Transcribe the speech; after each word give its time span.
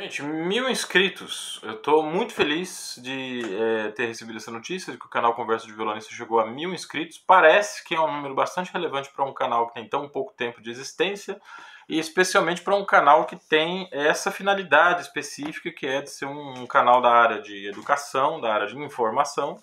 Gente, 0.00 0.22
mil 0.22 0.70
inscritos. 0.70 1.58
Eu 1.60 1.72
estou 1.72 2.04
muito 2.04 2.32
feliz 2.32 3.00
de 3.02 3.42
é, 3.52 3.90
ter 3.90 4.06
recebido 4.06 4.36
essa 4.36 4.48
notícia 4.48 4.92
de 4.92 4.98
que 4.98 5.06
o 5.06 5.08
canal 5.08 5.34
Conversa 5.34 5.66
de 5.66 5.72
Violonista 5.72 6.14
chegou 6.14 6.38
a 6.38 6.46
mil 6.46 6.72
inscritos. 6.72 7.18
Parece 7.18 7.82
que 7.82 7.96
é 7.96 8.00
um 8.00 8.14
número 8.14 8.32
bastante 8.32 8.72
relevante 8.72 9.10
para 9.10 9.24
um 9.24 9.34
canal 9.34 9.66
que 9.66 9.74
tem 9.74 9.88
tão 9.88 10.08
pouco 10.08 10.32
tempo 10.34 10.62
de 10.62 10.70
existência 10.70 11.40
e 11.88 11.98
especialmente 11.98 12.62
para 12.62 12.76
um 12.76 12.84
canal 12.84 13.24
que 13.24 13.34
tem 13.34 13.88
essa 13.90 14.30
finalidade 14.30 15.02
específica 15.02 15.68
que 15.72 15.84
é 15.84 16.00
de 16.00 16.10
ser 16.10 16.26
um, 16.26 16.64
canal 16.64 17.02
da 17.02 17.10
área 17.10 17.42
de 17.42 17.66
educação, 17.66 18.40
da 18.40 18.54
área 18.54 18.68
de 18.68 18.78
informação, 18.78 19.60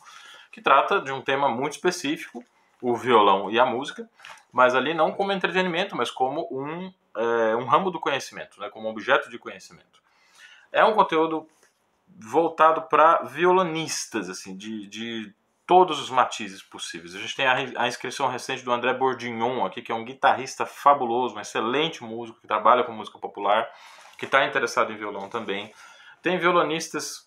que 0.52 0.60
trata 0.60 1.00
de 1.00 1.14
um 1.14 1.22
tema 1.22 1.48
muito 1.48 1.76
específico, 1.76 2.44
o 2.82 2.94
violão 2.94 3.50
e 3.50 3.58
a 3.58 3.66
música, 3.66 4.06
mas 4.52 4.76
ali 4.76 4.94
não 4.94 5.14
como 5.14 5.32
entretenimento, 5.32 5.96
mas 5.96 6.12
como 6.12 6.46
um, 6.52 6.94
é, 7.16 7.56
um 7.56 7.64
ramo 7.64 7.90
do 7.90 8.02
conhecimento, 8.02 8.60
né, 8.60 8.70
como 8.70 8.90
objeto 8.90 9.30
de 9.30 9.40
conhecimento 9.40 10.04
é 10.76 10.84
um 10.84 10.94
conteúdo 10.94 11.48
voltado 12.06 12.84
para 12.84 13.24
violonistas, 13.24 14.30
assim, 14.30 14.56
de, 14.56 14.88
de 14.88 15.34
todos 15.66 16.00
os 16.02 16.10
matizes 16.10 16.62
possíveis. 16.62 17.16
A 17.16 17.20
gente 17.20 17.36
tem 17.36 17.48
a, 17.48 17.56
a, 17.78 17.88
inscrição 17.88 18.28
recente 18.28 18.64
do 18.64 18.72
André 18.72 18.94
Bordignon 18.94 19.66
aqui, 19.66 19.82
que 19.82 19.92
é 19.92 19.96
um 19.96 20.04
guitarrista 20.04 20.66
fabuloso, 20.66 21.36
um 21.36 21.40
excelente 21.40 22.04
músico, 22.04 22.42
que 22.42 22.48
trabalha 22.48 22.84
com 22.84 22.92
música 22.92 23.18
popular, 23.18 23.68
que 24.18 24.26
está 24.26 24.46
interessado 24.46 24.92
em 24.92 24.98
violão 24.98 25.30
também. 25.30 25.74
Tem 26.22 26.38
violonistas 26.38 27.26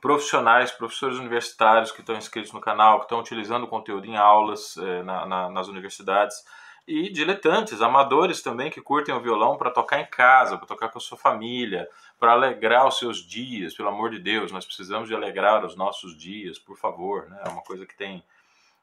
profissionais, 0.00 0.72
professores 0.72 1.18
universitários 1.18 1.92
que 1.92 2.00
estão 2.00 2.16
inscritos 2.16 2.52
no 2.52 2.60
canal, 2.60 2.98
que 2.98 3.04
estão 3.04 3.20
utilizando 3.20 3.64
o 3.64 3.68
conteúdo 3.68 4.06
em 4.06 4.16
aulas 4.16 4.76
eh, 4.76 5.02
na, 5.02 5.24
na, 5.24 5.50
nas 5.50 5.68
universidades 5.68 6.44
e 6.86 7.10
diletantes, 7.10 7.82
amadores 7.82 8.40
também 8.40 8.70
que 8.70 8.80
curtem 8.80 9.14
o 9.14 9.20
violão 9.20 9.56
para 9.56 9.70
tocar 9.70 10.00
em 10.00 10.06
casa, 10.06 10.56
para 10.56 10.66
tocar 10.66 10.88
com 10.88 10.98
a 10.98 11.00
sua 11.00 11.18
família, 11.18 11.88
para 12.18 12.32
alegrar 12.32 12.86
os 12.86 12.98
seus 12.98 13.18
dias, 13.18 13.74
pelo 13.74 13.88
amor 13.88 14.10
de 14.10 14.20
Deus, 14.20 14.52
nós 14.52 14.64
precisamos 14.64 15.08
de 15.08 15.14
alegrar 15.14 15.64
os 15.64 15.74
nossos 15.74 16.16
dias, 16.16 16.58
por 16.58 16.76
favor, 16.76 17.28
né? 17.28 17.42
É 17.44 17.48
uma 17.48 17.62
coisa 17.62 17.84
que 17.84 17.96
tem 17.96 18.22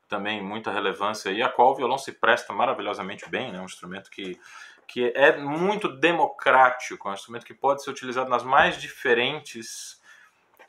também 0.10 0.44
muita 0.44 0.70
relevância 0.70 1.32
e 1.32 1.42
a 1.42 1.48
qual 1.48 1.72
o 1.72 1.76
violão 1.76 1.98
se 1.98 2.12
presta 2.12 2.52
maravilhosamente 2.52 3.28
bem, 3.30 3.52
né? 3.52 3.60
Um 3.60 3.66
instrumento 3.66 4.10
que 4.10 4.40
que 4.86 5.14
é 5.16 5.38
muito 5.38 5.88
democrático, 5.88 7.08
é 7.08 7.12
um 7.12 7.14
instrumento 7.14 7.46
que 7.46 7.54
pode 7.54 7.82
ser 7.82 7.90
utilizado 7.90 8.30
nas 8.30 8.44
mais 8.44 8.80
diferentes 8.80 10.00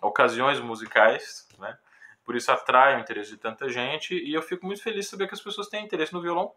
ocasiões 0.01 0.61
musicais, 0.61 1.49
né? 1.59 1.77
Por 2.25 2.37
isso 2.37 2.51
atrai 2.51 2.97
o 2.97 3.01
interesse 3.01 3.33
de 3.33 3.37
tanta 3.37 3.69
gente 3.69 4.15
e 4.15 4.33
eu 4.33 4.41
fico 4.41 4.65
muito 4.65 4.83
feliz 4.83 5.05
de 5.05 5.11
saber 5.11 5.27
que 5.27 5.35
as 5.35 5.43
pessoas 5.43 5.69
têm 5.69 5.85
interesse 5.85 6.13
no 6.13 6.23
violão 6.23 6.53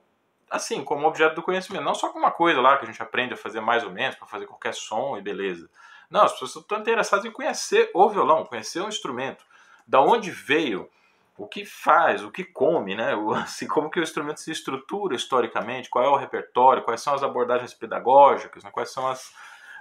assim, 0.50 0.84
como 0.84 1.08
objeto 1.08 1.36
do 1.36 1.44
conhecimento. 1.44 1.84
Não 1.84 1.96
só 1.96 2.10
como 2.10 2.24
uma 2.24 2.32
coisa 2.32 2.62
lá 2.62 2.78
que 2.78 2.84
a 2.84 2.88
gente 2.88 3.02
aprende 3.02 3.34
a 3.34 3.38
fazer 3.38 3.62
mais 3.62 3.84
ou 3.84 3.92
menos, 3.92 4.16
para 4.16 4.28
fazer 4.28 4.46
qualquer 4.46 4.74
som 4.74 5.18
e 5.18 5.22
beleza. 5.22 5.70
Não, 6.10 6.24
as 6.24 6.32
pessoas 6.32 6.56
estão 6.56 6.80
interessadas 6.80 7.26
em 7.26 7.32
conhecer 7.32 7.92
o 7.94 8.10
violão, 8.10 8.46
conhecer 8.46 8.82
o 8.82 8.88
instrumento. 8.88 9.46
Da 9.86 10.02
onde 10.02 10.32
veio, 10.32 10.90
o 11.38 11.48
que 11.48 11.64
faz, 11.64 12.24
o 12.24 12.32
que 12.32 12.44
come, 12.44 12.96
né? 12.96 13.16
O, 13.16 13.32
assim, 13.36 13.68
como 13.68 13.90
que 13.90 14.00
o 14.00 14.04
instrumento 14.04 14.40
se 14.40 14.52
estrutura 14.52 15.16
historicamente, 15.16 15.90
qual 15.90 16.04
é 16.04 16.10
o 16.10 16.16
repertório, 16.16 16.84
quais 16.84 17.02
são 17.02 17.14
as 17.14 17.24
abordagens 17.24 17.74
pedagógicas, 17.74 18.64
né? 18.64 18.72
quais 18.72 18.92
são 18.92 19.08
as, 19.08 19.30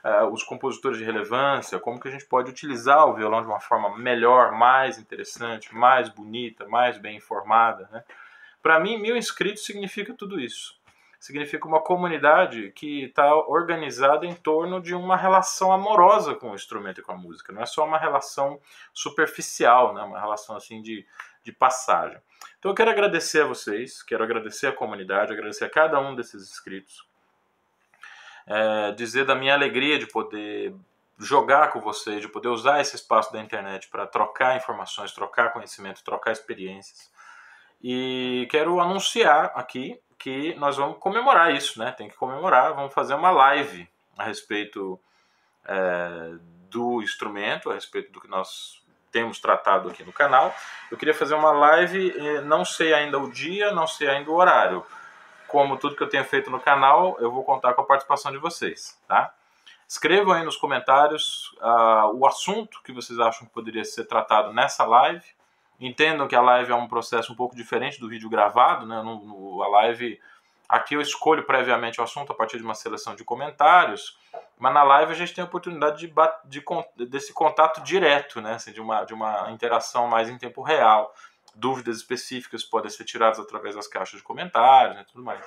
uh, 0.04 0.26
os 0.30 0.42
compositores 0.42 0.98
de 0.98 1.04
relevância, 1.04 1.78
como 1.78 1.98
que 1.98 2.08
a 2.08 2.10
gente 2.10 2.26
pode 2.26 2.50
utilizar 2.50 3.06
o 3.06 3.14
violão 3.14 3.40
de 3.40 3.48
uma 3.48 3.60
forma 3.60 3.96
melhor, 3.96 4.52
mais 4.52 4.98
interessante, 4.98 5.74
mais 5.74 6.08
bonita, 6.08 6.66
mais 6.66 6.98
bem 6.98 7.16
informada, 7.16 7.88
né? 7.90 8.04
Para 8.66 8.80
mim, 8.80 8.98
mil 8.98 9.16
inscritos 9.16 9.64
significa 9.64 10.12
tudo 10.12 10.40
isso. 10.40 10.76
Significa 11.20 11.68
uma 11.68 11.80
comunidade 11.80 12.72
que 12.72 13.04
está 13.04 13.32
organizada 13.32 14.26
em 14.26 14.34
torno 14.34 14.82
de 14.82 14.92
uma 14.92 15.16
relação 15.16 15.70
amorosa 15.70 16.34
com 16.34 16.50
o 16.50 16.54
instrumento 16.56 16.98
e 16.98 17.02
com 17.04 17.12
a 17.12 17.16
música. 17.16 17.52
Não 17.52 17.62
é 17.62 17.66
só 17.66 17.84
uma 17.84 17.96
relação 17.96 18.60
superficial, 18.92 19.94
né? 19.94 20.02
uma 20.02 20.18
relação 20.18 20.56
assim 20.56 20.82
de, 20.82 21.06
de 21.44 21.52
passagem. 21.52 22.18
Então 22.58 22.72
eu 22.72 22.74
quero 22.74 22.90
agradecer 22.90 23.42
a 23.42 23.46
vocês, 23.46 24.02
quero 24.02 24.24
agradecer 24.24 24.66
a 24.66 24.72
comunidade, 24.72 25.32
agradecer 25.32 25.66
a 25.66 25.70
cada 25.70 26.00
um 26.00 26.16
desses 26.16 26.42
inscritos. 26.42 27.08
É, 28.48 28.90
dizer 28.90 29.24
da 29.24 29.36
minha 29.36 29.54
alegria 29.54 29.96
de 29.96 30.08
poder 30.08 30.74
jogar 31.16 31.70
com 31.70 31.80
vocês, 31.80 32.20
de 32.20 32.28
poder 32.28 32.48
usar 32.48 32.80
esse 32.80 32.96
espaço 32.96 33.32
da 33.32 33.40
internet 33.40 33.86
para 33.86 34.08
trocar 34.08 34.56
informações, 34.56 35.12
trocar 35.12 35.52
conhecimento, 35.52 36.02
trocar 36.02 36.32
experiências. 36.32 37.14
E 37.82 38.48
quero 38.50 38.80
anunciar 38.80 39.52
aqui 39.54 40.00
que 40.18 40.54
nós 40.54 40.76
vamos 40.76 40.98
comemorar 40.98 41.54
isso, 41.54 41.78
né? 41.78 41.92
Tem 41.92 42.08
que 42.08 42.16
comemorar, 42.16 42.74
vamos 42.74 42.92
fazer 42.92 43.14
uma 43.14 43.30
live 43.30 43.88
a 44.16 44.24
respeito 44.24 44.98
é, 45.64 46.34
do 46.70 47.02
instrumento, 47.02 47.70
a 47.70 47.74
respeito 47.74 48.10
do 48.12 48.20
que 48.20 48.28
nós 48.28 48.82
temos 49.12 49.38
tratado 49.38 49.88
aqui 49.88 50.02
no 50.04 50.12
canal. 50.12 50.54
Eu 50.90 50.96
queria 50.96 51.14
fazer 51.14 51.34
uma 51.34 51.52
live, 51.52 52.12
não 52.44 52.64
sei 52.64 52.92
ainda 52.92 53.18
o 53.18 53.30
dia, 53.30 53.72
não 53.72 53.86
sei 53.86 54.08
ainda 54.08 54.30
o 54.30 54.34
horário. 54.34 54.84
Como 55.48 55.76
tudo 55.76 55.96
que 55.96 56.02
eu 56.02 56.08
tenho 56.08 56.24
feito 56.24 56.50
no 56.50 56.60
canal, 56.60 57.16
eu 57.20 57.30
vou 57.30 57.44
contar 57.44 57.72
com 57.74 57.80
a 57.80 57.84
participação 57.84 58.32
de 58.32 58.38
vocês, 58.38 59.00
tá? 59.06 59.32
Escrevam 59.88 60.34
aí 60.34 60.44
nos 60.44 60.56
comentários 60.56 61.52
uh, 61.60 62.12
o 62.14 62.26
assunto 62.26 62.82
que 62.82 62.92
vocês 62.92 63.18
acham 63.20 63.46
que 63.46 63.52
poderia 63.52 63.84
ser 63.84 64.04
tratado 64.04 64.52
nessa 64.52 64.84
live 64.84 65.24
Entendam 65.78 66.26
que 66.26 66.34
a 66.34 66.40
live 66.40 66.72
é 66.72 66.74
um 66.74 66.88
processo 66.88 67.32
um 67.32 67.36
pouco 67.36 67.54
diferente 67.54 68.00
do 68.00 68.08
vídeo 68.08 68.30
gravado, 68.30 68.86
né? 68.86 69.02
No, 69.02 69.24
no, 69.24 69.62
a 69.62 69.68
live 69.68 70.18
aqui 70.68 70.94
eu 70.94 71.00
escolho 71.00 71.44
previamente 71.44 72.00
o 72.00 72.04
assunto 72.04 72.32
a 72.32 72.34
partir 72.34 72.56
de 72.56 72.64
uma 72.64 72.74
seleção 72.74 73.14
de 73.14 73.22
comentários, 73.22 74.18
mas 74.58 74.72
na 74.72 74.82
live 74.82 75.12
a 75.12 75.14
gente 75.14 75.34
tem 75.34 75.42
a 75.42 75.46
oportunidade 75.46 75.98
de, 75.98 76.12
de 76.44 77.06
desse 77.06 77.32
contato 77.32 77.82
direto, 77.82 78.40
né? 78.40 78.54
Assim, 78.54 78.72
de, 78.72 78.80
uma, 78.80 79.04
de 79.04 79.12
uma 79.12 79.50
interação 79.50 80.08
mais 80.08 80.28
em 80.28 80.38
tempo 80.38 80.62
real. 80.62 81.14
Dúvidas 81.54 81.98
específicas 81.98 82.64
podem 82.64 82.90
ser 82.90 83.04
tiradas 83.04 83.38
através 83.38 83.74
das 83.74 83.86
caixas 83.86 84.18
de 84.18 84.24
comentários 84.24 84.94
e 84.94 84.98
né? 84.98 85.06
tudo 85.10 85.22
mais. 85.22 85.44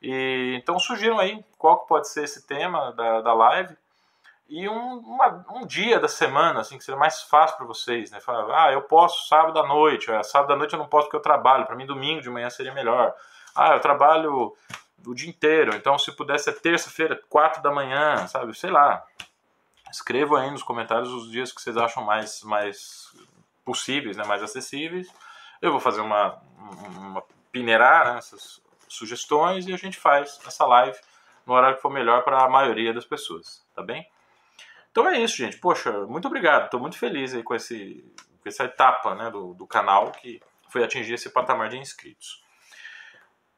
E, 0.00 0.54
então 0.56 0.78
sugiram 0.78 1.18
aí 1.18 1.44
qual 1.56 1.80
que 1.80 1.88
pode 1.88 2.08
ser 2.08 2.24
esse 2.24 2.46
tema 2.46 2.92
da, 2.92 3.20
da 3.20 3.32
live 3.32 3.76
e 4.48 4.66
um, 4.68 4.98
uma, 4.98 5.44
um 5.50 5.66
dia 5.66 6.00
da 6.00 6.08
semana, 6.08 6.60
assim, 6.60 6.78
que 6.78 6.84
seria 6.84 6.98
mais 6.98 7.22
fácil 7.22 7.56
para 7.58 7.66
vocês, 7.66 8.10
né? 8.10 8.18
Falar, 8.20 8.66
ah, 8.66 8.72
eu 8.72 8.80
posso 8.82 9.28
sábado 9.28 9.58
à 9.58 9.66
noite, 9.66 10.10
é, 10.10 10.22
sábado 10.22 10.54
à 10.54 10.56
noite 10.56 10.72
eu 10.72 10.78
não 10.78 10.86
posso 10.86 11.06
porque 11.06 11.16
eu 11.16 11.22
trabalho, 11.22 11.66
para 11.66 11.76
mim 11.76 11.84
domingo 11.84 12.22
de 12.22 12.30
manhã 12.30 12.48
seria 12.48 12.72
melhor. 12.72 13.14
Ah, 13.54 13.74
eu 13.74 13.80
trabalho 13.80 14.56
o 15.06 15.14
dia 15.14 15.28
inteiro, 15.28 15.74
então 15.74 15.98
se 15.98 16.10
pudesse 16.12 16.48
é 16.48 16.52
terça-feira, 16.52 17.20
quatro 17.28 17.62
da 17.62 17.70
manhã, 17.70 18.26
sabe? 18.26 18.56
Sei 18.56 18.70
lá. 18.70 19.04
Escrevam 19.90 20.36
aí 20.36 20.50
nos 20.50 20.62
comentários 20.62 21.10
os 21.10 21.30
dias 21.30 21.52
que 21.52 21.60
vocês 21.60 21.76
acham 21.76 22.04
mais, 22.04 22.42
mais 22.42 23.14
possíveis, 23.64 24.16
né? 24.16 24.24
mais 24.24 24.42
acessíveis. 24.42 25.12
Eu 25.62 25.70
vou 25.70 25.80
fazer 25.80 26.00
uma, 26.00 26.38
uma 26.58 27.22
peneirar 27.50 28.12
né? 28.12 28.18
essas 28.18 28.60
sugestões 28.86 29.66
e 29.66 29.72
a 29.72 29.76
gente 29.76 29.98
faz 29.98 30.40
essa 30.46 30.66
live 30.66 30.98
no 31.46 31.54
horário 31.54 31.76
que 31.76 31.82
for 31.82 31.90
melhor 31.90 32.22
para 32.22 32.44
a 32.44 32.48
maioria 32.48 32.92
das 32.92 33.06
pessoas, 33.06 33.64
tá 33.74 33.82
bem? 33.82 34.06
Então 34.98 35.08
é 35.08 35.20
isso, 35.20 35.36
gente. 35.36 35.56
Poxa, 35.58 35.92
muito 36.06 36.26
obrigado. 36.26 36.64
Estou 36.64 36.80
muito 36.80 36.98
feliz 36.98 37.32
aí 37.32 37.44
com, 37.44 37.54
esse, 37.54 38.04
com 38.42 38.48
essa 38.48 38.64
etapa 38.64 39.14
né, 39.14 39.30
do, 39.30 39.54
do 39.54 39.64
canal 39.64 40.10
que 40.10 40.42
foi 40.70 40.82
atingir 40.82 41.14
esse 41.14 41.30
patamar 41.30 41.68
de 41.68 41.78
inscritos. 41.78 42.42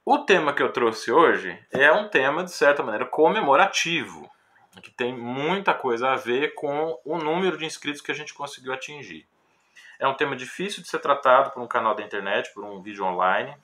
O 0.05 0.19
tema 0.19 0.53
que 0.53 0.62
eu 0.62 0.71
trouxe 0.71 1.11
hoje 1.11 1.59
é 1.71 1.91
um 1.91 2.09
tema, 2.09 2.45
de 2.45 2.51
certa 2.51 2.83
maneira, 2.83 3.06
comemorativo, 3.06 4.31
que 4.83 4.91
tem 4.91 5.17
muita 5.17 5.73
coisa 5.73 6.11
a 6.11 6.17
ver 6.17 6.53
com 6.53 7.01
o 7.06 7.17
número 7.17 7.57
de 7.57 7.65
inscritos 7.65 8.03
que 8.03 8.12
a 8.12 8.15
gente 8.15 8.34
conseguiu 8.34 8.75
atingir. 8.75 9.27
É 9.99 10.07
um 10.07 10.12
tema 10.12 10.37
difícil 10.37 10.83
de 10.83 10.91
ser 10.91 10.99
tratado 10.99 11.53
por 11.53 11.62
um 11.62 11.67
canal 11.67 11.95
da 11.95 12.03
internet, 12.03 12.53
por 12.53 12.62
um 12.65 12.83
vídeo 12.83 13.03
online. 13.03 13.57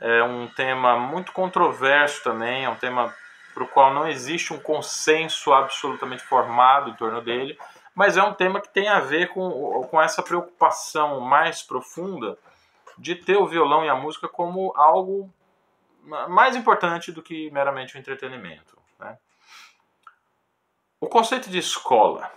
É 0.00 0.24
um 0.24 0.48
tema 0.48 0.98
muito 0.98 1.30
controverso 1.30 2.24
também, 2.24 2.64
é 2.64 2.68
um 2.68 2.74
tema 2.74 3.14
para 3.56 3.64
o 3.64 3.68
qual 3.68 3.94
não 3.94 4.06
existe 4.06 4.52
um 4.52 4.60
consenso 4.60 5.50
absolutamente 5.50 6.22
formado 6.22 6.90
em 6.90 6.94
torno 6.94 7.22
dele, 7.22 7.58
mas 7.94 8.18
é 8.18 8.22
um 8.22 8.34
tema 8.34 8.60
que 8.60 8.68
tem 8.68 8.86
a 8.86 9.00
ver 9.00 9.28
com, 9.28 9.82
com 9.90 9.98
essa 9.98 10.22
preocupação 10.22 11.20
mais 11.20 11.62
profunda 11.62 12.38
de 12.98 13.14
ter 13.14 13.38
o 13.38 13.46
violão 13.46 13.82
e 13.82 13.88
a 13.88 13.94
música 13.94 14.28
como 14.28 14.74
algo 14.76 15.32
mais 16.28 16.54
importante 16.54 17.10
do 17.10 17.22
que 17.22 17.50
meramente 17.50 17.96
o 17.96 17.98
entretenimento. 17.98 18.76
Né? 18.98 19.16
O 21.00 21.08
conceito 21.08 21.48
de 21.48 21.56
escola. 21.56 22.30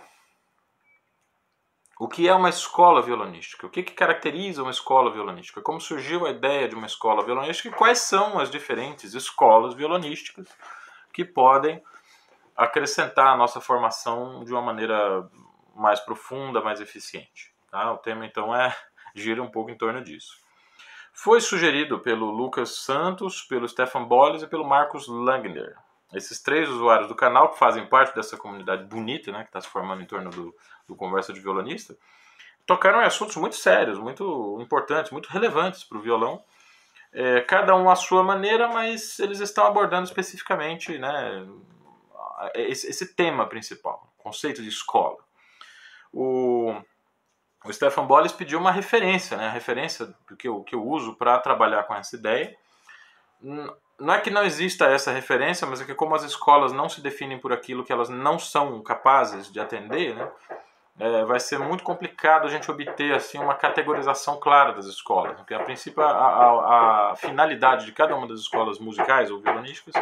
O 1.98 2.08
que 2.08 2.26
é 2.26 2.34
uma 2.34 2.48
escola 2.48 3.02
violonística? 3.02 3.66
O 3.66 3.70
que, 3.70 3.82
que 3.82 3.92
caracteriza 3.92 4.62
uma 4.62 4.70
escola 4.70 5.10
violonística? 5.10 5.60
Como 5.60 5.82
surgiu 5.82 6.24
a 6.24 6.30
ideia 6.30 6.66
de 6.66 6.74
uma 6.74 6.86
escola 6.86 7.22
violonística 7.22 7.68
e 7.68 7.72
quais 7.78 7.98
são 7.98 8.38
as 8.38 8.50
diferentes 8.50 9.12
escolas 9.12 9.74
violonísticas 9.74 10.48
que 11.12 11.24
podem 11.24 11.82
acrescentar 12.56 13.28
a 13.28 13.36
nossa 13.36 13.60
formação 13.60 14.44
de 14.44 14.52
uma 14.52 14.62
maneira 14.62 15.28
mais 15.74 16.00
profunda, 16.00 16.60
mais 16.60 16.80
eficiente. 16.80 17.52
Tá? 17.70 17.92
O 17.92 17.98
tema 17.98 18.26
então 18.26 18.54
é 18.54 18.76
gira 19.14 19.42
um 19.42 19.50
pouco 19.50 19.70
em 19.70 19.76
torno 19.76 20.02
disso. 20.02 20.38
Foi 21.12 21.40
sugerido 21.40 21.98
pelo 21.98 22.30
Lucas 22.30 22.76
Santos, 22.76 23.42
pelo 23.42 23.68
Stefan 23.68 24.04
Bolles 24.04 24.42
e 24.42 24.46
pelo 24.46 24.64
Marcos 24.64 25.08
Langner. 25.08 25.76
esses 26.14 26.40
três 26.40 26.68
usuários 26.68 27.08
do 27.08 27.14
canal, 27.14 27.50
que 27.50 27.58
fazem 27.58 27.86
parte 27.86 28.14
dessa 28.14 28.36
comunidade 28.36 28.84
bonita, 28.84 29.30
né, 29.30 29.42
que 29.42 29.48
está 29.48 29.60
se 29.60 29.68
formando 29.68 30.02
em 30.02 30.06
torno 30.06 30.30
do, 30.30 30.54
do 30.88 30.96
Conversa 30.96 31.32
de 31.32 31.40
Violonista, 31.40 31.96
tocaram 32.66 33.02
em 33.02 33.04
assuntos 33.04 33.36
muito 33.36 33.56
sérios, 33.56 33.98
muito 33.98 34.58
importantes, 34.60 35.12
muito 35.12 35.28
relevantes 35.28 35.84
para 35.84 35.98
o 35.98 36.00
violão. 36.00 36.42
É, 37.12 37.40
cada 37.40 37.74
um 37.74 37.90
à 37.90 37.96
sua 37.96 38.22
maneira, 38.22 38.68
mas 38.68 39.18
eles 39.18 39.40
estão 39.40 39.66
abordando 39.66 40.04
especificamente 40.04 40.96
né, 40.98 41.46
esse, 42.54 42.88
esse 42.88 43.14
tema 43.14 43.46
principal, 43.46 44.12
conceito 44.18 44.62
de 44.62 44.68
escola. 44.68 45.18
O, 46.12 46.74
o 47.64 47.72
Stefan 47.72 48.06
Bolles 48.06 48.32
pediu 48.32 48.58
uma 48.58 48.70
referência, 48.70 49.36
né, 49.36 49.48
a 49.48 49.50
referência 49.50 50.14
que 50.38 50.46
eu, 50.46 50.62
que 50.62 50.74
eu 50.74 50.86
uso 50.86 51.16
para 51.16 51.38
trabalhar 51.38 51.82
com 51.82 51.94
essa 51.94 52.14
ideia 52.16 52.56
não 54.00 54.14
é 54.14 54.20
que 54.20 54.30
não 54.30 54.44
exista 54.44 54.86
essa 54.86 55.12
referência, 55.12 55.66
mas 55.66 55.80
é 55.80 55.84
que 55.84 55.94
como 55.94 56.14
as 56.14 56.22
escolas 56.22 56.72
não 56.72 56.88
se 56.88 57.00
definem 57.00 57.38
por 57.38 57.52
aquilo 57.52 57.84
que 57.84 57.92
elas 57.92 58.08
não 58.08 58.38
são 58.38 58.82
capazes 58.82 59.52
de 59.52 59.60
atender, 59.60 60.14
né, 60.14 60.30
é, 61.00 61.24
vai 61.24 61.40
ser 61.40 61.58
muito 61.58 61.82
complicado 61.82 62.46
a 62.46 62.50
gente 62.50 62.70
obter 62.70 63.14
assim 63.14 63.38
uma 63.38 63.54
categorização 63.54 64.38
clara 64.38 64.72
das 64.72 64.84
escolas, 64.84 65.34
porque 65.34 65.54
a 65.54 65.60
princípio 65.60 66.02
a, 66.02 66.10
a, 66.10 67.10
a 67.12 67.16
finalidade 67.16 67.86
de 67.86 67.92
cada 67.92 68.14
uma 68.14 68.26
das 68.26 68.40
escolas 68.40 68.78
musicais 68.78 69.30
ou 69.30 69.40
violonísticas 69.40 69.94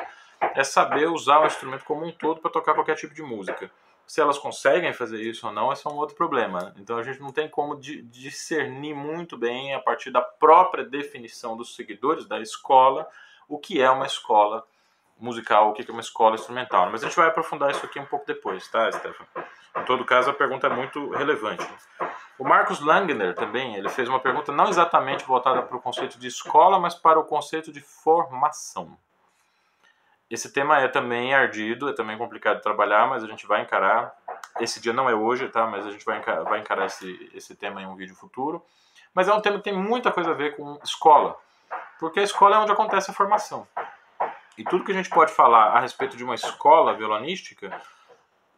é 0.54 0.64
saber 0.64 1.06
usar 1.06 1.40
o 1.40 1.46
instrumento 1.46 1.84
como 1.84 2.04
um 2.04 2.10
todo 2.10 2.40
para 2.40 2.50
tocar 2.50 2.74
qualquer 2.74 2.96
tipo 2.96 3.14
de 3.14 3.22
música. 3.22 3.70
Se 4.06 4.20
elas 4.20 4.38
conseguem 4.38 4.92
fazer 4.92 5.20
isso 5.20 5.46
ou 5.46 5.52
não, 5.52 5.72
esse 5.72 5.86
é 5.86 5.90
um 5.90 5.96
outro 5.96 6.16
problema. 6.16 6.60
Né? 6.60 6.72
Então 6.78 6.96
a 6.96 7.02
gente 7.02 7.20
não 7.20 7.30
tem 7.30 7.48
como 7.48 7.76
discernir 7.76 8.94
muito 8.94 9.36
bem 9.36 9.74
a 9.74 9.78
partir 9.78 10.10
da 10.10 10.22
própria 10.22 10.82
definição 10.82 11.56
dos 11.56 11.76
seguidores 11.76 12.26
da 12.26 12.40
escola 12.40 13.06
o 13.48 13.58
que 13.58 13.80
é 13.80 13.90
uma 13.90 14.06
escola 14.06 14.66
musical, 15.18 15.70
o 15.70 15.72
que 15.72 15.88
é 15.88 15.92
uma 15.92 16.00
escola 16.00 16.34
instrumental. 16.34 16.90
Mas 16.90 17.02
a 17.02 17.06
gente 17.06 17.16
vai 17.16 17.28
aprofundar 17.28 17.70
isso 17.70 17.84
aqui 17.84 17.98
um 17.98 18.06
pouco 18.06 18.26
depois, 18.26 18.68
tá, 18.68 18.90
Stefan? 18.92 19.26
Em 19.76 19.84
todo 19.84 20.04
caso, 20.04 20.30
a 20.30 20.34
pergunta 20.34 20.66
é 20.66 20.70
muito 20.70 21.10
relevante. 21.10 21.66
O 22.38 22.44
Marcos 22.44 22.80
Langner 22.80 23.34
também, 23.34 23.74
ele 23.74 23.88
fez 23.88 24.08
uma 24.08 24.20
pergunta 24.20 24.52
não 24.52 24.68
exatamente 24.68 25.24
voltada 25.24 25.62
para 25.62 25.76
o 25.76 25.80
conceito 25.80 26.18
de 26.18 26.28
escola, 26.28 26.78
mas 26.78 26.94
para 26.94 27.18
o 27.18 27.24
conceito 27.24 27.72
de 27.72 27.80
formação. 27.80 28.96
Esse 30.30 30.52
tema 30.52 30.78
é 30.78 30.88
também 30.88 31.34
ardido, 31.34 31.88
é 31.88 31.92
também 31.92 32.18
complicado 32.18 32.58
de 32.58 32.62
trabalhar, 32.62 33.08
mas 33.08 33.24
a 33.24 33.26
gente 33.26 33.46
vai 33.46 33.62
encarar. 33.62 34.14
Esse 34.60 34.80
dia 34.80 34.92
não 34.92 35.08
é 35.08 35.14
hoje, 35.14 35.48
tá? 35.48 35.66
Mas 35.66 35.86
a 35.86 35.90
gente 35.90 36.04
vai 36.04 36.18
encarar, 36.18 36.44
vai 36.44 36.60
encarar 36.60 36.86
esse, 36.86 37.30
esse 37.34 37.56
tema 37.56 37.82
em 37.82 37.86
um 37.86 37.96
vídeo 37.96 38.14
futuro. 38.14 38.64
Mas 39.14 39.26
é 39.26 39.32
um 39.32 39.40
tema 39.40 39.56
que 39.56 39.64
tem 39.64 39.76
muita 39.76 40.12
coisa 40.12 40.30
a 40.30 40.34
ver 40.34 40.54
com 40.54 40.78
escola, 40.84 41.36
porque 41.98 42.20
a 42.20 42.22
escola 42.22 42.56
é 42.56 42.58
onde 42.58 42.70
acontece 42.70 43.10
a 43.10 43.14
formação. 43.14 43.66
E 44.56 44.64
tudo 44.64 44.84
que 44.84 44.92
a 44.92 44.94
gente 44.94 45.08
pode 45.08 45.32
falar 45.32 45.76
a 45.76 45.80
respeito 45.80 46.16
de 46.16 46.22
uma 46.22 46.34
escola 46.34 46.94
violonística 46.94 47.80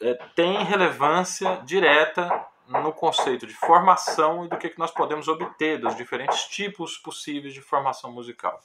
é, 0.00 0.14
tem 0.34 0.64
relevância 0.64 1.60
direta 1.64 2.28
no 2.66 2.92
conceito 2.92 3.46
de 3.46 3.54
formação 3.54 4.44
e 4.44 4.48
do 4.48 4.56
que, 4.56 4.68
que 4.68 4.78
nós 4.78 4.90
podemos 4.90 5.26
obter 5.28 5.78
dos 5.78 5.96
diferentes 5.96 6.44
tipos 6.44 6.96
possíveis 6.96 7.52
de 7.52 7.60
formação 7.60 8.12
musical. 8.12 8.60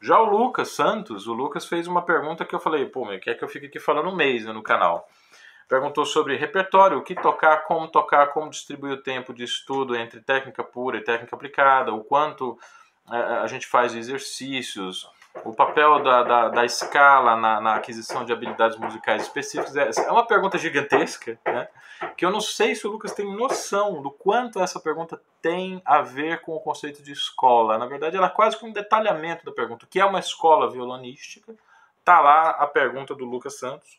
Já 0.00 0.20
o 0.20 0.24
Lucas 0.24 0.70
Santos, 0.70 1.26
o 1.26 1.32
Lucas 1.32 1.66
fez 1.66 1.86
uma 1.86 2.02
pergunta 2.02 2.44
que 2.44 2.54
eu 2.54 2.60
falei, 2.60 2.86
pô, 2.86 3.04
meu, 3.04 3.18
quer 3.18 3.34
que 3.34 3.44
eu 3.44 3.48
fique 3.48 3.66
aqui 3.66 3.78
falando 3.78 4.08
um 4.08 4.14
mês 4.14 4.44
né, 4.44 4.52
no 4.52 4.62
canal. 4.62 5.08
Perguntou 5.68 6.06
sobre 6.06 6.36
repertório, 6.36 6.98
o 6.98 7.02
que 7.02 7.14
tocar, 7.14 7.64
como 7.64 7.88
tocar, 7.88 8.28
como 8.28 8.50
distribuir 8.50 8.92
o 8.94 9.02
tempo 9.02 9.34
de 9.34 9.44
estudo 9.44 9.96
entre 9.96 10.20
técnica 10.20 10.64
pura 10.64 10.98
e 10.98 11.04
técnica 11.04 11.36
aplicada, 11.36 11.92
o 11.92 12.02
quanto 12.02 12.58
a 13.06 13.46
gente 13.46 13.66
faz 13.66 13.94
exercícios, 13.94 15.08
o 15.44 15.52
papel 15.52 16.02
da, 16.02 16.22
da, 16.22 16.48
da 16.48 16.64
escala 16.64 17.36
na, 17.36 17.60
na, 17.60 17.74
aquisição 17.74 18.24
de 18.24 18.32
habilidades 18.32 18.78
musicais 18.78 19.22
específicas. 19.22 19.76
É, 19.76 20.06
é 20.06 20.10
uma 20.10 20.26
pergunta 20.26 20.58
gigantesca, 20.58 21.38
né? 21.44 21.68
que 22.16 22.24
eu 22.24 22.30
não 22.30 22.40
sei 22.40 22.74
se 22.74 22.86
o 22.86 22.90
Lucas 22.90 23.12
tem 23.12 23.34
noção 23.36 24.00
do 24.02 24.10
quanto 24.10 24.60
essa 24.60 24.78
pergunta 24.78 25.20
tem 25.42 25.82
a 25.84 26.00
ver 26.00 26.40
com 26.42 26.54
o 26.54 26.60
conceito 26.60 27.02
de 27.02 27.12
escola. 27.12 27.78
Na 27.78 27.86
verdade, 27.86 28.16
ela 28.16 28.26
é 28.26 28.30
quase 28.30 28.56
que 28.56 28.64
um 28.64 28.72
detalhamento 28.72 29.44
da 29.44 29.52
pergunta. 29.52 29.84
O 29.84 29.88
que 29.88 30.00
é 30.00 30.04
uma 30.04 30.20
escola 30.20 30.70
violonística? 30.70 31.54
Está 31.98 32.20
lá 32.20 32.50
a 32.50 32.66
pergunta 32.66 33.14
do 33.14 33.24
Lucas 33.24 33.58
Santos 33.58 33.98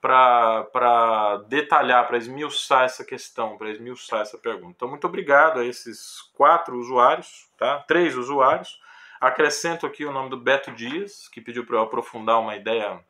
para 0.00 1.42
detalhar, 1.48 2.06
para 2.06 2.18
esmiuçar 2.18 2.84
essa 2.84 3.02
questão, 3.02 3.56
para 3.56 3.70
esmiuçar 3.70 4.20
essa 4.20 4.36
pergunta. 4.36 4.74
Então, 4.76 4.88
muito 4.88 5.06
obrigado 5.06 5.60
a 5.60 5.64
esses 5.64 6.20
quatro 6.34 6.76
usuários, 6.76 7.48
tá? 7.56 7.82
três 7.88 8.14
usuários. 8.14 8.78
Acrescento 9.24 9.86
aqui 9.86 10.04
o 10.04 10.12
nome 10.12 10.28
do 10.28 10.36
Beto 10.36 10.70
Dias, 10.70 11.28
que 11.28 11.40
pediu 11.40 11.64
para 11.64 11.76
eu 11.76 11.80
aprofundar 11.80 12.38
uma 12.38 12.56
ideia 12.56 13.02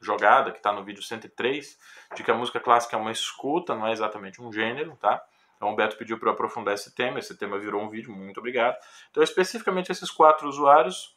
jogada, 0.00 0.50
que 0.50 0.56
está 0.56 0.72
no 0.72 0.82
vídeo 0.82 1.02
103, 1.02 1.78
de 2.16 2.24
que 2.24 2.30
a 2.30 2.34
música 2.34 2.58
clássica 2.58 2.96
é 2.96 2.98
uma 2.98 3.12
escuta, 3.12 3.74
não 3.74 3.86
é 3.86 3.92
exatamente 3.92 4.40
um 4.40 4.50
gênero, 4.50 4.96
tá? 4.96 5.22
Então 5.58 5.70
o 5.70 5.76
Beto 5.76 5.98
pediu 5.98 6.18
para 6.18 6.30
eu 6.30 6.32
aprofundar 6.32 6.72
esse 6.72 6.94
tema, 6.94 7.18
esse 7.18 7.36
tema 7.36 7.58
virou 7.58 7.82
um 7.82 7.90
vídeo, 7.90 8.10
muito 8.10 8.38
obrigado. 8.38 8.78
Então, 9.10 9.22
especificamente 9.22 9.92
esses 9.92 10.10
quatro 10.10 10.48
usuários, 10.48 11.14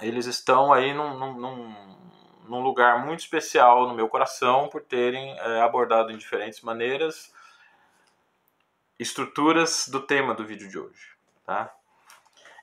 eles 0.00 0.26
estão 0.26 0.72
aí 0.72 0.94
num, 0.94 1.18
num, 1.18 1.96
num 2.48 2.60
lugar 2.60 3.04
muito 3.04 3.18
especial 3.18 3.88
no 3.88 3.94
meu 3.94 4.08
coração 4.08 4.68
por 4.68 4.82
terem 4.82 5.36
é, 5.36 5.62
abordado 5.62 6.12
em 6.12 6.16
diferentes 6.16 6.60
maneiras 6.60 7.34
estruturas 9.00 9.88
do 9.88 9.98
tema 9.98 10.32
do 10.32 10.46
vídeo 10.46 10.68
de 10.68 10.78
hoje. 10.78 11.08
Tá? 11.44 11.74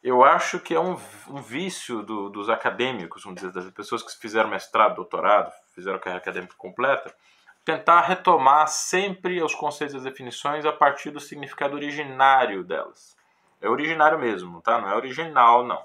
Eu 0.03 0.21
acho 0.21 0.59
que 0.59 0.75
é 0.75 0.79
um, 0.79 0.99
um 1.29 1.41
vício 1.41 2.03
do, 2.03 2.29
dos 2.29 2.49
acadêmicos, 2.49 3.23
vamos 3.23 3.41
dizer, 3.41 3.53
das 3.53 3.71
pessoas 3.71 4.03
que 4.03 4.19
fizeram 4.19 4.49
mestrado, 4.49 4.95
doutorado, 4.95 5.49
fizeram 5.73 5.97
carreira 5.97 6.21
acadêmica 6.21 6.55
completa, 6.57 7.15
tentar 7.63 8.01
retomar 8.01 8.67
sempre 8.67 9.41
os 9.41 9.55
conceitos 9.55 9.93
e 9.93 9.97
as 9.97 10.03
definições 10.03 10.65
a 10.65 10.73
partir 10.73 11.09
do 11.09 11.21
significado 11.21 11.75
originário 11.75 12.65
delas. 12.65 13.15
É 13.61 13.69
originário 13.69 14.19
mesmo, 14.19 14.61
tá? 14.61 14.81
Não 14.81 14.89
é 14.89 14.95
original, 14.95 15.65
não. 15.65 15.81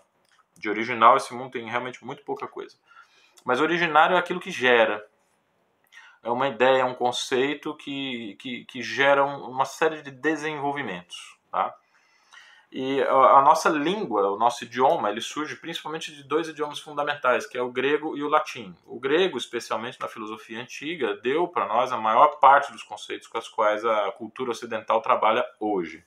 De 0.56 0.68
original 0.68 1.16
esse 1.16 1.32
mundo 1.32 1.52
tem 1.52 1.70
realmente 1.70 2.04
muito 2.04 2.24
pouca 2.24 2.48
coisa. 2.48 2.76
Mas 3.44 3.60
originário 3.60 4.16
é 4.16 4.18
aquilo 4.18 4.40
que 4.40 4.50
gera. 4.50 5.06
É 6.24 6.30
uma 6.30 6.48
ideia, 6.48 6.82
é 6.82 6.84
um 6.84 6.94
conceito 6.94 7.72
que, 7.76 8.36
que, 8.40 8.64
que 8.64 8.82
gera 8.82 9.24
uma 9.24 9.64
série 9.64 10.02
de 10.02 10.10
desenvolvimentos. 10.10 11.38
Tá? 11.52 11.72
E 12.70 13.00
a 13.02 13.40
nossa 13.40 13.70
língua, 13.70 14.30
o 14.30 14.36
nosso 14.36 14.64
idioma, 14.64 15.08
ele 15.08 15.22
surge 15.22 15.56
principalmente 15.56 16.14
de 16.14 16.22
dois 16.22 16.48
idiomas 16.48 16.78
fundamentais, 16.78 17.46
que 17.46 17.56
é 17.56 17.62
o 17.62 17.72
grego 17.72 18.14
e 18.14 18.22
o 18.22 18.28
latim. 18.28 18.76
O 18.84 19.00
grego, 19.00 19.38
especialmente 19.38 19.98
na 19.98 20.06
filosofia 20.06 20.60
antiga, 20.60 21.16
deu 21.16 21.48
para 21.48 21.66
nós 21.66 21.92
a 21.92 21.96
maior 21.96 22.38
parte 22.38 22.70
dos 22.70 22.82
conceitos 22.82 23.26
com 23.26 23.38
os 23.38 23.48
quais 23.48 23.82
a 23.86 24.12
cultura 24.12 24.50
ocidental 24.50 25.00
trabalha 25.00 25.46
hoje. 25.58 26.04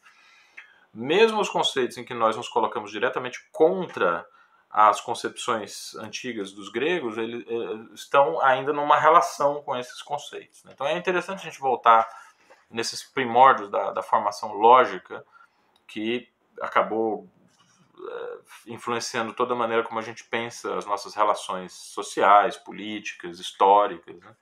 Mesmo 0.94 1.41
os 1.41 1.50
conceitos 1.50 1.98
em 1.98 2.03
que 2.03 2.13
nós 2.13 2.38
nos 2.38 2.48
colocamos 2.48 2.91
diretamente 2.91 3.44
contra 3.51 4.24
as 4.70 5.01
concepções 5.01 5.96
antigas 5.96 6.51
dos 6.51 6.70
gregos 6.70 7.18
eles, 7.18 7.44
eh, 7.46 7.94
estão 7.94 8.39
ainda 8.41 8.72
numa 8.72 8.98
relação 8.98 9.62
com 9.63 9.75
esses 9.75 10.01
conceitos. 10.01 10.63
Né? 10.63 10.72
Então 10.74 10.88
é 10.88 10.96
interessante 10.96 11.39
a 11.39 11.44
gente 11.44 11.60
voltar 11.60 12.08
nesses 12.70 13.03
primórdios 13.03 13.70
da, 13.70 13.91
da 13.91 14.01
formação 14.01 14.53
lógica 14.53 15.25
que 15.88 16.31
acabou 16.62 17.27
é, 18.00 18.38
influenciando 18.68 19.34
toda 19.34 19.53
a 19.53 19.58
maneira 19.58 19.84
como 19.84 20.00
a 20.00 20.03
gente 20.03 20.24
pensa 20.24 20.75
as 20.75 20.86
nossas 20.86 21.13
relações 21.13 21.74
sociais, 21.74 22.58
políticas, 22.58 23.39
históricas. 23.39 24.20
Né? 24.20 24.36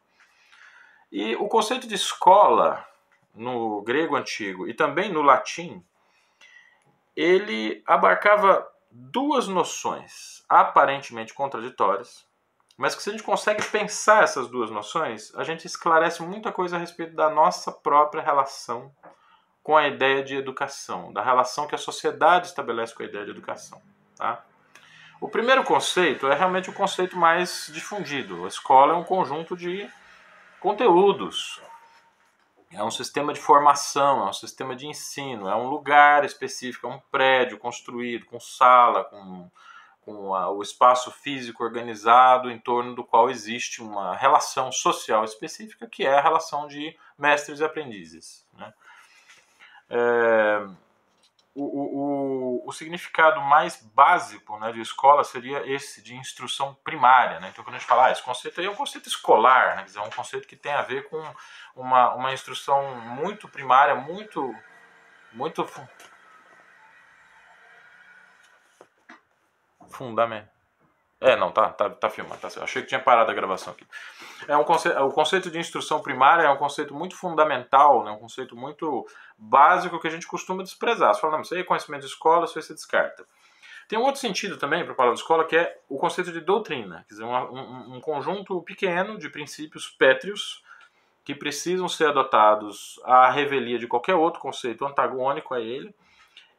E 1.12 1.36
o 1.36 1.48
conceito 1.48 1.88
de 1.88 1.96
escola 1.96 2.86
no 3.34 3.82
grego 3.82 4.16
antigo 4.16 4.68
e 4.68 4.74
também 4.74 5.12
no 5.12 5.22
latim, 5.22 5.84
ele 7.16 7.84
abarcava 7.86 8.68
duas 8.92 9.48
noções 9.48 10.44
aparentemente 10.48 11.34
contraditórias, 11.34 12.28
mas 12.78 12.96
que 12.96 13.04
se 13.04 13.10
a 13.10 13.12
gente 13.12 13.24
consegue 13.24 13.64
pensar 13.66 14.24
essas 14.24 14.48
duas 14.48 14.72
noções, 14.72 15.34
a 15.36 15.44
gente 15.44 15.66
esclarece 15.66 16.22
muita 16.24 16.52
coisa 16.52 16.76
a 16.76 16.80
respeito 16.80 17.16
da 17.16 17.30
nossa 17.30 17.72
própria 17.72 18.24
relação 18.24 18.92
com 19.70 19.78
a 19.78 19.88
ideia 19.88 20.24
de 20.24 20.36
educação, 20.36 21.14
da 21.14 21.22
relação 21.22 21.68
que 21.68 21.76
a 21.76 21.78
sociedade 21.78 22.48
estabelece 22.48 22.96
com 22.96 23.04
a 23.04 23.06
ideia 23.06 23.24
de 23.24 23.30
educação. 23.30 23.80
Tá? 24.18 24.44
O 25.22 25.30
primeiro 25.30 25.64
conceito 25.64 26.26
é 26.26 26.34
realmente 26.34 26.72
o 26.72 26.74
conceito 26.74 27.16
mais 27.16 27.70
difundido. 27.72 28.46
A 28.46 28.48
escola 28.48 28.94
é 28.94 28.96
um 28.96 29.04
conjunto 29.04 29.56
de 29.56 29.88
conteúdos, 30.60 31.62
é 32.72 32.84
um 32.84 32.90
sistema 32.90 33.32
de 33.32 33.40
formação, 33.40 34.26
é 34.26 34.30
um 34.32 34.34
sistema 34.34 34.76
de 34.76 34.88
ensino, 34.88 35.48
é 35.48 35.56
um 35.56 35.68
lugar 35.70 36.26
específico, 36.26 36.88
é 36.88 36.90
um 36.90 37.00
prédio 37.12 37.60
construído 37.60 38.26
com 38.26 38.40
sala, 38.40 39.04
com, 39.04 39.52
com 40.02 40.34
a, 40.34 40.50
o 40.50 40.64
espaço 40.64 41.12
físico 41.12 41.64
organizado 41.64 42.50
em 42.50 42.58
torno 42.58 42.96
do 42.96 43.04
qual 43.04 43.30
existe 43.30 43.84
uma 43.84 44.16
relação 44.16 44.72
social 44.72 45.24
específica, 45.24 45.86
que 45.86 46.08
é 46.08 46.18
a 46.18 46.24
relação 46.24 46.68
de 46.68 46.98
mestres 47.20 47.60
e 47.60 47.64
aprendizes. 47.64 48.44
Né? 48.58 48.74
É, 49.90 50.68
o, 51.56 51.64
o, 51.64 52.70
o, 52.70 52.72
significado 52.72 53.42
mais 53.42 53.82
básico 53.94 54.58
né, 54.60 54.72
de 54.72 54.82
escola 54.82 55.24
seria 55.24 55.66
esse 55.70 56.02
de 56.02 56.16
instrução 56.16 56.76
primária. 56.84 57.40
Né? 57.40 57.50
Então, 57.50 57.64
quando 57.64 57.76
a 57.76 57.80
gente 57.80 57.88
fala, 57.88 58.08
ah, 58.08 58.12
esse 58.12 58.24
conceito 58.24 58.60
aí 58.60 58.68
é 58.68 58.70
um 58.70 58.76
conceito 58.76 59.10
escolar, 59.10 59.76
né? 59.76 59.84
dizer, 59.84 60.00
é 60.00 60.04
um 60.04 60.10
conceito 60.10 60.48
que 60.48 60.56
tem 60.56 60.72
a 60.72 60.84
ver 60.84 61.10
com 61.10 61.22
uma, 61.76 62.14
uma 62.14 62.34
instrução 62.34 62.96
muito 63.02 63.48
primária, 63.48 63.96
muito, 63.96 64.56
muito 65.34 65.68
fundamental. 69.90 70.59
É, 71.22 71.36
não, 71.36 71.52
tá, 71.52 71.70
tá, 71.70 71.90
tá 71.90 72.10
filmando, 72.10 72.40
tá 72.40 72.48
Achei 72.64 72.82
que 72.82 72.88
tinha 72.88 73.00
parado 73.00 73.30
a 73.30 73.34
gravação 73.34 73.74
aqui. 73.74 73.86
É 74.48 74.56
um 74.56 74.64
conceito, 74.64 74.98
o 75.00 75.12
conceito 75.12 75.52
de 75.52 75.60
instrução 75.60 76.02
primária 76.02 76.44
é 76.44 76.50
um 76.50 76.56
conceito 76.56 76.94
muito 76.94 77.16
fundamental, 77.16 78.06
né, 78.06 78.12
um 78.12 78.18
conceito 78.18 78.56
muito 78.56 79.06
básico 79.38 80.00
que 80.00 80.08
a 80.08 80.12
gente 80.12 80.26
costuma 80.26 80.64
desprezar. 80.64 81.14
Você 81.14 81.20
fala, 81.20 81.34
não, 81.34 81.42
isso 81.42 81.54
aí 81.54 81.60
é 81.60 81.64
conhecimento 81.64 82.02
de 82.02 82.08
escola, 82.08 82.46
isso 82.46 82.58
aí 82.58 82.64
você 82.64 82.74
descarta. 82.74 83.26
Tem 83.90 84.00
um 84.00 84.04
outro 84.04 84.22
sentido 84.22 84.56
também 84.56 84.84
para 84.84 84.94
a 84.94 84.96
palavra 84.96 85.20
escola 85.20 85.44
que 85.44 85.58
é 85.58 85.78
o 85.90 85.98
conceito 85.98 86.32
de 86.32 86.40
doutrina, 86.40 87.04
quer 87.08 87.16
dizer, 87.16 87.26
um, 87.26 87.36
um, 87.36 87.96
um 87.96 88.02
conjunto 88.02 88.62
pequeno 88.62 89.18
de 89.18 89.30
princípios 89.30 89.90
pétreos 89.90 90.64
que 91.26 91.36
precisam 91.36 91.90
ser 91.90 92.08
adotados 92.08 93.00
à 93.04 93.30
revelia 93.30 93.78
de 93.78 93.88
qualquer 93.88 94.16
outro 94.16 94.40
conceito 94.40 94.86
antagônico 94.86 95.54
a 95.54 95.60
ele 95.60 95.94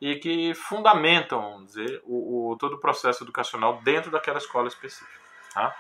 e 0.01 0.17
que 0.17 0.55
fundamentam, 0.55 1.43
vamos 1.43 1.67
dizer, 1.67 2.01
o, 2.05 2.53
o, 2.53 2.57
todo 2.57 2.75
o 2.75 2.81
processo 2.81 3.23
educacional 3.23 3.81
dentro 3.83 4.11
daquela 4.11 4.39
escola 4.39 4.67
específica. 4.67 5.21
Tá? 5.53 5.77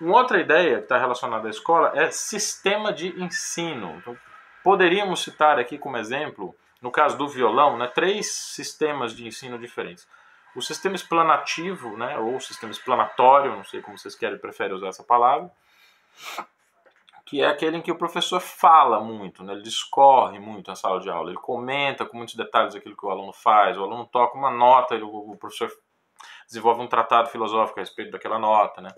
Uma 0.00 0.18
outra 0.18 0.40
ideia 0.40 0.78
que 0.78 0.84
está 0.84 0.98
relacionada 0.98 1.46
à 1.46 1.50
escola 1.50 1.92
é 1.94 2.10
sistema 2.10 2.92
de 2.92 3.08
ensino. 3.22 3.96
Então, 3.98 4.18
poderíamos 4.62 5.22
citar 5.22 5.58
aqui 5.58 5.78
como 5.78 5.96
exemplo, 5.96 6.54
no 6.82 6.90
caso 6.90 7.16
do 7.16 7.28
violão, 7.28 7.78
né, 7.78 7.86
três 7.86 8.32
sistemas 8.32 9.14
de 9.14 9.26
ensino 9.26 9.58
diferentes. 9.58 10.08
O 10.56 10.60
sistema 10.60 10.96
explanativo, 10.96 11.96
né, 11.96 12.18
ou 12.18 12.40
sistema 12.40 12.72
explanatório, 12.72 13.54
não 13.54 13.64
sei 13.64 13.80
como 13.80 13.96
vocês 13.96 14.14
querem, 14.14 14.38
preferem 14.38 14.74
usar 14.74 14.88
essa 14.88 15.04
palavra, 15.04 15.50
que 17.34 17.42
é 17.42 17.48
aquele 17.48 17.78
em 17.78 17.82
que 17.82 17.90
o 17.90 17.98
professor 17.98 18.38
fala 18.38 19.00
muito, 19.00 19.42
né? 19.42 19.54
ele 19.54 19.62
discorre 19.62 20.38
muito 20.38 20.68
na 20.68 20.76
sala 20.76 21.00
de 21.00 21.10
aula, 21.10 21.30
ele 21.30 21.40
comenta 21.40 22.06
com 22.06 22.16
muitos 22.16 22.36
detalhes 22.36 22.76
aquilo 22.76 22.96
que 22.96 23.04
o 23.04 23.10
aluno 23.10 23.32
faz, 23.32 23.76
o 23.76 23.82
aluno 23.82 24.06
toca 24.06 24.38
uma 24.38 24.52
nota, 24.52 24.94
ele, 24.94 25.02
o 25.02 25.36
professor 25.36 25.68
desenvolve 26.46 26.80
um 26.80 26.86
tratado 26.86 27.28
filosófico 27.30 27.80
a 27.80 27.82
respeito 27.82 28.12
daquela 28.12 28.38
nota. 28.38 28.80
Né? 28.80 28.88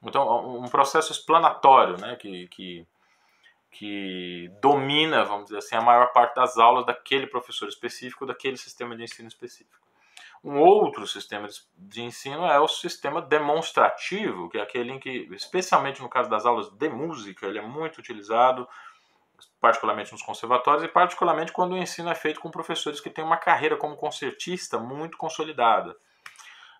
Então, 0.00 0.60
um 0.60 0.68
processo 0.68 1.10
explanatório 1.10 2.00
né? 2.00 2.14
que, 2.14 2.46
que, 2.46 2.86
que 3.72 4.48
domina, 4.60 5.24
vamos 5.24 5.46
dizer 5.46 5.58
assim, 5.58 5.74
a 5.74 5.80
maior 5.80 6.12
parte 6.12 6.36
das 6.36 6.58
aulas 6.58 6.86
daquele 6.86 7.26
professor 7.26 7.68
específico, 7.68 8.24
daquele 8.24 8.58
sistema 8.58 8.94
de 8.94 9.02
ensino 9.02 9.26
específico. 9.26 9.84
Um 10.44 10.58
outro 10.58 11.06
sistema 11.06 11.48
de 11.76 12.02
ensino 12.02 12.44
é 12.46 12.58
o 12.58 12.66
sistema 12.66 13.22
demonstrativo, 13.22 14.48
que 14.48 14.58
é 14.58 14.60
aquele 14.60 14.92
em 14.92 14.98
que, 14.98 15.28
especialmente 15.30 16.02
no 16.02 16.08
caso 16.08 16.28
das 16.28 16.44
aulas 16.44 16.68
de 16.68 16.88
música, 16.88 17.46
ele 17.46 17.58
é 17.58 17.62
muito 17.62 17.98
utilizado, 17.98 18.66
particularmente 19.60 20.10
nos 20.10 20.22
conservatórios 20.22 20.82
e 20.82 20.88
particularmente 20.88 21.52
quando 21.52 21.72
o 21.72 21.78
ensino 21.78 22.10
é 22.10 22.14
feito 22.14 22.40
com 22.40 22.50
professores 22.50 23.00
que 23.00 23.08
têm 23.08 23.24
uma 23.24 23.36
carreira 23.36 23.76
como 23.76 23.96
concertista 23.96 24.78
muito 24.78 25.16
consolidada. 25.16 25.96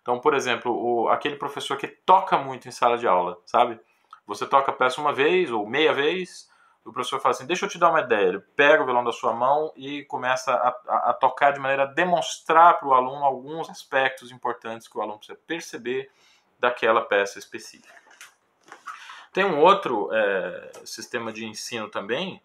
Então, 0.01 0.19
por 0.19 0.33
exemplo, 0.33 0.69
o, 0.69 1.07
aquele 1.07 1.37
professor 1.37 1.77
que 1.77 1.87
toca 1.87 2.37
muito 2.37 2.67
em 2.67 2.71
sala 2.71 2.97
de 2.97 3.07
aula, 3.07 3.39
sabe? 3.45 3.79
Você 4.27 4.45
toca 4.45 4.71
a 4.71 4.75
peça 4.75 4.99
uma 4.99 5.13
vez 5.13 5.49
ou 5.49 5.65
meia 5.65 5.93
vez, 5.93 6.49
o 6.85 6.91
professor 6.91 7.19
fala 7.19 7.33
assim: 7.33 7.45
Deixa 7.45 7.65
eu 7.65 7.69
te 7.69 7.77
dar 7.77 7.89
uma 7.89 8.01
ideia. 8.01 8.27
Ele 8.27 8.39
pega 8.39 8.81
o 8.83 8.85
violão 8.85 9.03
da 9.03 9.11
sua 9.11 9.33
mão 9.33 9.71
e 9.75 10.03
começa 10.05 10.53
a, 10.53 10.69
a, 10.87 11.09
a 11.09 11.13
tocar 11.13 11.51
de 11.51 11.59
maneira 11.59 11.83
a 11.83 11.87
demonstrar 11.87 12.77
para 12.77 12.87
o 12.87 12.93
aluno 12.93 13.23
alguns 13.23 13.69
aspectos 13.69 14.31
importantes 14.31 14.87
que 14.87 14.97
o 14.97 15.01
aluno 15.01 15.17
precisa 15.17 15.39
perceber 15.47 16.11
daquela 16.59 17.01
peça 17.01 17.39
específica. 17.39 17.93
Tem 19.31 19.43
um 19.43 19.59
outro 19.59 20.09
é, 20.13 20.71
sistema 20.85 21.33
de 21.33 21.45
ensino 21.45 21.89
também, 21.89 22.41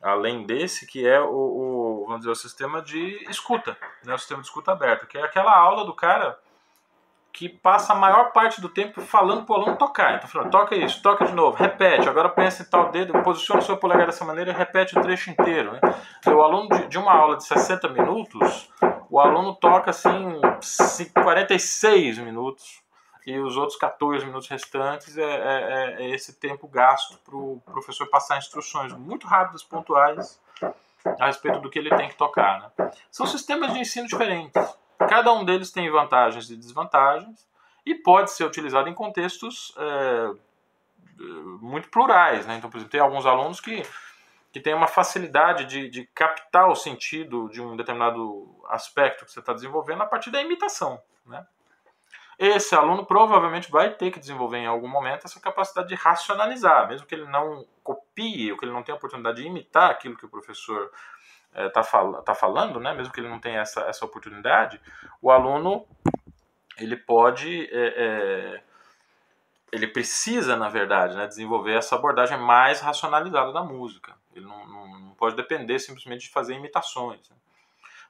além 0.00 0.46
desse, 0.46 0.86
que 0.86 1.06
é 1.06 1.20
o, 1.20 1.34
o, 1.34 2.04
vamos 2.06 2.20
dizer, 2.20 2.30
o 2.30 2.36
sistema 2.36 2.80
de 2.80 3.24
escuta, 3.28 3.76
né, 4.04 4.14
o 4.14 4.18
sistema 4.18 4.40
de 4.40 4.46
escuta 4.46 4.70
aberto, 4.72 5.06
que 5.06 5.18
é 5.18 5.22
aquela 5.22 5.52
aula 5.52 5.84
do 5.84 5.92
cara 5.92 6.38
que 7.32 7.48
passa 7.48 7.94
a 7.94 7.96
maior 7.96 8.30
parte 8.32 8.60
do 8.60 8.68
tempo 8.68 9.00
falando 9.00 9.44
para 9.46 9.52
o 9.54 9.56
aluno 9.56 9.76
tocar. 9.76 10.22
Então, 10.22 10.50
toca 10.50 10.76
isso, 10.76 11.00
toca 11.00 11.24
de 11.24 11.32
novo, 11.32 11.56
repete, 11.56 12.08
agora 12.08 12.28
pensa 12.28 12.62
em 12.62 12.66
tal 12.66 12.90
dedo, 12.90 13.14
posiciona 13.22 13.62
o 13.62 13.64
seu 13.64 13.76
polegar 13.76 14.06
dessa 14.06 14.24
maneira 14.24 14.50
e 14.50 14.54
repete 14.54 14.98
o 14.98 15.02
trecho 15.02 15.30
inteiro. 15.30 15.72
Né? 15.72 15.80
Então, 16.18 16.36
o 16.36 16.42
aluno 16.42 16.68
de, 16.68 16.88
de, 16.88 16.98
uma 16.98 17.12
aula 17.12 17.36
de 17.36 17.44
60 17.44 17.88
minutos, 17.88 18.70
o 19.08 19.18
aluno 19.18 19.54
toca 19.54 19.90
assim 19.90 20.40
46 21.14 22.18
minutos 22.18 22.82
e 23.26 23.38
os 23.38 23.56
outros 23.56 23.78
14 23.78 24.26
minutos 24.26 24.48
restantes 24.48 25.16
é, 25.16 25.22
é, 25.22 25.96
é 26.00 26.10
esse 26.10 26.38
tempo 26.38 26.68
gasto 26.68 27.18
para 27.24 27.36
o 27.36 27.62
professor 27.64 28.06
passar 28.08 28.36
instruções 28.36 28.92
muito 28.92 29.26
rápidas, 29.26 29.62
pontuais, 29.62 30.38
a 31.18 31.26
respeito 31.26 31.60
do 31.60 31.70
que 31.70 31.78
ele 31.78 31.90
tem 31.96 32.08
que 32.08 32.16
tocar. 32.16 32.72
Né? 32.78 32.90
São 33.10 33.26
sistemas 33.26 33.72
de 33.72 33.80
ensino 33.80 34.06
diferentes. 34.06 34.81
Cada 35.08 35.32
um 35.32 35.44
deles 35.44 35.70
tem 35.70 35.90
vantagens 35.90 36.50
e 36.50 36.56
desvantagens 36.56 37.46
e 37.84 37.94
pode 37.94 38.30
ser 38.30 38.44
utilizado 38.44 38.88
em 38.88 38.94
contextos 38.94 39.74
é, 39.76 40.30
muito 41.60 41.88
plurais. 41.88 42.46
Né? 42.46 42.56
Então, 42.56 42.70
por 42.70 42.76
exemplo, 42.76 42.92
tem 42.92 43.00
alguns 43.00 43.26
alunos 43.26 43.60
que, 43.60 43.82
que 44.52 44.60
têm 44.60 44.74
uma 44.74 44.86
facilidade 44.86 45.64
de, 45.66 45.88
de 45.88 46.06
captar 46.14 46.68
o 46.68 46.74
sentido 46.74 47.48
de 47.48 47.60
um 47.60 47.76
determinado 47.76 48.54
aspecto 48.68 49.24
que 49.24 49.32
você 49.32 49.40
está 49.40 49.52
desenvolvendo 49.52 50.02
a 50.02 50.06
partir 50.06 50.30
da 50.30 50.40
imitação. 50.40 51.00
Né? 51.26 51.44
Esse 52.38 52.74
aluno 52.74 53.04
provavelmente 53.04 53.70
vai 53.70 53.90
ter 53.94 54.10
que 54.10 54.18
desenvolver 54.18 54.58
em 54.58 54.66
algum 54.66 54.88
momento 54.88 55.26
essa 55.26 55.38
capacidade 55.38 55.88
de 55.88 55.94
racionalizar, 55.94 56.88
mesmo 56.88 57.06
que 57.06 57.14
ele 57.14 57.26
não 57.26 57.64
copie, 57.84 58.50
ou 58.50 58.58
que 58.58 58.64
ele 58.64 58.72
não 58.72 58.82
tenha 58.82 58.96
a 58.96 58.98
oportunidade 58.98 59.40
de 59.40 59.46
imitar 59.46 59.90
aquilo 59.90 60.16
que 60.16 60.26
o 60.26 60.28
professor 60.28 60.90
está 61.54 61.80
é, 61.80 61.84
fal 61.84 62.22
tá 62.22 62.34
falando, 62.34 62.80
né, 62.80 62.94
mesmo 62.94 63.12
que 63.12 63.20
ele 63.20 63.28
não 63.28 63.38
tenha 63.38 63.60
essa, 63.60 63.82
essa 63.82 64.04
oportunidade, 64.04 64.80
o 65.20 65.30
aluno 65.30 65.86
ele 66.78 66.96
pode, 66.96 67.68
é, 67.70 67.94
é, 67.96 68.62
ele 69.70 69.86
precisa, 69.86 70.56
na 70.56 70.68
verdade, 70.68 71.16
né, 71.16 71.26
desenvolver 71.26 71.74
essa 71.74 71.94
abordagem 71.94 72.38
mais 72.38 72.80
racionalizada 72.80 73.52
da 73.52 73.62
música. 73.62 74.14
Ele 74.34 74.46
não, 74.46 74.66
não, 74.66 75.00
não 75.00 75.14
pode 75.14 75.36
depender 75.36 75.78
simplesmente 75.78 76.22
de 76.22 76.30
fazer 76.30 76.54
imitações. 76.54 77.28
Né. 77.28 77.36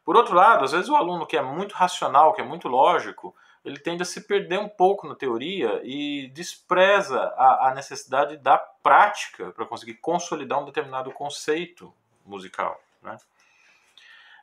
Por 0.04 0.16
outro 0.16 0.34
lado, 0.34 0.64
às 0.64 0.72
vezes 0.72 0.88
o 0.88 0.96
aluno 0.96 1.26
que 1.26 1.37
é 1.37 1.42
muito 1.42 1.72
racional, 1.72 2.32
que 2.32 2.40
é 2.40 2.44
muito 2.44 2.68
lógico, 2.68 3.34
ele 3.64 3.78
tende 3.78 4.02
a 4.02 4.06
se 4.06 4.26
perder 4.26 4.58
um 4.58 4.68
pouco 4.68 5.06
na 5.06 5.14
teoria 5.14 5.80
e 5.84 6.28
despreza 6.28 7.20
a, 7.37 7.68
a 7.68 7.75
necessidade 7.75 8.37
da 8.37 8.58
prática 8.58 9.52
para 9.52 9.66
conseguir 9.66 9.94
consolidar 9.94 10.61
um 10.61 10.64
determinado 10.64 11.12
conceito 11.12 11.94
musical. 12.25 12.80
Né? 13.00 13.16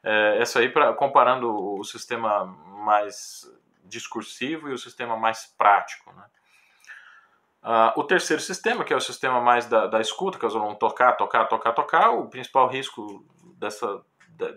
É, 0.04 0.38
essa 0.42 0.60
aí, 0.60 0.70
pra, 0.70 0.94
comparando 0.94 1.54
o 1.54 1.84
sistema 1.84 2.46
mais 2.46 3.52
discursivo 3.84 4.70
e 4.70 4.74
o 4.74 4.78
sistema 4.78 5.18
mais 5.18 5.54
prático. 5.58 6.12
Né? 6.14 6.24
Ah, 7.62 7.94
o 7.98 8.04
terceiro 8.04 8.42
sistema, 8.42 8.84
que 8.84 8.94
é 8.94 8.96
o 8.96 9.02
sistema 9.02 9.42
mais 9.42 9.66
da, 9.66 9.88
da 9.88 10.00
escuta, 10.00 10.40
que 10.40 10.46
é 10.46 10.48
o 10.48 10.76
tocar, 10.76 11.14
tocar, 11.14 11.46
tocar, 11.46 11.74
tocar, 11.74 12.10
o 12.12 12.30
principal 12.30 12.68
risco 12.68 13.26
dessa, 13.58 14.02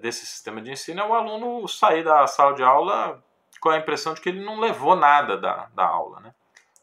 desse 0.00 0.24
sistema 0.24 0.60
de 0.60 0.70
ensino 0.70 1.00
é 1.00 1.06
o 1.06 1.14
aluno 1.14 1.66
sair 1.66 2.04
da 2.04 2.26
sala 2.26 2.54
de 2.54 2.62
aula 2.62 3.22
com 3.60 3.70
a 3.70 3.78
impressão 3.78 4.14
de 4.14 4.20
que 4.20 4.28
ele 4.28 4.44
não 4.44 4.60
levou 4.60 4.94
nada 4.94 5.36
da, 5.36 5.66
da 5.74 5.84
aula. 5.84 6.20
Né? 6.20 6.34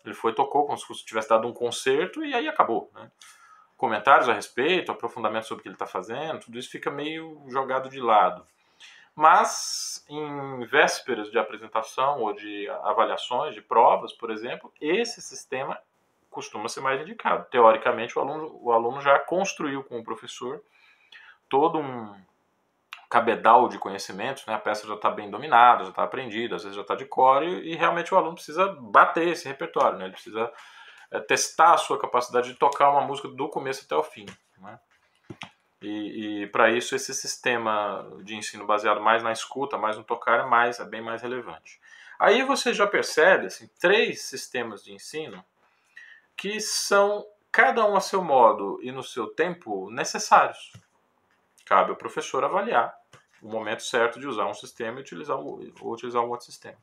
Ele 0.04 0.14
foi, 0.14 0.34
tocou 0.34 0.66
como 0.66 0.78
se 0.78 1.06
tivesse 1.06 1.30
dado 1.30 1.48
um 1.48 1.54
concerto 1.54 2.24
e 2.24 2.34
aí 2.34 2.48
acabou. 2.48 2.92
Né? 2.94 3.10
Comentários 3.80 4.28
a 4.28 4.34
respeito, 4.34 4.92
aprofundamento 4.92 5.48
sobre 5.48 5.62
o 5.62 5.64
que 5.64 5.70
ele 5.70 5.76
está 5.76 5.88
fazendo, 5.88 6.42
tudo 6.42 6.60
isso 6.60 6.70
fica 6.70 6.92
meio 6.92 7.42
jogado 7.48 7.90
de 7.90 8.02
lado. 8.02 8.46
Mas 9.16 10.06
em 10.10 10.66
vésperas 10.66 11.32
de 11.32 11.40
apresentação 11.40 12.20
ou 12.20 12.34
de 12.34 12.70
avaliações, 12.84 13.56
de 13.56 13.62
provas, 13.62 14.12
por 14.12 14.32
exemplo, 14.32 14.72
esse 14.82 15.22
sistema 15.22 15.80
costuma 16.30 16.68
ser 16.68 16.82
mais 16.82 17.02
indicado. 17.02 17.46
Teoricamente, 17.50 18.20
o 18.20 18.22
aluno, 18.22 18.60
o 18.62 18.72
aluno 18.74 19.02
já 19.02 19.18
construiu 19.18 19.82
com 19.82 19.98
o 19.98 20.04
professor 20.04 20.62
todo 21.48 21.80
um 21.80 22.14
cabedal 23.10 23.70
de 23.70 23.80
conhecimentos, 23.80 24.46
né? 24.46 24.56
a 24.56 24.60
peça 24.60 24.86
já 24.86 24.94
está 24.94 25.10
bem 25.10 25.32
dominada, 25.32 25.86
já 25.86 25.90
está 25.90 26.04
aprendida, 26.04 26.58
às 26.58 26.64
vezes 26.64 26.76
já 26.76 26.82
está 26.82 26.96
de 26.96 27.06
core, 27.06 27.48
e 27.62 27.76
realmente 27.76 28.14
o 28.14 28.18
aluno 28.18 28.36
precisa 28.36 28.68
bater 28.80 29.30
esse 29.30 29.48
repertório, 29.48 29.98
né? 29.98 30.06
ele 30.06 30.14
precisa 30.14 30.52
é, 31.12 31.20
testar 31.20 31.74
a 31.74 31.78
sua 31.78 32.00
capacidade 32.00 32.50
de 32.50 32.56
tocar 32.56 32.92
uma 32.92 33.02
música 33.02 33.28
do 33.28 33.50
começo 33.50 33.86
até 33.86 33.96
o 33.96 34.04
fim. 34.04 34.26
Né? 34.58 34.80
E, 35.82 36.44
e 36.44 36.48
para 36.48 36.70
isso 36.72 36.96
esse 36.96 37.14
sistema 37.14 38.06
de 38.24 38.36
ensino 38.36 38.66
baseado 38.66 39.02
mais 39.02 39.24
na 39.24 39.32
escuta, 39.32 39.78
mais 39.78 39.98
no 39.98 40.04
tocar, 40.04 40.42
é, 40.42 40.44
mais, 40.44 40.80
é 40.80 40.86
bem 40.86 41.02
mais 41.02 41.22
relevante. 41.22 41.80
Aí 42.20 42.44
você 42.44 42.74
já 42.74 42.86
percebe 42.86 43.48
assim, 43.48 43.70
três 43.80 44.24
sistemas 44.24 44.84
de 44.84 44.94
ensino 44.94 45.44
que 46.36 46.60
são, 46.60 47.26
cada 47.52 47.86
um 47.86 47.96
a 47.96 48.02
seu 48.02 48.24
modo 48.24 48.80
e 48.82 48.92
no 48.92 49.04
seu 49.04 49.28
tempo, 49.28 49.90
necessários. 49.90 50.74
Cabe 51.66 51.92
ao 51.92 51.96
professor 51.96 52.44
avaliar 52.44 52.94
o 53.42 53.48
momento 53.48 53.84
certo 53.84 54.20
de 54.20 54.28
usar 54.28 54.48
um 54.48 54.54
sistema 54.54 55.00
e 55.00 55.02
utilizar, 55.02 55.38
ou 55.38 55.62
utilizar 55.82 56.22
um 56.24 56.30
outro 56.30 56.46
sistema. 56.46 56.78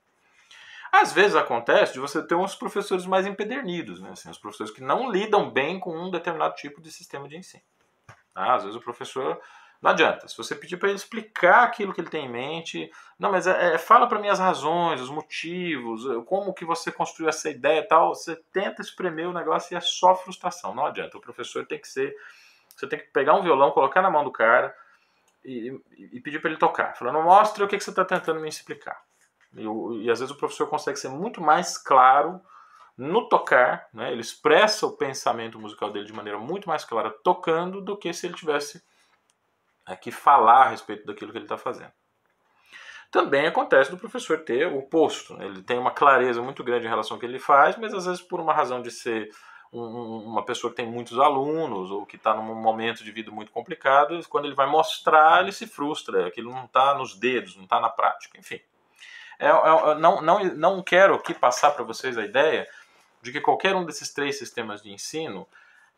Às 1.00 1.12
vezes 1.12 1.36
acontece 1.36 1.94
de 1.94 2.00
você 2.00 2.22
ter 2.22 2.34
uns 2.34 2.54
professores 2.54 3.06
mais 3.06 3.26
empedernidos, 3.26 4.00
né? 4.00 4.10
Assim, 4.10 4.30
os 4.30 4.38
professores 4.38 4.72
que 4.72 4.82
não 4.82 5.10
lidam 5.10 5.50
bem 5.50 5.78
com 5.78 5.96
um 5.96 6.10
determinado 6.10 6.54
tipo 6.54 6.80
de 6.80 6.90
sistema 6.90 7.28
de 7.28 7.36
ensino. 7.36 7.62
Tá? 8.32 8.54
Às 8.54 8.62
vezes 8.62 8.76
o 8.76 8.80
professor 8.80 9.40
não 9.80 9.90
adianta. 9.90 10.26
Se 10.26 10.36
você 10.36 10.54
pedir 10.54 10.76
para 10.76 10.88
ele 10.88 10.96
explicar 10.96 11.64
aquilo 11.64 11.92
que 11.92 12.00
ele 12.00 12.08
tem 12.08 12.26
em 12.26 12.30
mente, 12.30 12.90
não, 13.18 13.30
mas 13.30 13.46
é, 13.46 13.76
fala 13.78 14.08
para 14.08 14.18
mim 14.18 14.28
as 14.28 14.38
razões, 14.38 15.00
os 15.00 15.10
motivos, 15.10 16.02
como 16.26 16.54
que 16.54 16.64
você 16.64 16.90
construiu 16.90 17.28
essa 17.28 17.50
ideia 17.50 17.80
e 17.80 17.86
tal, 17.86 18.14
você 18.14 18.36
tenta 18.52 18.82
espremer 18.82 19.28
o 19.28 19.32
negócio 19.32 19.74
e 19.74 19.76
é 19.76 19.80
só 19.80 20.14
frustração. 20.14 20.74
Não 20.74 20.86
adianta. 20.86 21.18
O 21.18 21.20
professor 21.20 21.66
tem 21.66 21.78
que 21.78 21.88
ser, 21.88 22.16
você 22.74 22.86
tem 22.86 22.98
que 22.98 23.06
pegar 23.06 23.34
um 23.34 23.42
violão, 23.42 23.70
colocar 23.70 24.02
na 24.02 24.10
mão 24.10 24.24
do 24.24 24.32
cara 24.32 24.74
e, 25.44 25.80
e, 25.96 26.16
e 26.16 26.20
pedir 26.20 26.40
para 26.40 26.50
ele 26.50 26.58
tocar, 26.58 26.96
falando 26.96 27.22
mostra 27.22 27.64
o 27.64 27.68
que, 27.68 27.76
que 27.76 27.84
você 27.84 27.90
está 27.90 28.04
tentando 28.04 28.40
me 28.40 28.48
explicar. 28.48 29.05
E, 29.56 30.04
e, 30.04 30.10
às 30.10 30.20
vezes 30.20 30.34
o 30.34 30.38
professor 30.38 30.66
consegue 30.68 30.98
ser 30.98 31.08
muito 31.08 31.40
mais 31.40 31.78
claro 31.78 32.40
no 32.96 33.28
tocar, 33.28 33.88
né? 33.92 34.10
ele 34.10 34.22
expressa 34.22 34.86
o 34.86 34.96
pensamento 34.96 35.58
musical 35.58 35.90
dele 35.90 36.06
de 36.06 36.12
maneira 36.12 36.38
muito 36.38 36.68
mais 36.68 36.84
clara 36.84 37.10
tocando 37.10 37.80
do 37.80 37.96
que 37.96 38.12
se 38.12 38.26
ele 38.26 38.34
tivesse 38.34 38.82
aqui 39.84 40.10
falar 40.10 40.64
a 40.64 40.68
respeito 40.68 41.06
daquilo 41.06 41.30
que 41.30 41.38
ele 41.38 41.44
está 41.44 41.58
fazendo. 41.58 41.92
Também 43.10 43.46
acontece 43.46 43.90
do 43.90 43.98
professor 43.98 44.38
ter 44.38 44.66
o 44.66 44.78
oposto, 44.78 45.34
né? 45.36 45.46
ele 45.46 45.62
tem 45.62 45.78
uma 45.78 45.90
clareza 45.90 46.42
muito 46.42 46.64
grande 46.64 46.86
em 46.86 46.88
relação 46.88 47.16
ao 47.16 47.20
que 47.20 47.26
ele 47.26 47.38
faz, 47.38 47.76
mas 47.76 47.92
às 47.92 48.06
vezes 48.06 48.22
por 48.22 48.40
uma 48.40 48.52
razão 48.52 48.80
de 48.80 48.90
ser 48.90 49.30
um, 49.72 50.24
uma 50.24 50.44
pessoa 50.44 50.70
que 50.70 50.76
tem 50.76 50.90
muitos 50.90 51.18
alunos 51.18 51.90
ou 51.90 52.06
que 52.06 52.16
está 52.16 52.34
num 52.34 52.54
momento 52.54 53.04
de 53.04 53.12
vida 53.12 53.30
muito 53.30 53.52
complicado, 53.52 54.18
quando 54.28 54.46
ele 54.46 54.54
vai 54.54 54.66
mostrar, 54.66 55.42
ele 55.42 55.52
se 55.52 55.66
frustra, 55.66 56.26
aquilo 56.26 56.50
não 56.50 56.64
está 56.64 56.94
nos 56.94 57.14
dedos, 57.14 57.56
não 57.56 57.64
está 57.64 57.80
na 57.80 57.88
prática, 57.88 58.38
enfim. 58.38 58.60
É, 59.38 59.48
é, 59.48 59.94
não, 59.96 60.22
não, 60.22 60.44
não 60.44 60.82
quero 60.82 61.14
aqui 61.14 61.34
passar 61.34 61.72
para 61.72 61.84
vocês 61.84 62.16
a 62.16 62.24
ideia 62.24 62.66
de 63.22 63.32
que 63.32 63.40
qualquer 63.40 63.74
um 63.74 63.84
desses 63.84 64.12
três 64.12 64.38
sistemas 64.38 64.82
de 64.82 64.90
ensino 64.90 65.46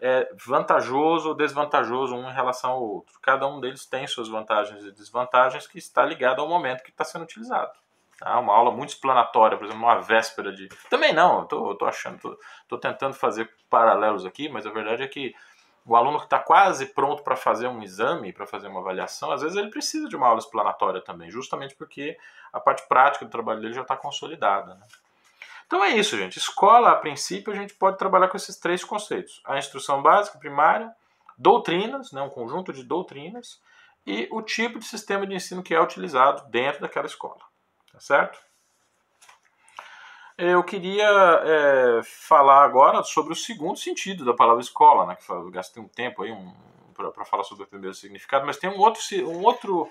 é 0.01 0.31
vantajoso 0.47 1.31
ou 1.31 1.35
desvantajoso 1.35 2.15
um 2.15 2.31
em 2.31 2.33
relação 2.33 2.71
ao 2.71 2.83
outro. 2.83 3.19
Cada 3.21 3.47
um 3.47 3.61
deles 3.61 3.85
tem 3.85 4.07
suas 4.07 4.29
vantagens 4.29 4.85
e 4.85 4.93
desvantagens 4.93 5.67
que 5.67 5.79
está 5.79 6.05
ligado 6.05 6.41
ao 6.41 6.49
momento 6.49 6.83
que 6.83 6.91
está 6.91 7.05
sendo 7.05 7.23
utilizado. 7.23 7.73
Tá? 8.19 8.39
Uma 8.39 8.55
aula 8.55 8.71
muito 8.71 8.91
explanatória, 8.91 9.57
por 9.57 9.65
exemplo, 9.65 9.83
uma 9.83 10.01
véspera 10.01 10.53
de. 10.53 10.69
Também 10.89 11.13
não, 11.13 11.41
eu 11.41 11.45
tô, 11.47 11.75
tô 11.75 11.87
achando, 11.87 12.19
tô, 12.19 12.39
tô 12.69 12.79
tentando 12.79 13.15
fazer 13.15 13.51
paralelos 13.69 14.25
aqui, 14.25 14.49
mas 14.49 14.67
a 14.67 14.71
verdade 14.71 15.03
é 15.03 15.09
que 15.09 15.35
o 15.89 15.97
aluno 15.97 16.19
que 16.19 16.27
está 16.27 16.39
quase 16.39 16.85
pronto 16.85 17.23
para 17.23 17.35
fazer 17.35 17.67
um 17.67 17.83
exame, 17.83 18.31
para 18.31 18.47
fazer 18.47 18.69
uma 18.69 18.81
avaliação, 18.81 19.33
às 19.33 19.41
vezes 19.41 19.57
ele 19.57 19.71
precisa 19.71 20.07
de 20.07 20.15
uma 20.15 20.27
aula 20.27 20.39
explanatória 20.39 21.01
também, 21.01 21.31
justamente 21.31 21.75
porque 21.75 22.19
a 22.53 22.61
parte 22.61 22.87
prática 22.87 23.25
do 23.25 23.31
trabalho 23.31 23.63
dele 23.63 23.73
já 23.73 23.81
está 23.81 23.97
consolidada. 23.97 24.75
Né? 24.75 24.87
Então 25.67 25.83
é 25.83 25.89
isso, 25.89 26.15
gente. 26.15 26.39
Escola, 26.39 26.91
a 26.91 26.97
princípio, 26.97 27.51
a 27.51 27.57
gente 27.57 27.73
pode 27.73 27.97
trabalhar 27.97 28.29
com 28.29 28.37
esses 28.37 28.57
três 28.57 28.85
conceitos: 28.85 29.41
a 29.47 29.57
instrução 29.57 30.03
básica, 30.03 30.39
primária, 30.39 30.95
doutrinas, 31.39 32.13
né, 32.13 32.21
um 32.21 32.29
conjunto 32.29 32.71
de 32.71 32.85
doutrinas, 32.85 33.59
e 34.07 34.29
o 34.31 34.43
tipo 34.43 34.79
de 34.79 34.85
sistema 34.85 35.27
de 35.27 35.35
ensino 35.35 35.63
que 35.63 35.75
é 35.75 35.81
utilizado 35.81 36.51
dentro 36.51 36.83
daquela 36.83 37.07
escola. 37.07 37.41
Tá 37.91 37.99
certo? 37.99 38.39
Eu 40.39 40.63
queria 40.63 41.05
é, 41.05 42.01
falar 42.05 42.63
agora 42.63 43.03
sobre 43.03 43.33
o 43.33 43.37
segundo 43.37 43.77
sentido 43.77 44.25
da 44.25 44.33
palavra 44.33 44.63
escola, 44.63 45.05
né? 45.05 45.17
Que 45.17 45.29
eu 45.29 45.51
gastei 45.51 45.83
um 45.83 45.89
tempo 45.89 46.23
aí 46.23 46.31
um, 46.31 46.55
para 46.95 47.25
falar 47.25 47.43
sobre 47.43 47.65
o 47.65 47.67
primeiro 47.67 47.93
significado, 47.93 48.47
mas 48.47 48.57
tem 48.57 48.71
um 48.71 48.79
outro, 48.79 49.03
um 49.29 49.43
outro 49.43 49.91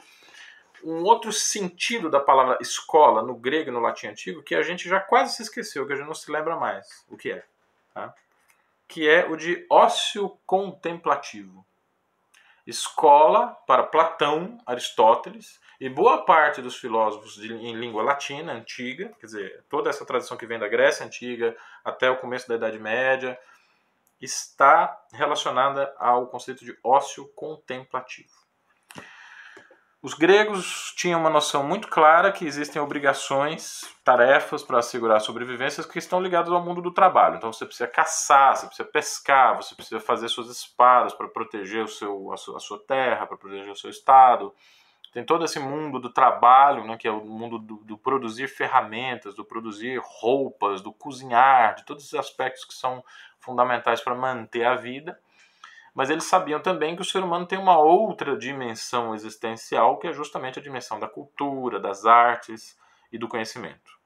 um 0.83 1.03
outro 1.03 1.33
sentido 1.33 2.09
da 2.09 2.19
palavra 2.19 2.57
escola 2.61 3.21
no 3.21 3.35
grego 3.35 3.69
e 3.69 3.73
no 3.73 3.79
latim 3.79 4.07
antigo 4.07 4.43
que 4.43 4.55
a 4.55 4.61
gente 4.61 4.87
já 4.87 5.01
quase 5.01 5.35
se 5.35 5.41
esqueceu, 5.41 5.85
que 5.85 5.91
a 5.91 5.95
gente 5.97 6.07
não 6.07 6.13
se 6.13 6.31
lembra 6.31 6.55
mais 6.55 7.05
o 7.09 7.17
que 7.17 7.31
é. 7.31 7.43
Tá? 7.93 8.13
Que 8.87 9.09
é 9.09 9.25
o 9.25 9.35
de 9.35 9.65
ócio 9.69 10.37
contemplativo. 10.45 11.65
Escola 12.67 13.57
para 13.65 13.81
Platão, 13.81 14.57
Aristóteles 14.65 15.57
e 15.79 15.87
boa 15.87 16.25
parte 16.25 16.61
dos 16.61 16.75
filósofos 16.75 17.35
de, 17.35 17.53
em 17.53 17.73
língua 17.73 18.03
latina 18.03 18.51
antiga, 18.51 19.09
quer 19.21 19.25
dizer, 19.25 19.65
toda 19.69 19.89
essa 19.89 20.05
tradição 20.05 20.35
que 20.35 20.45
vem 20.45 20.59
da 20.59 20.67
Grécia 20.67 21.05
antiga 21.05 21.55
até 21.81 22.09
o 22.09 22.17
começo 22.17 22.45
da 22.45 22.55
Idade 22.55 22.77
Média, 22.77 23.39
está 24.19 25.01
relacionada 25.13 25.95
ao 25.97 26.27
conceito 26.27 26.65
de 26.65 26.77
ócio 26.83 27.27
contemplativo. 27.29 28.46
Os 30.01 30.13
gregos 30.13 30.93
tinham 30.95 31.19
uma 31.19 31.29
noção 31.29 31.63
muito 31.63 31.87
clara 31.87 32.31
que 32.31 32.45
existem 32.45 32.81
obrigações, 32.81 33.81
tarefas 34.03 34.63
para 34.63 34.77
assegurar 34.77 35.17
a 35.17 35.21
sobrevivência 35.21 35.83
que 35.83 35.97
estão 35.97 36.21
ligadas 36.21 36.53
ao 36.53 36.63
mundo 36.63 36.81
do 36.81 36.93
trabalho. 36.93 37.37
Então 37.37 37.51
você 37.51 37.65
precisa 37.65 37.87
caçar, 37.87 38.55
você 38.55 38.67
precisa 38.67 38.87
pescar, 38.87 39.55
você 39.55 39.73
precisa 39.73 39.99
fazer 39.99 40.29
suas 40.29 40.49
espadas 40.49 41.13
para 41.13 41.27
proteger 41.27 41.83
o 41.83 41.87
seu, 41.87 42.31
a, 42.31 42.37
sua, 42.37 42.79
terra, 42.87 43.25
para 43.25 43.37
proteger 43.37 43.71
o 43.71 43.75
seu 43.75 43.89
estado 43.89 44.53
tem 45.17 45.25
todo 45.25 45.45
esse 45.45 45.59
mundo 45.59 45.99
do 45.99 46.11
trabalho, 46.11 46.85
né, 46.85 46.95
que 46.95 47.07
é 47.07 47.11
o 47.11 47.25
mundo 47.25 47.57
do, 47.57 47.77
do, 47.77 47.97
produzir 47.97 48.47
ferramentas, 48.47 49.33
do 49.33 49.43
produzir 49.43 49.99
roupas, 50.03 50.79
do 50.79 50.93
cozinhar, 50.93 51.73
de 51.73 51.85
todos 51.85 52.05
os 52.05 52.13
aspectos 52.13 52.63
que 52.65 52.73
são 52.75 53.03
fundamentais 53.39 53.99
para 53.99 54.13
manter 54.13 54.63
a 54.65 54.75
vida. 54.75 55.19
Mas 55.97 56.11
eles 56.11 56.25
sabiam 56.25 56.59
também 56.59 56.95
que 56.95 57.01
o 57.01 57.05
ser 57.05 57.23
humano 57.23 57.47
tem 57.47 57.57
uma 57.57 57.79
outra 57.79 58.37
dimensão 58.37 59.15
existencial, 59.15 59.97
que 59.97 60.05
é 60.05 60.13
justamente 60.13 60.59
a 60.59 60.61
dimensão 60.61 60.99
da 60.99 61.07
cultura, 61.07 61.79
das 61.79 62.05
artes 62.05 62.77
e 63.11 63.17
do 63.17 63.27
conhecimento. 63.27 63.97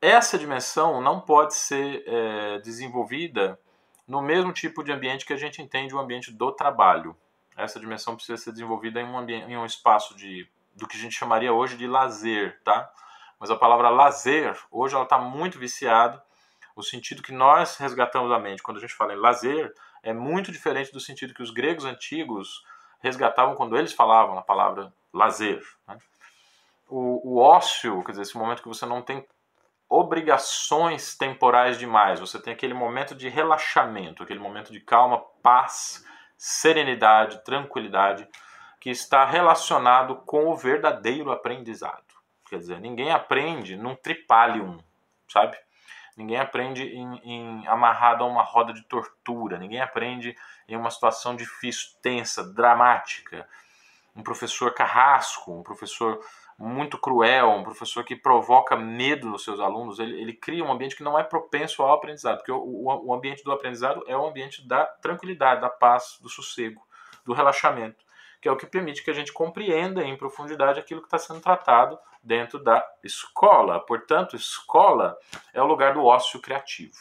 Essa 0.00 0.38
dimensão 0.38 1.02
não 1.02 1.20
pode 1.20 1.54
ser 1.54 2.02
é, 2.06 2.58
desenvolvida 2.60 3.60
no 4.08 4.22
mesmo 4.22 4.50
tipo 4.50 4.82
de 4.82 4.90
ambiente 4.90 5.26
que 5.26 5.34
a 5.34 5.36
gente 5.36 5.60
entende 5.60 5.94
o 5.94 5.98
ambiente 5.98 6.32
do 6.32 6.50
trabalho. 6.50 7.14
Essa 7.54 7.78
dimensão 7.78 8.16
precisa 8.16 8.38
ser 8.38 8.52
desenvolvida 8.52 8.98
em 8.98 9.04
um, 9.04 9.18
ambiente, 9.18 9.52
em 9.52 9.58
um 9.58 9.66
espaço 9.66 10.16
de, 10.16 10.48
do 10.74 10.88
que 10.88 10.96
a 10.96 11.00
gente 11.00 11.14
chamaria 11.14 11.52
hoje 11.52 11.76
de 11.76 11.86
lazer, 11.86 12.58
tá? 12.64 12.90
Mas 13.38 13.50
a 13.50 13.56
palavra 13.56 13.90
lazer, 13.90 14.58
hoje 14.70 14.94
ela 14.94 15.04
está 15.04 15.18
muito 15.18 15.58
viciada. 15.58 16.24
O 16.74 16.82
sentido 16.82 17.22
que 17.22 17.32
nós 17.32 17.76
resgatamos 17.76 18.30
da 18.30 18.38
mente 18.38 18.62
quando 18.62 18.78
a 18.78 18.80
gente 18.80 18.94
fala 18.94 19.12
em 19.12 19.18
lazer 19.18 19.70
é 20.06 20.12
muito 20.12 20.52
diferente 20.52 20.92
do 20.92 21.00
sentido 21.00 21.34
que 21.34 21.42
os 21.42 21.50
gregos 21.50 21.84
antigos 21.84 22.64
resgatavam 23.00 23.56
quando 23.56 23.76
eles 23.76 23.92
falavam 23.92 24.38
a 24.38 24.42
palavra 24.42 24.92
lazer. 25.12 25.60
Né? 25.88 25.98
O, 26.88 27.34
o 27.34 27.38
ócio, 27.38 28.04
quer 28.04 28.12
dizer, 28.12 28.22
esse 28.22 28.38
momento 28.38 28.62
que 28.62 28.68
você 28.68 28.86
não 28.86 29.02
tem 29.02 29.26
obrigações 29.88 31.16
temporais 31.16 31.76
demais, 31.76 32.20
você 32.20 32.40
tem 32.40 32.52
aquele 32.52 32.72
momento 32.72 33.16
de 33.16 33.28
relaxamento, 33.28 34.22
aquele 34.22 34.38
momento 34.38 34.72
de 34.72 34.78
calma, 34.78 35.18
paz, 35.42 36.04
serenidade, 36.38 37.44
tranquilidade, 37.44 38.28
que 38.80 38.90
está 38.90 39.24
relacionado 39.24 40.22
com 40.24 40.46
o 40.46 40.56
verdadeiro 40.56 41.32
aprendizado. 41.32 42.04
Quer 42.48 42.58
dizer, 42.60 42.80
ninguém 42.80 43.10
aprende 43.10 43.76
num 43.76 43.96
tripalium, 43.96 44.78
sabe? 45.28 45.58
Ninguém 46.16 46.38
aprende 46.38 46.82
em, 46.82 47.20
em, 47.22 47.66
amarrado 47.66 48.24
a 48.24 48.26
uma 48.26 48.42
roda 48.42 48.72
de 48.72 48.82
tortura, 48.82 49.58
ninguém 49.58 49.80
aprende 49.80 50.34
em 50.66 50.74
uma 50.74 50.90
situação 50.90 51.36
difícil, 51.36 51.90
tensa, 52.00 52.42
dramática. 52.42 53.46
Um 54.14 54.22
professor 54.22 54.72
carrasco, 54.72 55.52
um 55.52 55.62
professor 55.62 56.24
muito 56.58 56.96
cruel, 56.96 57.50
um 57.50 57.62
professor 57.62 58.02
que 58.02 58.16
provoca 58.16 58.76
medo 58.76 59.28
nos 59.28 59.44
seus 59.44 59.60
alunos, 59.60 59.98
ele, 59.98 60.18
ele 60.18 60.32
cria 60.32 60.64
um 60.64 60.72
ambiente 60.72 60.96
que 60.96 61.02
não 61.02 61.18
é 61.18 61.22
propenso 61.22 61.82
ao 61.82 61.92
aprendizado, 61.92 62.38
porque 62.38 62.52
o, 62.52 62.56
o, 62.56 63.08
o 63.08 63.14
ambiente 63.14 63.44
do 63.44 63.52
aprendizado 63.52 64.02
é 64.06 64.16
o 64.16 64.26
ambiente 64.26 64.66
da 64.66 64.86
tranquilidade, 64.86 65.60
da 65.60 65.68
paz, 65.68 66.18
do 66.22 66.30
sossego, 66.30 66.80
do 67.26 67.34
relaxamento, 67.34 68.05
que 68.40 68.48
é 68.48 68.52
o 68.52 68.56
que 68.56 68.66
permite 68.66 69.02
que 69.02 69.10
a 69.10 69.14
gente 69.14 69.32
compreenda 69.32 70.04
em 70.04 70.16
profundidade 70.16 70.78
aquilo 70.78 71.00
que 71.00 71.06
está 71.06 71.18
sendo 71.18 71.40
tratado 71.40 71.98
dentro 72.22 72.62
da 72.62 72.84
escola. 73.02 73.80
Portanto, 73.80 74.36
escola 74.36 75.16
é 75.52 75.62
o 75.62 75.66
lugar 75.66 75.94
do 75.94 76.04
ócio 76.04 76.40
criativo. 76.40 76.96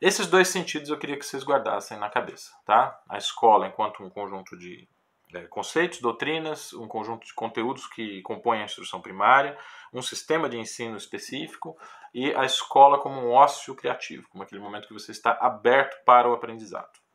Esses 0.00 0.28
dois 0.28 0.48
sentidos 0.48 0.90
eu 0.90 0.98
queria 0.98 1.18
que 1.18 1.26
vocês 1.26 1.42
guardassem 1.42 1.98
na 1.98 2.08
cabeça, 2.08 2.52
tá? 2.64 3.00
A 3.08 3.18
escola 3.18 3.66
enquanto 3.66 4.04
um 4.04 4.08
conjunto 4.08 4.56
de 4.56 4.88
é, 5.34 5.42
conceitos, 5.42 6.00
doutrinas, 6.00 6.72
um 6.72 6.86
conjunto 6.86 7.26
de 7.26 7.34
conteúdos 7.34 7.86
que 7.86 8.22
compõem 8.22 8.62
a 8.62 8.64
instrução 8.64 9.00
primária, 9.00 9.58
um 9.92 10.00
sistema 10.00 10.48
de 10.48 10.56
ensino 10.56 10.96
específico 10.96 11.76
e 12.14 12.32
a 12.34 12.44
escola 12.44 12.98
como 12.98 13.20
um 13.20 13.32
ócio 13.32 13.74
criativo, 13.74 14.28
como 14.28 14.44
aquele 14.44 14.60
momento 14.60 14.88
que 14.88 14.94
você 14.94 15.10
está 15.10 15.32
aberto 15.32 16.02
para 16.04 16.28
o 16.28 16.32
aprendizado. 16.32 17.07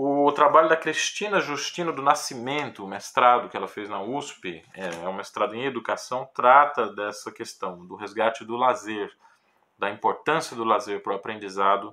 O 0.00 0.30
trabalho 0.30 0.68
da 0.68 0.76
Cristina 0.76 1.40
Justino 1.40 1.92
do 1.92 2.00
Nascimento, 2.00 2.84
o 2.84 2.86
mestrado 2.86 3.48
que 3.48 3.56
ela 3.56 3.66
fez 3.66 3.88
na 3.88 4.00
USP, 4.00 4.64
é, 4.72 4.90
é 5.04 5.08
um 5.08 5.12
mestrado 5.12 5.56
em 5.56 5.64
educação, 5.64 6.24
trata 6.32 6.86
dessa 6.94 7.32
questão 7.32 7.84
do 7.84 7.96
resgate 7.96 8.44
do 8.44 8.54
lazer, 8.54 9.12
da 9.76 9.90
importância 9.90 10.54
do 10.54 10.62
lazer 10.62 11.02
para 11.02 11.14
o 11.14 11.16
aprendizado 11.16 11.92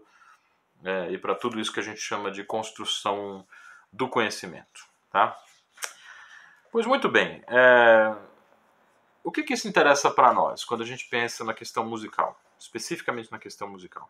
é, 0.83 1.13
e 1.13 1.17
para 1.17 1.33
tudo 1.33 1.59
isso 1.59 1.73
que 1.73 1.79
a 1.79 1.83
gente 1.83 1.99
chama 1.99 2.29
de 2.29 2.43
construção 2.43 3.43
do 3.91 4.07
conhecimento. 4.07 4.85
Tá? 5.11 5.35
Pois 6.71 6.85
muito 6.85 7.09
bem. 7.09 7.43
É... 7.47 8.15
O 9.23 9.31
que, 9.31 9.41
que 9.41 9.55
isso 9.55 9.67
interessa 9.67 10.11
para 10.11 10.31
nós 10.31 10.63
quando 10.63 10.83
a 10.83 10.85
gente 10.85 11.09
pensa 11.09 11.43
na 11.43 11.55
questão 11.55 11.83
musical, 11.83 12.39
especificamente 12.59 13.31
na 13.31 13.39
questão 13.39 13.67
musical? 13.67 14.07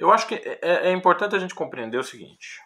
Eu 0.00 0.10
acho 0.10 0.26
que 0.26 0.34
é, 0.34 0.58
é, 0.62 0.88
é 0.88 0.92
importante 0.92 1.36
a 1.36 1.38
gente 1.38 1.54
compreender 1.54 1.98
o 1.98 2.02
seguinte. 2.02 2.58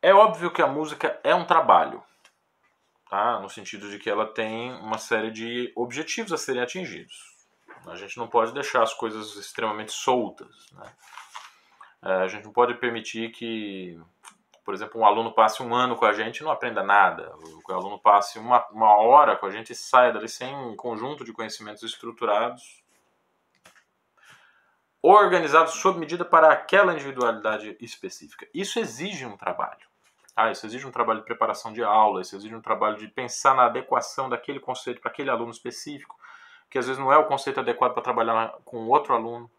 É 0.00 0.12
óbvio 0.14 0.50
que 0.50 0.62
a 0.62 0.66
música 0.66 1.20
é 1.22 1.34
um 1.34 1.44
trabalho, 1.44 2.02
tá? 3.10 3.38
no 3.38 3.50
sentido 3.50 3.90
de 3.90 3.98
que 3.98 4.08
ela 4.08 4.24
tem 4.24 4.72
uma 4.76 4.96
série 4.96 5.30
de 5.30 5.70
objetivos 5.76 6.32
a 6.32 6.38
serem 6.38 6.62
atingidos. 6.62 7.36
A 7.86 7.94
gente 7.94 8.16
não 8.16 8.26
pode 8.26 8.54
deixar 8.54 8.82
as 8.82 8.94
coisas 8.94 9.36
extremamente 9.36 9.92
soltas. 9.92 10.72
Né? 10.72 10.92
É, 12.04 12.12
a 12.14 12.28
gente 12.28 12.44
não 12.44 12.52
pode 12.52 12.74
permitir 12.76 13.32
que, 13.32 14.00
por 14.64 14.72
exemplo, 14.72 14.98
um 14.98 15.04
aluno 15.04 15.34
passe 15.34 15.62
um 15.62 15.74
ano 15.74 15.94
com 15.94 16.06
a 16.06 16.14
gente 16.14 16.38
e 16.38 16.42
não 16.42 16.50
aprenda 16.50 16.82
nada. 16.82 17.34
Que 17.66 17.70
o 17.70 17.74
aluno 17.74 17.98
passe 17.98 18.38
uma, 18.38 18.66
uma 18.68 18.96
hora 18.96 19.36
com 19.36 19.44
a 19.44 19.50
gente 19.50 19.72
e 19.72 19.76
saia 19.76 20.10
dali 20.10 20.28
sem 20.28 20.56
um 20.56 20.74
conjunto 20.74 21.22
de 21.22 21.34
conhecimentos 21.34 21.82
estruturados, 21.82 22.81
organizados 25.02 25.74
sob 25.74 25.98
medida 25.98 26.24
para 26.24 26.52
aquela 26.52 26.92
individualidade 26.92 27.76
específica. 27.80 28.46
Isso 28.54 28.78
exige 28.78 29.26
um 29.26 29.36
trabalho. 29.36 29.90
Ah, 30.34 30.50
isso 30.50 30.64
exige 30.64 30.86
um 30.86 30.92
trabalho 30.92 31.20
de 31.20 31.26
preparação 31.26 31.72
de 31.72 31.82
aula, 31.82 32.22
isso 32.22 32.36
exige 32.36 32.54
um 32.54 32.60
trabalho 32.60 32.96
de 32.96 33.08
pensar 33.08 33.54
na 33.54 33.64
adequação 33.64 34.28
daquele 34.28 34.60
conceito 34.60 35.00
para 35.00 35.10
aquele 35.10 35.28
aluno 35.28 35.50
específico, 35.50 36.18
que 36.70 36.78
às 36.78 36.86
vezes 36.86 36.98
não 36.98 37.12
é 37.12 37.18
o 37.18 37.26
conceito 37.26 37.60
adequado 37.60 37.92
para 37.92 38.02
trabalhar 38.02 38.54
com 38.64 38.88
outro 38.88 39.12
aluno. 39.12 39.50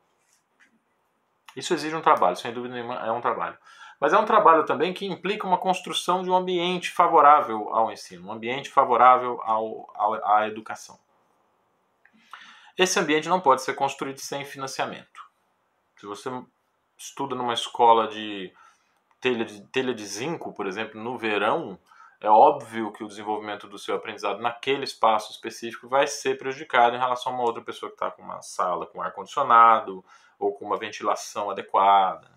Isso 1.55 1.73
exige 1.73 1.95
um 1.95 2.01
trabalho, 2.01 2.35
sem 2.35 2.51
dúvida 2.51 2.73
nenhuma 2.73 2.95
é 3.05 3.11
um 3.11 3.21
trabalho. 3.21 3.57
Mas 3.99 4.13
é 4.13 4.17
um 4.17 4.25
trabalho 4.25 4.65
também 4.65 4.93
que 4.93 5.05
implica 5.05 5.45
uma 5.45 5.57
construção 5.57 6.23
de 6.23 6.29
um 6.29 6.35
ambiente 6.35 6.89
favorável 6.89 7.69
ao 7.69 7.91
ensino, 7.91 8.27
um 8.27 8.31
ambiente 8.31 8.69
favorável 8.69 9.39
ao, 9.43 9.91
ao, 9.93 10.25
à 10.25 10.47
educação. 10.47 10.97
Esse 12.75 12.99
ambiente 12.99 13.29
não 13.29 13.39
pode 13.39 13.61
ser 13.61 13.75
construído 13.75 14.17
sem 14.17 14.43
financiamento. 14.43 15.12
Se 16.03 16.07
você 16.07 16.29
estuda 16.97 17.33
numa 17.33 17.53
escola 17.53 18.09
de 18.09 18.53
telha 19.21 19.45
de, 19.45 19.61
telha 19.67 19.93
de 19.93 20.05
zinco, 20.05 20.51
por 20.51 20.67
exemplo, 20.67 21.01
no 21.01 21.17
verão, 21.17 21.79
é 22.19 22.29
óbvio 22.29 22.91
que 22.91 23.05
o 23.05 23.07
desenvolvimento 23.07 23.69
do 23.69 23.79
seu 23.79 23.95
aprendizado 23.95 24.41
naquele 24.41 24.83
espaço 24.83 25.31
específico 25.31 25.87
vai 25.87 26.05
ser 26.05 26.37
prejudicado 26.37 26.93
em 26.93 26.99
relação 26.99 27.31
a 27.31 27.35
uma 27.35 27.45
outra 27.45 27.63
pessoa 27.63 27.89
que 27.89 27.95
está 27.95 28.11
com 28.11 28.21
uma 28.21 28.41
sala 28.41 28.85
com 28.85 29.01
ar-condicionado 29.01 30.03
ou 30.37 30.53
com 30.53 30.65
uma 30.65 30.77
ventilação 30.77 31.49
adequada. 31.49 32.29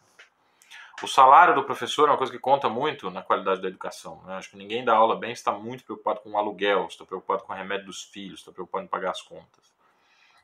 O 1.02 1.08
salário 1.08 1.52
do 1.52 1.64
professor 1.64 2.06
é 2.06 2.12
uma 2.12 2.18
coisa 2.18 2.32
que 2.32 2.38
conta 2.38 2.68
muito 2.68 3.10
na 3.10 3.20
qualidade 3.20 3.60
da 3.60 3.66
educação. 3.66 4.22
Né? 4.26 4.36
Acho 4.36 4.50
que 4.50 4.56
ninguém 4.56 4.84
dá 4.84 4.94
aula 4.94 5.18
bem 5.18 5.32
está 5.32 5.50
muito 5.50 5.82
preocupado 5.82 6.20
com 6.20 6.30
o 6.30 6.38
aluguel, 6.38 6.86
está 6.86 7.04
preocupado 7.04 7.42
com 7.42 7.52
o 7.52 7.56
remédio 7.56 7.86
dos 7.86 8.04
filhos, 8.04 8.38
está 8.38 8.52
preocupado 8.52 8.84
em 8.84 8.88
pagar 8.88 9.10
as 9.10 9.22
contas. 9.22 9.74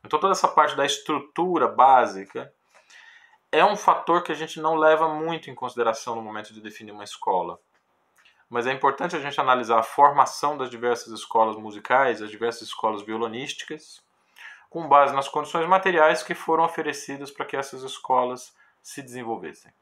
Então 0.04 0.18
toda 0.18 0.32
essa 0.32 0.48
parte 0.48 0.74
da 0.74 0.85
estrutura 0.85 1.68
básica 1.68 2.52
é 3.53 3.62
um 3.62 3.77
fator 3.77 4.23
que 4.23 4.33
a 4.33 4.35
gente 4.35 4.59
não 4.59 4.75
leva 4.75 5.07
muito 5.09 5.51
em 5.51 5.55
consideração 5.55 6.17
no 6.17 6.23
momento 6.23 6.55
de 6.55 6.61
definir 6.61 6.91
uma 6.91 7.05
escola. 7.05 7.61
Mas 8.49 8.67
é 8.67 8.73
importante 8.73 9.15
a 9.15 9.21
gente 9.21 9.38
analisar 9.38 9.79
a 9.79 9.83
formação 9.83 10.57
das 10.57 10.71
diversas 10.71 11.12
escolas 11.12 11.57
musicais, 11.57 12.23
as 12.23 12.31
diversas 12.31 12.69
escolas 12.69 13.03
violonísticas, 13.03 14.03
com 14.71 14.88
base 14.88 15.15
nas 15.15 15.29
condições 15.29 15.69
materiais 15.69 16.23
que 16.23 16.35
foram 16.35 16.65
oferecidas 16.65 17.31
para 17.31 17.45
que 17.45 17.57
essas 17.57 17.83
escolas 17.83 18.57
se 18.83 19.03
desenvolvessem. 19.03 19.73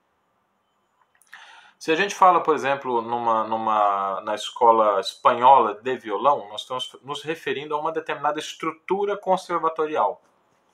Se 1.79 1.91
a 1.91 1.97
gente 1.97 2.15
fala, 2.15 2.43
por 2.43 2.55
exemplo, 2.55 3.01
numa, 3.01 3.45
numa, 3.45 4.21
na 4.21 4.35
escola 4.35 5.01
espanhola 5.01 5.81
de 5.81 5.97
violão, 5.97 6.49
nós 6.51 6.63
estamos 6.63 6.95
nos 7.03 7.23
referindo 7.23 7.75
a 7.75 7.81
uma 7.81 7.91
determinada 7.91 8.39
estrutura 8.39 9.17
conservatorial. 9.17 10.21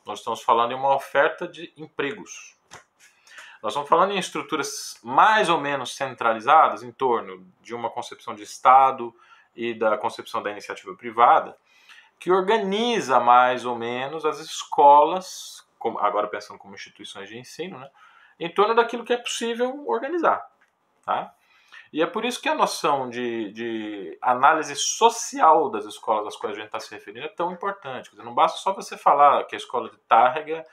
Nós 0.04 0.18
estamos 0.18 0.42
falando 0.42 0.72
em 0.72 0.74
uma 0.74 0.94
oferta 0.96 1.46
de 1.46 1.72
empregos. 1.76 2.55
Nós 3.62 3.72
estamos 3.72 3.88
falando 3.88 4.12
em 4.12 4.18
estruturas 4.18 4.98
mais 5.02 5.48
ou 5.48 5.60
menos 5.60 5.96
centralizadas 5.96 6.82
em 6.82 6.92
torno 6.92 7.46
de 7.60 7.74
uma 7.74 7.90
concepção 7.90 8.34
de 8.34 8.42
Estado 8.42 9.14
e 9.54 9.74
da 9.74 9.96
concepção 9.96 10.42
da 10.42 10.50
iniciativa 10.50 10.94
privada, 10.94 11.56
que 12.18 12.30
organiza 12.30 13.18
mais 13.20 13.64
ou 13.64 13.76
menos 13.76 14.24
as 14.24 14.38
escolas, 14.38 15.66
agora 16.00 16.28
pensando 16.28 16.58
como 16.58 16.74
instituições 16.74 17.28
de 17.28 17.38
ensino, 17.38 17.78
né, 17.78 17.90
em 18.38 18.52
torno 18.52 18.74
daquilo 18.74 19.04
que 19.04 19.12
é 19.12 19.16
possível 19.16 19.84
organizar. 19.86 20.46
Tá? 21.04 21.32
E 21.92 22.02
é 22.02 22.06
por 22.06 22.24
isso 22.24 22.42
que 22.42 22.48
a 22.48 22.54
noção 22.54 23.08
de, 23.08 23.52
de 23.52 24.18
análise 24.20 24.74
social 24.76 25.70
das 25.70 25.84
escolas 25.84 26.26
às 26.26 26.36
quais 26.36 26.54
a 26.54 26.58
gente 26.58 26.66
está 26.66 26.80
se 26.80 26.90
referindo 26.90 27.24
é 27.24 27.28
tão 27.30 27.52
importante. 27.52 28.10
Dizer, 28.10 28.24
não 28.24 28.34
basta 28.34 28.58
só 28.58 28.72
você 28.72 28.98
falar 28.98 29.44
que 29.44 29.54
a 29.54 29.58
escola 29.58 29.88
de 29.88 29.96
Tárrega 30.00 30.64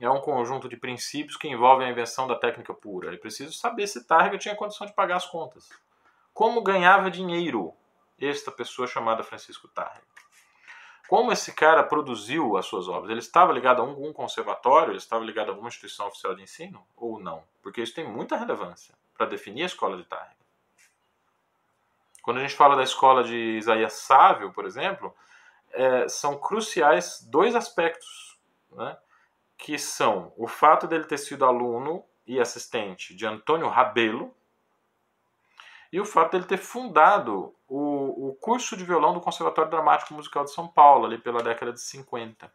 é 0.00 0.08
um 0.08 0.20
conjunto 0.20 0.68
de 0.68 0.76
princípios 0.76 1.36
que 1.36 1.48
envolvem 1.48 1.88
a 1.88 1.90
invenção 1.90 2.26
da 2.26 2.36
técnica 2.36 2.72
pura. 2.72 3.12
É 3.12 3.16
preciso 3.16 3.52
saber 3.52 3.86
se 3.86 4.04
Targa 4.04 4.38
tinha 4.38 4.54
condição 4.54 4.86
de 4.86 4.92
pagar 4.92 5.16
as 5.16 5.26
contas. 5.26 5.68
Como 6.32 6.62
ganhava 6.62 7.10
dinheiro 7.10 7.74
esta 8.20 8.50
pessoa 8.52 8.86
chamada 8.86 9.24
Francisco 9.24 9.66
Targa? 9.68 10.02
Como 11.08 11.32
esse 11.32 11.52
cara 11.52 11.82
produziu 11.82 12.56
as 12.56 12.66
suas 12.66 12.86
obras? 12.86 13.10
Ele 13.10 13.18
estava 13.18 13.52
ligado 13.52 13.80
a 13.80 13.84
algum 13.84 14.12
conservatório? 14.12 14.90
Ele 14.90 14.98
estava 14.98 15.24
ligado 15.24 15.48
a 15.48 15.50
alguma 15.52 15.68
instituição 15.68 16.06
oficial 16.06 16.34
de 16.34 16.42
ensino? 16.42 16.86
Ou 16.94 17.18
não? 17.18 17.42
Porque 17.62 17.80
isso 17.80 17.94
tem 17.94 18.06
muita 18.06 18.36
relevância 18.36 18.94
para 19.16 19.26
definir 19.26 19.62
a 19.62 19.66
escola 19.66 19.96
de 19.96 20.04
Targa. 20.04 20.36
Quando 22.22 22.36
a 22.36 22.40
gente 22.42 22.54
fala 22.54 22.76
da 22.76 22.82
escola 22.82 23.24
de 23.24 23.56
Isaías 23.56 23.94
Sávio, 23.94 24.52
por 24.52 24.66
exemplo, 24.66 25.16
é, 25.72 26.06
são 26.08 26.38
cruciais 26.38 27.26
dois 27.28 27.56
aspectos. 27.56 28.38
Né? 28.70 28.96
Que 29.58 29.76
são 29.76 30.32
o 30.36 30.46
fato 30.46 30.86
dele 30.86 31.04
ter 31.04 31.18
sido 31.18 31.44
aluno 31.44 32.04
e 32.24 32.40
assistente 32.40 33.14
de 33.14 33.26
Antônio 33.26 33.68
Rabelo 33.68 34.32
e 35.92 36.00
o 36.00 36.04
fato 36.04 36.32
dele 36.32 36.44
ter 36.44 36.58
fundado 36.58 37.54
o, 37.66 38.28
o 38.28 38.34
curso 38.34 38.76
de 38.76 38.84
violão 38.84 39.12
do 39.12 39.20
Conservatório 39.20 39.70
Dramático 39.70 40.14
Musical 40.14 40.44
de 40.44 40.52
São 40.52 40.68
Paulo, 40.68 41.06
ali 41.06 41.18
pela 41.18 41.42
década 41.42 41.72
de 41.72 41.80
50. 41.80 42.50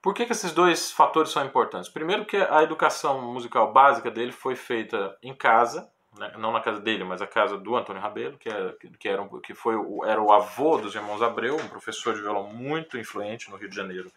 Por 0.00 0.14
que, 0.14 0.24
que 0.24 0.32
esses 0.32 0.52
dois 0.52 0.90
fatores 0.90 1.30
são 1.30 1.44
importantes? 1.44 1.90
Primeiro 1.90 2.24
que 2.24 2.36
a 2.36 2.62
educação 2.62 3.20
musical 3.20 3.72
básica 3.72 4.10
dele 4.10 4.32
foi 4.32 4.56
feita 4.56 5.16
em 5.22 5.34
casa, 5.34 5.90
né? 6.18 6.32
não 6.38 6.52
na 6.52 6.60
casa 6.60 6.80
dele, 6.80 7.04
mas 7.04 7.20
a 7.20 7.26
casa 7.26 7.58
do 7.58 7.76
Antônio 7.76 8.00
Rabelo, 8.00 8.38
que, 8.38 8.48
era, 8.48 8.72
que, 8.98 9.08
era, 9.08 9.28
que 9.42 9.52
foi 9.52 9.74
era 10.06 10.22
o 10.22 10.32
avô 10.32 10.78
dos 10.78 10.94
irmãos 10.94 11.20
Abreu, 11.20 11.56
um 11.56 11.68
professor 11.68 12.14
de 12.14 12.22
violão 12.22 12.46
muito 12.46 12.96
influente 12.96 13.50
no 13.50 13.56
Rio 13.56 13.68
de 13.68 13.76
Janeiro 13.76 14.10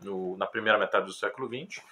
no, 0.00 0.36
na 0.36 0.46
primeira 0.46 0.78
metade 0.78 1.06
do 1.06 1.12
século 1.12 1.48
XX. 1.48 1.82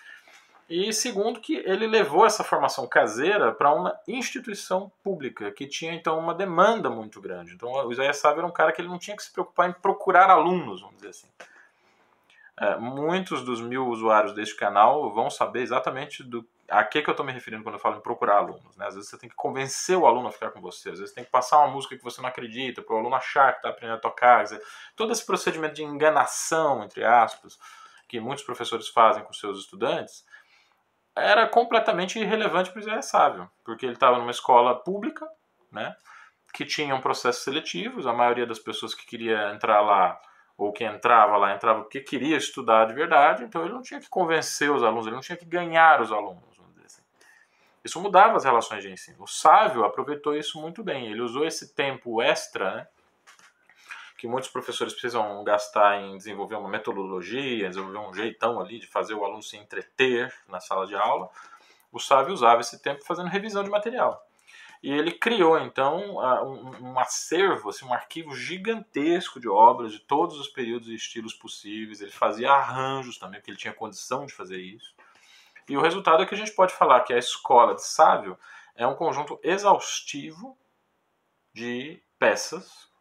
E 0.68 0.92
segundo, 0.92 1.40
que 1.40 1.56
ele 1.56 1.86
levou 1.86 2.24
essa 2.24 2.42
formação 2.42 2.86
caseira 2.86 3.52
para 3.52 3.72
uma 3.72 3.98
instituição 4.08 4.90
pública, 5.02 5.52
que 5.52 5.66
tinha 5.66 5.92
então 5.92 6.18
uma 6.18 6.34
demanda 6.34 6.88
muito 6.88 7.20
grande. 7.20 7.52
Então 7.52 7.70
o 7.70 7.92
Isaías 7.92 8.16
Sávio 8.16 8.38
era 8.38 8.46
um 8.46 8.52
cara 8.52 8.72
que 8.72 8.80
ele 8.80 8.88
não 8.88 8.98
tinha 8.98 9.16
que 9.16 9.22
se 9.22 9.32
preocupar 9.32 9.68
em 9.68 9.72
procurar 9.74 10.30
alunos, 10.30 10.80
vamos 10.80 10.96
dizer 10.96 11.10
assim. 11.10 11.28
É, 12.56 12.76
muitos 12.76 13.44
dos 13.44 13.60
mil 13.60 13.88
usuários 13.88 14.32
deste 14.32 14.56
canal 14.56 15.12
vão 15.12 15.28
saber 15.28 15.60
exatamente 15.60 16.22
do, 16.22 16.46
a 16.68 16.84
que, 16.84 17.02
que 17.02 17.10
eu 17.10 17.12
estou 17.12 17.26
me 17.26 17.32
referindo 17.32 17.62
quando 17.62 17.74
eu 17.74 17.80
falo 17.80 17.96
em 17.96 18.00
procurar 18.00 18.36
alunos. 18.36 18.76
Né? 18.76 18.86
Às 18.86 18.94
vezes 18.94 19.10
você 19.10 19.18
tem 19.18 19.28
que 19.28 19.34
convencer 19.34 19.96
o 19.96 20.06
aluno 20.06 20.28
a 20.28 20.32
ficar 20.32 20.50
com 20.50 20.60
você, 20.60 20.90
às 20.90 20.98
vezes 20.98 21.14
tem 21.14 21.24
que 21.24 21.30
passar 21.30 21.58
uma 21.58 21.68
música 21.68 21.96
que 21.96 22.02
você 22.02 22.22
não 22.22 22.28
acredita, 22.28 22.80
para 22.80 22.94
o 22.94 22.98
aluno 22.98 23.14
achar 23.14 23.52
que 23.52 23.58
está 23.58 23.68
aprendendo 23.68 23.96
a 23.96 24.00
tocar. 24.00 24.44
Dizer, 24.44 24.62
todo 24.96 25.12
esse 25.12 25.26
procedimento 25.26 25.74
de 25.74 25.82
enganação, 25.82 26.84
entre 26.84 27.04
aspas, 27.04 27.58
que 28.14 28.20
muitos 28.20 28.44
professores 28.44 28.86
fazem 28.86 29.24
com 29.24 29.32
seus 29.32 29.58
estudantes, 29.58 30.24
era 31.16 31.48
completamente 31.48 32.16
irrelevante 32.16 32.70
para 32.70 32.78
o 32.78 32.82
Zé 32.84 33.02
Sávio, 33.02 33.50
porque 33.64 33.84
ele 33.84 33.94
estava 33.94 34.18
numa 34.18 34.30
escola 34.30 34.72
pública, 34.78 35.28
né, 35.72 35.96
que 36.52 36.64
tinha 36.64 36.94
um 36.94 37.00
processo 37.00 37.40
seletivo, 37.40 38.08
a 38.08 38.12
maioria 38.12 38.46
das 38.46 38.60
pessoas 38.60 38.94
que 38.94 39.04
queria 39.04 39.50
entrar 39.50 39.80
lá 39.80 40.20
ou 40.56 40.72
que 40.72 40.84
entrava 40.84 41.36
lá 41.36 41.52
entrava 41.52 41.80
porque 41.80 42.00
queria 42.00 42.36
estudar 42.36 42.84
de 42.84 42.94
verdade, 42.94 43.42
então 43.42 43.64
ele 43.64 43.74
não 43.74 43.82
tinha 43.82 43.98
que 43.98 44.08
convencer 44.08 44.70
os 44.70 44.84
alunos, 44.84 45.06
ele 45.06 45.16
não 45.16 45.22
tinha 45.22 45.36
que 45.36 45.44
ganhar 45.44 46.00
os 46.00 46.12
alunos, 46.12 46.44
assim. 46.84 47.02
Isso 47.84 48.00
mudava 48.00 48.36
as 48.36 48.44
relações 48.44 48.84
de 48.84 48.92
ensino. 48.92 49.24
O 49.24 49.26
Sávio 49.26 49.84
aproveitou 49.84 50.36
isso 50.36 50.60
muito 50.60 50.84
bem, 50.84 51.10
ele 51.10 51.20
usou 51.20 51.44
esse 51.44 51.74
tempo 51.74 52.22
extra, 52.22 52.76
né, 52.76 52.88
que 54.24 54.28
muitos 54.28 54.48
professores 54.48 54.94
precisam 54.94 55.44
gastar 55.44 56.00
em 56.00 56.16
desenvolver 56.16 56.54
uma 56.54 56.70
metodologia, 56.70 57.68
desenvolver 57.68 57.98
um 57.98 58.14
jeitão 58.14 58.58
ali 58.58 58.78
de 58.78 58.86
fazer 58.86 59.12
o 59.12 59.22
aluno 59.22 59.42
se 59.42 59.54
entreter 59.54 60.34
na 60.48 60.60
sala 60.60 60.86
de 60.86 60.94
aula, 60.94 61.28
o 61.92 62.00
Sávio 62.00 62.32
usava 62.32 62.62
esse 62.62 62.80
tempo 62.80 63.04
fazendo 63.04 63.28
revisão 63.28 63.62
de 63.62 63.68
material. 63.68 64.26
E 64.82 64.90
ele 64.90 65.12
criou, 65.12 65.58
então, 65.58 66.16
um, 66.80 66.98
acervo, 66.98 67.68
assim, 67.68 67.84
um 67.84 67.92
arquivo 67.92 68.34
gigantesco 68.34 69.38
de 69.38 69.46
obras 69.46 69.92
de 69.92 69.98
todos 69.98 70.40
os 70.40 70.48
períodos 70.48 70.88
e 70.88 70.94
estilos 70.94 71.34
possíveis. 71.34 72.00
Ele 72.00 72.10
fazia 72.10 72.50
arranjos 72.50 73.18
também, 73.18 73.40
porque 73.40 73.50
ele 73.50 73.58
tinha 73.58 73.74
condição 73.74 74.24
de 74.24 74.32
fazer 74.32 74.56
isso. 74.56 74.94
E 75.68 75.76
o 75.76 75.82
resultado 75.82 76.22
é 76.22 76.26
que 76.26 76.34
a 76.34 76.38
gente 76.38 76.52
pode 76.52 76.72
falar 76.72 77.02
que 77.02 77.12
a 77.12 77.18
escola 77.18 77.74
de 77.74 77.84
Sávio 77.84 78.38
é 78.74 78.86
um 78.86 78.94
conjunto 78.94 79.38
exaustivo 79.42 80.56
de 81.52 82.02
peças 82.18 82.93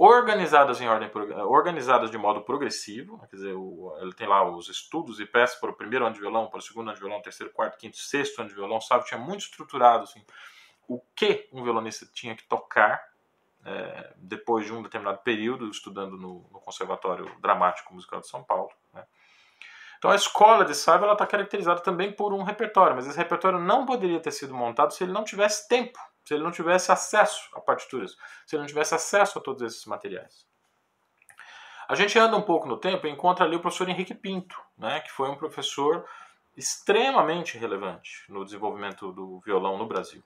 organizadas 0.00 0.80
em 0.80 0.88
ordem 0.88 1.10
organizadas 1.48 2.08
de 2.08 2.16
modo 2.16 2.40
progressivo, 2.42 3.18
quer 3.28 3.34
dizer, 3.34 3.54
o, 3.54 3.92
ele 4.00 4.14
tem 4.14 4.28
lá 4.28 4.48
os 4.48 4.68
estudos 4.68 5.18
e 5.18 5.26
peças 5.26 5.58
para 5.58 5.70
o 5.70 5.74
primeiro 5.74 6.06
ano 6.06 6.14
de 6.14 6.20
violão, 6.20 6.46
para 6.46 6.60
o 6.60 6.62
segundo 6.62 6.86
ano 6.86 6.94
de 6.94 7.00
violão, 7.00 7.20
terceiro, 7.20 7.52
quarto, 7.52 7.76
quinto, 7.76 7.96
sexto 7.96 8.38
ano 8.38 8.48
de 8.48 8.54
violão, 8.54 8.80
sabe? 8.80 9.06
Tinha 9.06 9.18
muito 9.18 9.40
estruturado 9.40 10.04
assim, 10.04 10.24
o 10.86 11.00
que 11.16 11.48
um 11.52 11.64
violonista 11.64 12.06
tinha 12.14 12.36
que 12.36 12.44
tocar 12.44 13.08
é, 13.64 14.12
depois 14.18 14.64
de 14.64 14.72
um 14.72 14.84
determinado 14.84 15.18
período 15.18 15.68
estudando 15.68 16.16
no, 16.16 16.48
no 16.52 16.60
Conservatório 16.60 17.28
Dramático 17.40 17.92
Musical 17.92 18.20
de 18.20 18.28
São 18.28 18.44
Paulo. 18.44 18.70
Né? 18.94 19.04
Então 19.98 20.12
a 20.12 20.14
escola 20.14 20.64
de 20.64 20.76
Sávio 20.76 21.10
está 21.10 21.26
caracterizada 21.26 21.80
também 21.80 22.12
por 22.12 22.32
um 22.32 22.44
repertório, 22.44 22.94
mas 22.94 23.08
esse 23.08 23.18
repertório 23.18 23.58
não 23.58 23.84
poderia 23.84 24.20
ter 24.20 24.30
sido 24.30 24.54
montado 24.54 24.94
se 24.94 25.02
ele 25.02 25.12
não 25.12 25.24
tivesse 25.24 25.68
tempo 25.68 25.98
se 26.28 26.34
ele 26.34 26.42
não 26.42 26.50
tivesse 26.50 26.92
acesso 26.92 27.48
a 27.54 27.60
partituras, 27.60 28.14
se 28.44 28.54
ele 28.54 28.60
não 28.60 28.68
tivesse 28.68 28.94
acesso 28.94 29.38
a 29.38 29.40
todos 29.40 29.62
esses 29.62 29.86
materiais. 29.86 30.46
A 31.88 31.94
gente 31.94 32.18
anda 32.18 32.36
um 32.36 32.42
pouco 32.42 32.68
no 32.68 32.76
tempo 32.76 33.06
e 33.06 33.10
encontra 33.10 33.46
ali 33.46 33.56
o 33.56 33.60
professor 33.60 33.88
Henrique 33.88 34.12
Pinto, 34.12 34.60
né, 34.76 35.00
que 35.00 35.10
foi 35.10 35.30
um 35.30 35.36
professor 35.36 36.06
extremamente 36.54 37.56
relevante 37.56 38.24
no 38.28 38.44
desenvolvimento 38.44 39.10
do 39.10 39.40
violão 39.40 39.78
no 39.78 39.86
Brasil. 39.86 40.22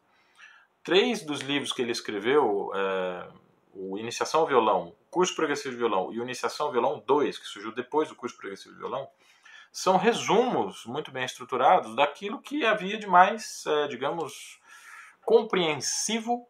Três 0.83 1.23
dos 1.23 1.39
livros 1.39 1.73
que 1.73 1.81
ele 1.81 1.93
escreveu, 1.93 2.73
é, 2.75 3.29
o 3.73 3.97
Iniciação 3.97 4.41
ao 4.41 4.47
Violão, 4.49 4.97
Curso 5.09 5.37
Progressivo 5.37 5.71
de 5.71 5.79
Violão 5.79 6.13
e 6.13 6.19
o 6.19 6.25
Iniciação 6.25 6.67
ao 6.67 6.73
Violão 6.73 7.01
2, 7.07 7.39
que 7.39 7.47
surgiu 7.47 7.71
depois 7.71 8.09
do 8.09 8.17
Curso 8.17 8.37
Progressivo 8.37 8.75
de 8.75 8.81
Violão, 8.81 9.09
são 9.71 9.97
resumos 9.97 10.85
muito 10.85 11.13
bem 11.13 11.25
estruturados 11.25 11.95
daquilo 11.95 12.43
que 12.43 12.67
havia 12.67 12.99
de 12.99 13.07
mais, 13.07 13.65
é, 13.67 13.87
digamos, 13.87 14.61
compreensivo 15.25 16.47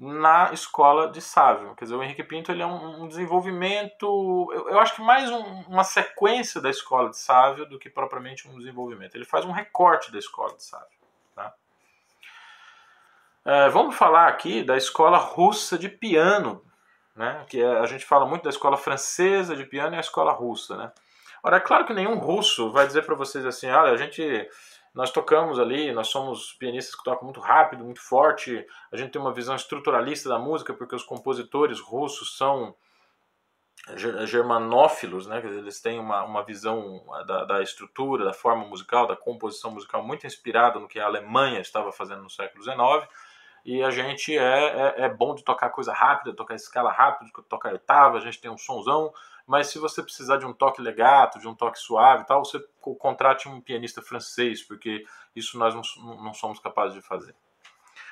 na 0.00 0.50
escola 0.54 1.10
de 1.10 1.20
Sávio. 1.20 1.74
Quer 1.74 1.84
dizer, 1.84 1.94
o 1.94 2.02
Henrique 2.02 2.24
Pinto 2.24 2.50
ele 2.50 2.62
é 2.62 2.66
um, 2.66 3.02
um 3.02 3.08
desenvolvimento, 3.08 4.50
eu, 4.54 4.70
eu, 4.70 4.80
acho 4.80 4.94
que 4.94 5.02
mais 5.02 5.30
um, 5.30 5.42
uma 5.68 5.84
sequência 5.84 6.58
da 6.58 6.70
escola 6.70 7.10
de 7.10 7.18
Sávio 7.18 7.66
do 7.66 7.78
que 7.78 7.90
propriamente 7.90 8.48
um 8.48 8.56
desenvolvimento. 8.56 9.14
Ele 9.14 9.26
faz 9.26 9.44
um 9.44 9.50
recorte 9.50 10.10
da 10.10 10.18
escola 10.18 10.54
de 10.54 10.64
Sávio. 10.64 10.88
Tá? 11.34 11.52
É, 13.44 13.68
vamos 13.68 13.94
falar 13.94 14.28
aqui 14.28 14.64
da 14.64 14.74
escola 14.74 15.18
russa 15.18 15.78
de 15.78 15.90
piano, 15.90 16.64
né? 17.14 17.44
que 17.46 17.60
é, 17.60 17.78
a 17.78 17.84
gente 17.84 18.06
fala 18.06 18.24
muito 18.24 18.44
da 18.44 18.50
escola 18.50 18.78
francesa 18.78 19.54
de 19.54 19.66
piano 19.66 19.94
e 19.94 19.98
a 19.98 20.00
escola 20.00 20.32
russa. 20.32 20.78
Né? 20.78 20.90
Ora, 21.42 21.58
é 21.58 21.60
claro 21.60 21.84
que 21.84 21.92
nenhum 21.92 22.14
russo 22.14 22.72
vai 22.72 22.86
dizer 22.86 23.04
para 23.04 23.14
vocês 23.14 23.44
assim, 23.44 23.68
olha, 23.68 23.92
a 23.92 23.96
gente 23.98 24.48
nós 24.94 25.10
tocamos 25.10 25.58
ali, 25.58 25.92
nós 25.92 26.08
somos 26.08 26.52
pianistas 26.54 26.94
que 26.94 27.04
tocam 27.04 27.24
muito 27.24 27.40
rápido, 27.40 27.84
muito 27.84 28.00
forte, 28.00 28.66
a 28.92 28.96
gente 28.96 29.10
tem 29.10 29.20
uma 29.20 29.32
visão 29.32 29.54
estruturalista 29.54 30.28
da 30.28 30.38
música, 30.38 30.74
porque 30.74 30.94
os 30.94 31.04
compositores 31.04 31.80
russos 31.80 32.36
são 32.36 32.74
germanófilos, 34.26 35.26
né? 35.26 35.40
eles 35.44 35.80
têm 35.80 35.98
uma, 35.98 36.22
uma 36.24 36.44
visão 36.44 37.02
da, 37.26 37.44
da, 37.44 37.62
estrutura, 37.62 38.24
da 38.24 38.32
forma 38.32 38.64
musical, 38.66 39.06
da 39.06 39.16
composição 39.16 39.70
musical 39.70 40.04
muito 40.04 40.26
inspirada 40.26 40.78
no 40.78 40.86
que 40.86 41.00
a 41.00 41.06
Alemanha 41.06 41.60
estava 41.60 41.90
fazendo 41.90 42.22
no 42.22 42.30
século 42.30 42.62
XIX, 42.62 43.08
e 43.64 43.82
a 43.82 43.90
gente 43.90 44.36
é, 44.36 44.42
é, 44.42 44.94
é 45.04 45.08
bom 45.08 45.34
de 45.34 45.44
tocar 45.44 45.70
coisa 45.70 45.92
rápida, 45.92 46.34
tocar 46.34 46.54
escala 46.54 46.90
rápida, 46.90 47.30
tocar 47.48 47.72
oitava, 47.72 48.18
a 48.18 48.20
gente 48.20 48.40
tem 48.40 48.50
um 48.50 48.58
sonzão, 48.58 49.12
mas 49.46 49.68
se 49.68 49.78
você 49.78 50.02
precisar 50.02 50.36
de 50.36 50.46
um 50.46 50.52
toque 50.52 50.80
legato, 50.80 51.38
de 51.38 51.48
um 51.48 51.54
toque 51.54 51.78
suave 51.78 52.22
e 52.22 52.26
tal, 52.26 52.44
você 52.44 52.58
contrate 52.80 53.48
um 53.48 53.60
pianista 53.60 54.00
francês, 54.00 54.62
porque 54.62 55.04
isso 55.34 55.58
nós 55.58 55.74
não, 55.74 55.82
não 56.22 56.32
somos 56.32 56.58
capazes 56.60 56.94
de 56.94 57.02
fazer. 57.02 57.34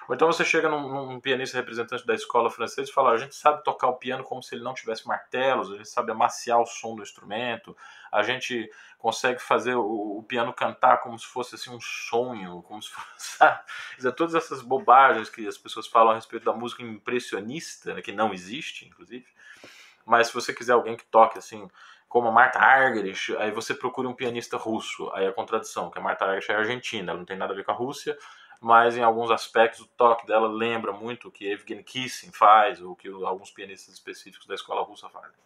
Ou 0.08 0.14
então 0.14 0.26
você 0.26 0.42
chega 0.42 0.70
num, 0.70 1.06
num, 1.06 1.20
pianista 1.20 1.58
representante 1.58 2.06
da 2.06 2.14
escola 2.14 2.50
francesa 2.50 2.88
e 2.88 2.92
fala: 2.92 3.10
a 3.10 3.18
gente 3.18 3.34
sabe 3.34 3.62
tocar 3.62 3.88
o 3.88 3.96
piano 3.96 4.24
como 4.24 4.42
se 4.42 4.54
ele 4.54 4.64
não 4.64 4.72
tivesse 4.72 5.06
martelos, 5.06 5.70
a 5.70 5.76
gente 5.76 5.88
sabe 5.88 6.10
amaciar 6.10 6.58
o 6.58 6.66
som 6.66 6.96
do 6.96 7.02
instrumento, 7.02 7.76
a 8.10 8.22
gente 8.22 8.70
consegue 8.96 9.38
fazer 9.38 9.74
o, 9.74 10.18
o 10.18 10.22
piano 10.22 10.52
cantar 10.54 10.98
como 11.02 11.18
se 11.18 11.26
fosse 11.26 11.56
assim 11.56 11.70
um 11.70 11.80
sonho, 11.80 12.62
como 12.62 12.82
se 12.82 12.88
fosse. 12.90 13.36
Sabe? 13.36 13.60
Todas 14.16 14.34
essas 14.34 14.62
bobagens 14.62 15.28
que 15.28 15.46
as 15.46 15.58
pessoas 15.58 15.86
falam 15.86 16.12
a 16.12 16.14
respeito 16.14 16.44
da 16.44 16.54
música 16.54 16.82
impressionista, 16.82 17.92
né, 17.92 18.00
que 18.00 18.10
não 18.10 18.32
existe, 18.32 18.86
inclusive. 18.86 19.26
Mas 20.06 20.28
se 20.28 20.34
você 20.34 20.54
quiser 20.54 20.72
alguém 20.72 20.96
que 20.96 21.04
toque 21.04 21.36
assim, 21.38 21.68
como 22.08 22.28
a 22.28 22.32
Marta 22.32 22.58
Argerich, 22.58 23.36
aí 23.36 23.50
você 23.50 23.74
procura 23.74 24.08
um 24.08 24.14
pianista 24.14 24.56
russo. 24.56 25.10
Aí 25.12 25.26
a 25.26 25.32
contradição, 25.32 25.90
que 25.90 25.98
a 25.98 26.02
Marta 26.02 26.24
Argerich 26.24 26.50
é 26.50 26.54
argentina, 26.54 27.12
ela 27.12 27.18
não 27.18 27.26
tem 27.26 27.36
nada 27.36 27.52
a 27.52 27.56
ver 27.56 27.64
com 27.64 27.72
a 27.72 27.74
Rússia, 27.74 28.16
mas 28.60 28.96
em 28.96 29.02
alguns 29.02 29.30
aspectos 29.30 29.80
o 29.80 29.86
toque 29.86 30.26
dela 30.26 30.48
lembra 30.48 30.92
muito 30.92 31.28
o 31.28 31.30
que 31.30 31.50
Evgeny 31.50 31.84
Kissin 31.84 32.32
faz, 32.32 32.80
ou 32.80 32.92
o 32.92 32.96
que 32.96 33.08
alguns 33.08 33.50
pianistas 33.50 33.94
específicos 33.94 34.46
da 34.46 34.54
escola 34.54 34.82
russa 34.82 35.08
fazem. 35.08 35.38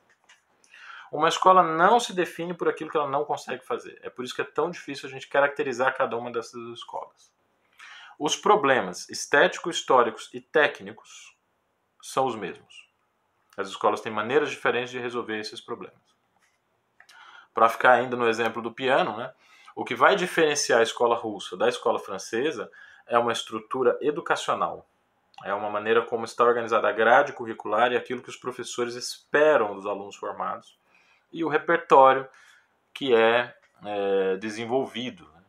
Uma 1.11 1.29
escola 1.29 1.63
não 1.63 2.01
se 2.01 2.15
define 2.15 2.55
por 2.55 2.69
aquilo 2.69 2.91
que 2.91 2.97
ela 2.97 3.09
não 3.09 3.25
consegue 3.25 3.63
fazer. 3.67 4.01
É 4.03 4.09
por 4.09 4.25
isso 4.25 4.35
que 4.35 4.41
é 4.41 4.45
tão 4.45 4.71
difícil 4.71 5.07
a 5.07 5.13
gente 5.13 5.29
caracterizar 5.29 5.95
cada 5.95 6.17
uma 6.17 6.33
dessas 6.33 6.61
escolas. 6.73 7.31
Os 8.19 8.35
problemas 8.35 9.11
estéticos, 9.11 9.77
históricos 9.77 10.31
e 10.33 10.41
técnicos 10.41 11.37
são 12.01 12.25
os 12.25 12.35
mesmos. 12.35 12.89
As 13.59 13.69
escolas 13.69 14.01
têm 14.01 14.11
maneiras 14.11 14.51
diferentes 14.51 14.91
de 14.91 14.99
resolver 14.99 15.39
esses 15.39 15.61
problemas. 15.61 16.01
Para 17.53 17.69
ficar 17.69 17.93
ainda 17.93 18.17
no 18.17 18.27
exemplo 18.27 18.63
do 18.63 18.73
piano, 18.73 19.15
né, 19.15 19.35
o 19.77 19.85
que 19.85 19.95
vai 19.95 20.17
diferenciar 20.17 20.81
a 20.81 20.83
escola 20.83 21.15
russa 21.15 21.59
da 21.59 21.69
escola 21.69 21.99
francesa 21.99 22.71
é 23.07 23.19
uma 23.19 23.33
estrutura 23.33 23.99
educacional. 24.01 24.87
É 25.45 25.53
uma 25.53 25.71
maneira 25.71 26.03
como 26.03 26.25
está 26.25 26.45
organizada 26.45 26.89
a 26.89 26.93
grade 26.93 27.33
curricular 27.33 27.93
e 27.93 27.97
aquilo 27.97 28.23
que 28.23 28.29
os 28.29 28.37
professores 28.37 28.95
esperam 28.95 29.75
dos 29.75 29.87
alunos 29.87 30.15
formados 30.17 30.79
e 31.33 31.45
o 31.45 31.49
repertório 31.49 32.29
que 32.95 33.15
é, 33.15 33.55
é 33.85 34.37
desenvolvido. 34.37 35.25
Né. 35.35 35.43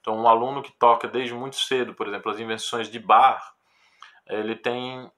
Então, 0.00 0.16
um 0.16 0.28
aluno 0.28 0.62
que 0.62 0.70
toca 0.72 1.08
desde 1.08 1.34
muito 1.34 1.56
cedo, 1.56 1.94
por 1.94 2.06
exemplo, 2.06 2.30
as 2.30 2.38
invenções 2.38 2.88
de 2.88 2.98
Bach, 2.98 3.54
ele 4.26 4.54
tem 4.54 5.10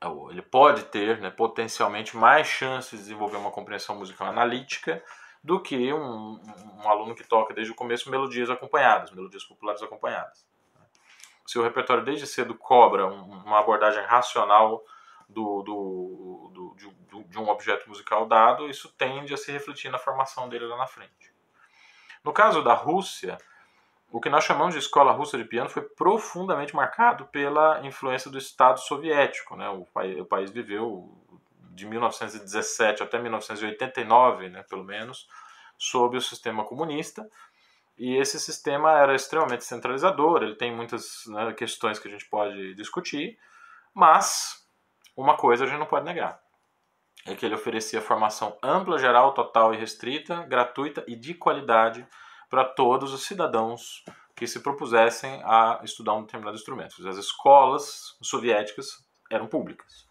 é 0.00 0.30
ele 0.30 0.42
pode 0.42 0.84
ter 0.84 1.18
né, 1.18 1.30
potencialmente 1.30 2.14
mais 2.14 2.46
chances 2.46 2.90
de 2.90 2.98
desenvolver 2.98 3.38
uma 3.38 3.50
compreensão 3.50 3.96
musical 3.96 4.26
analítica 4.26 5.02
do 5.42 5.60
que 5.60 5.92
um, 5.92 6.40
um, 6.82 6.88
aluno 6.88 7.14
que 7.14 7.24
toca 7.24 7.54
desde 7.54 7.72
o 7.72 7.76
começo 7.76 8.10
melodias 8.10 8.50
acompanhadas, 8.50 9.10
melodias 9.10 9.44
populares 9.44 9.82
acompanhadas. 9.82 10.46
Se 11.46 11.58
o 11.58 11.62
repertório 11.62 12.04
desde 12.04 12.26
cedo 12.26 12.54
cobra 12.54 13.06
uma 13.06 13.58
abordagem 13.58 14.02
racional 14.04 14.82
do, 15.28 15.62
do, 15.62 16.50
do, 16.52 16.74
de, 16.76 17.24
de 17.24 17.38
um 17.38 17.48
objeto 17.48 17.88
musical 17.88 18.26
dado, 18.26 18.68
isso 18.68 18.92
tende 18.96 19.34
a 19.34 19.36
se 19.36 19.52
refletir 19.52 19.90
na 19.90 19.98
formação 19.98 20.48
dele 20.48 20.66
lá 20.66 20.76
na 20.76 20.86
frente. 20.86 21.32
No 22.22 22.32
caso 22.32 22.62
da 22.62 22.72
Rússia, 22.72 23.36
o 24.10 24.20
que 24.20 24.30
nós 24.30 24.44
chamamos 24.44 24.74
de 24.74 24.80
escola 24.80 25.12
russa 25.12 25.36
de 25.36 25.44
piano 25.44 25.68
foi 25.68 25.82
profundamente 25.82 26.74
marcado 26.74 27.26
pela 27.26 27.84
influência 27.84 28.30
do 28.30 28.38
Estado 28.38 28.78
soviético. 28.78 29.56
Né? 29.56 29.68
O, 29.68 29.84
país, 29.86 30.18
o 30.18 30.24
país 30.24 30.50
viveu 30.50 31.12
de 31.74 31.84
1917 31.84 33.02
até 33.02 33.18
1989, 33.18 34.48
né, 34.48 34.62
pelo 34.62 34.84
menos, 34.84 35.28
sob 35.76 36.16
o 36.16 36.20
sistema 36.20 36.64
comunista. 36.64 37.28
E 37.96 38.16
esse 38.16 38.40
sistema 38.40 38.92
era 38.98 39.14
extremamente 39.14 39.64
centralizador, 39.64 40.42
ele 40.42 40.56
tem 40.56 40.74
muitas 40.74 41.24
né, 41.26 41.52
questões 41.52 41.98
que 41.98 42.08
a 42.08 42.10
gente 42.10 42.28
pode 42.28 42.74
discutir, 42.74 43.38
mas 43.94 44.66
uma 45.16 45.36
coisa 45.36 45.64
a 45.64 45.66
gente 45.66 45.78
não 45.78 45.86
pode 45.86 46.04
negar: 46.04 46.40
é 47.26 47.34
que 47.34 47.46
ele 47.46 47.54
oferecia 47.54 48.02
formação 48.02 48.58
ampla, 48.62 48.98
geral, 48.98 49.32
total 49.32 49.72
e 49.72 49.76
restrita, 49.76 50.42
gratuita 50.42 51.04
e 51.06 51.14
de 51.14 51.34
qualidade 51.34 52.06
para 52.50 52.64
todos 52.64 53.12
os 53.12 53.24
cidadãos 53.24 54.04
que 54.36 54.46
se 54.46 54.60
propusessem 54.60 55.40
a 55.44 55.80
estudar 55.84 56.14
um 56.14 56.22
determinado 56.22 56.56
instrumento. 56.56 57.08
As 57.08 57.16
escolas 57.16 58.16
soviéticas 58.20 59.04
eram 59.30 59.46
públicas. 59.46 60.06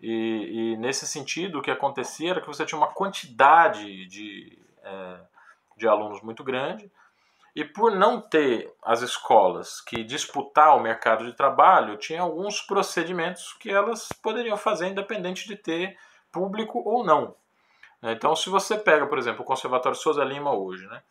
E, 0.00 0.72
e, 0.72 0.76
nesse 0.78 1.06
sentido, 1.06 1.58
o 1.58 1.62
que 1.62 1.70
acontecia 1.70 2.30
era 2.30 2.40
que 2.40 2.46
você 2.46 2.64
tinha 2.64 2.78
uma 2.78 2.92
quantidade 2.92 4.06
de, 4.06 4.58
é, 4.82 5.20
de 5.82 5.88
alunos 5.88 6.22
muito 6.22 6.44
grande, 6.44 6.90
e 7.54 7.64
por 7.64 7.92
não 7.92 8.20
ter 8.20 8.72
as 8.82 9.02
escolas 9.02 9.80
que 9.80 10.02
disputar 10.04 10.76
o 10.76 10.80
mercado 10.80 11.26
de 11.26 11.34
trabalho, 11.34 11.98
tinha 11.98 12.22
alguns 12.22 12.62
procedimentos 12.62 13.52
que 13.54 13.68
elas 13.68 14.08
poderiam 14.22 14.56
fazer 14.56 14.86
independente 14.86 15.46
de 15.46 15.56
ter 15.56 15.98
público 16.30 16.80
ou 16.84 17.04
não. 17.04 17.34
Então, 18.02 18.34
se 18.34 18.48
você 18.48 18.78
pega, 18.78 19.06
por 19.06 19.18
exemplo, 19.18 19.42
o 19.42 19.44
Conservatório 19.44 19.98
Souza 19.98 20.24
Lima 20.24 20.52
hoje, 20.54 20.86
né? 20.86 21.02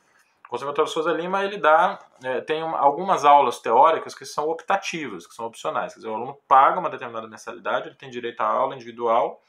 Conservatório 0.49 0.91
Souza 0.91 1.13
Lima 1.13 1.45
ele 1.45 1.57
dá 1.57 1.97
é, 2.21 2.41
tem 2.41 2.61
algumas 2.61 3.23
aulas 3.23 3.59
teóricas 3.59 4.13
que 4.13 4.25
são 4.25 4.49
optativas, 4.49 5.25
que 5.25 5.33
são 5.33 5.45
opcionais. 5.45 5.93
Quer 5.93 5.99
dizer, 5.99 6.09
o 6.09 6.15
aluno 6.15 6.37
paga 6.45 6.79
uma 6.79 6.89
determinada 6.89 7.27
mensalidade, 7.27 7.87
ele 7.87 7.95
tem 7.95 8.09
direito 8.09 8.41
à 8.41 8.47
aula 8.47 8.75
individual, 8.75 9.41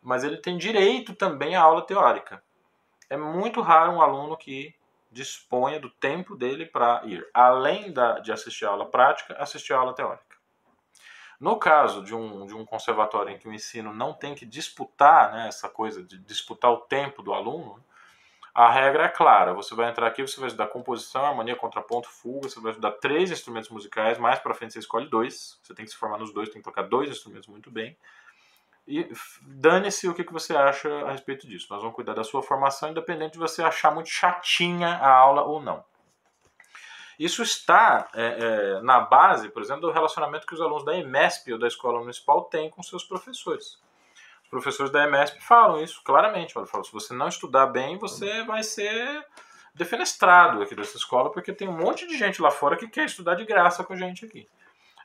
mas 0.00 0.22
ele 0.22 0.36
tem 0.36 0.56
direito 0.56 1.12
também 1.14 1.56
à 1.56 1.62
aula 1.62 1.82
teórica. 1.82 2.40
É 3.10 3.16
muito 3.16 3.60
raro 3.60 3.92
um 3.92 4.02
aluno 4.02 4.36
que 4.36 4.74
disponha 5.10 5.80
do 5.80 5.88
tempo 5.88 6.36
dele 6.36 6.66
para 6.66 7.02
ir, 7.04 7.26
além 7.32 7.92
da, 7.92 8.18
de 8.18 8.30
assistir 8.30 8.66
a 8.66 8.70
aula 8.70 8.86
prática, 8.86 9.34
assistir 9.38 9.72
a 9.72 9.78
aula 9.78 9.94
teórica. 9.94 10.36
No 11.40 11.56
caso 11.56 12.02
de 12.02 12.14
um, 12.14 12.46
de 12.46 12.54
um 12.54 12.64
conservatório 12.64 13.32
em 13.32 13.38
que 13.38 13.48
o 13.48 13.52
ensino 13.52 13.94
não 13.94 14.12
tem 14.12 14.34
que 14.34 14.44
disputar 14.44 15.32
né, 15.32 15.48
essa 15.48 15.68
coisa 15.68 16.02
de 16.02 16.18
disputar 16.18 16.70
o 16.72 16.78
tempo 16.78 17.22
do 17.22 17.32
aluno, 17.32 17.82
a 18.52 18.68
regra 18.68 19.04
é 19.04 19.08
clara. 19.08 19.54
Você 19.54 19.72
vai 19.72 19.88
entrar 19.88 20.08
aqui, 20.08 20.20
você 20.20 20.40
vai 20.40 20.48
estudar 20.48 20.66
composição, 20.66 21.24
harmonia, 21.24 21.54
contraponto, 21.54 22.08
fuga, 22.08 22.48
você 22.48 22.60
vai 22.60 22.72
estudar 22.72 22.90
três 22.92 23.30
instrumentos 23.30 23.70
musicais, 23.70 24.18
mais 24.18 24.40
para 24.40 24.52
frente 24.52 24.72
você 24.72 24.80
escolhe 24.80 25.08
dois. 25.08 25.60
Você 25.62 25.72
tem 25.74 25.84
que 25.84 25.92
se 25.92 25.96
formar 25.96 26.18
nos 26.18 26.32
dois, 26.32 26.48
tem 26.48 26.60
que 26.60 26.64
tocar 26.64 26.82
dois 26.82 27.08
instrumentos 27.08 27.48
muito 27.48 27.70
bem. 27.70 27.96
E 28.90 29.06
dane-se 29.42 30.08
o 30.08 30.14
que, 30.14 30.24
que 30.24 30.32
você 30.32 30.56
acha 30.56 30.88
a 31.04 31.12
respeito 31.12 31.46
disso. 31.46 31.66
Nós 31.68 31.82
vamos 31.82 31.94
cuidar 31.94 32.14
da 32.14 32.24
sua 32.24 32.42
formação, 32.42 32.88
independente 32.88 33.32
de 33.32 33.38
você 33.38 33.62
achar 33.62 33.94
muito 33.94 34.08
chatinha 34.08 34.88
a 34.88 35.10
aula 35.10 35.42
ou 35.42 35.60
não. 35.60 35.84
Isso 37.18 37.42
está 37.42 38.08
é, 38.14 38.24
é, 38.78 38.80
na 38.80 39.00
base, 39.00 39.50
por 39.50 39.60
exemplo, 39.60 39.82
do 39.82 39.90
relacionamento 39.90 40.46
que 40.46 40.54
os 40.54 40.60
alunos 40.62 40.86
da 40.86 40.96
EMESP 40.96 41.52
ou 41.52 41.58
da 41.58 41.68
escola 41.68 41.98
municipal 41.98 42.44
têm 42.44 42.70
com 42.70 42.82
seus 42.82 43.04
professores. 43.04 43.78
Os 44.44 44.48
professores 44.48 44.90
da 44.90 45.04
EMESP 45.04 45.42
falam 45.42 45.82
isso 45.82 46.00
claramente. 46.02 46.54
Falam, 46.54 46.82
se 46.82 46.92
você 46.92 47.12
não 47.12 47.28
estudar 47.28 47.66
bem, 47.66 47.98
você 47.98 48.42
vai 48.44 48.62
ser 48.62 49.22
defenestrado 49.74 50.62
aqui 50.62 50.74
dessa 50.74 50.96
escola, 50.96 51.30
porque 51.30 51.52
tem 51.52 51.68
um 51.68 51.76
monte 51.76 52.06
de 52.06 52.16
gente 52.16 52.40
lá 52.40 52.50
fora 52.50 52.74
que 52.74 52.88
quer 52.88 53.04
estudar 53.04 53.34
de 53.34 53.44
graça 53.44 53.84
com 53.84 53.92
a 53.92 53.96
gente 53.96 54.24
aqui. 54.24 54.48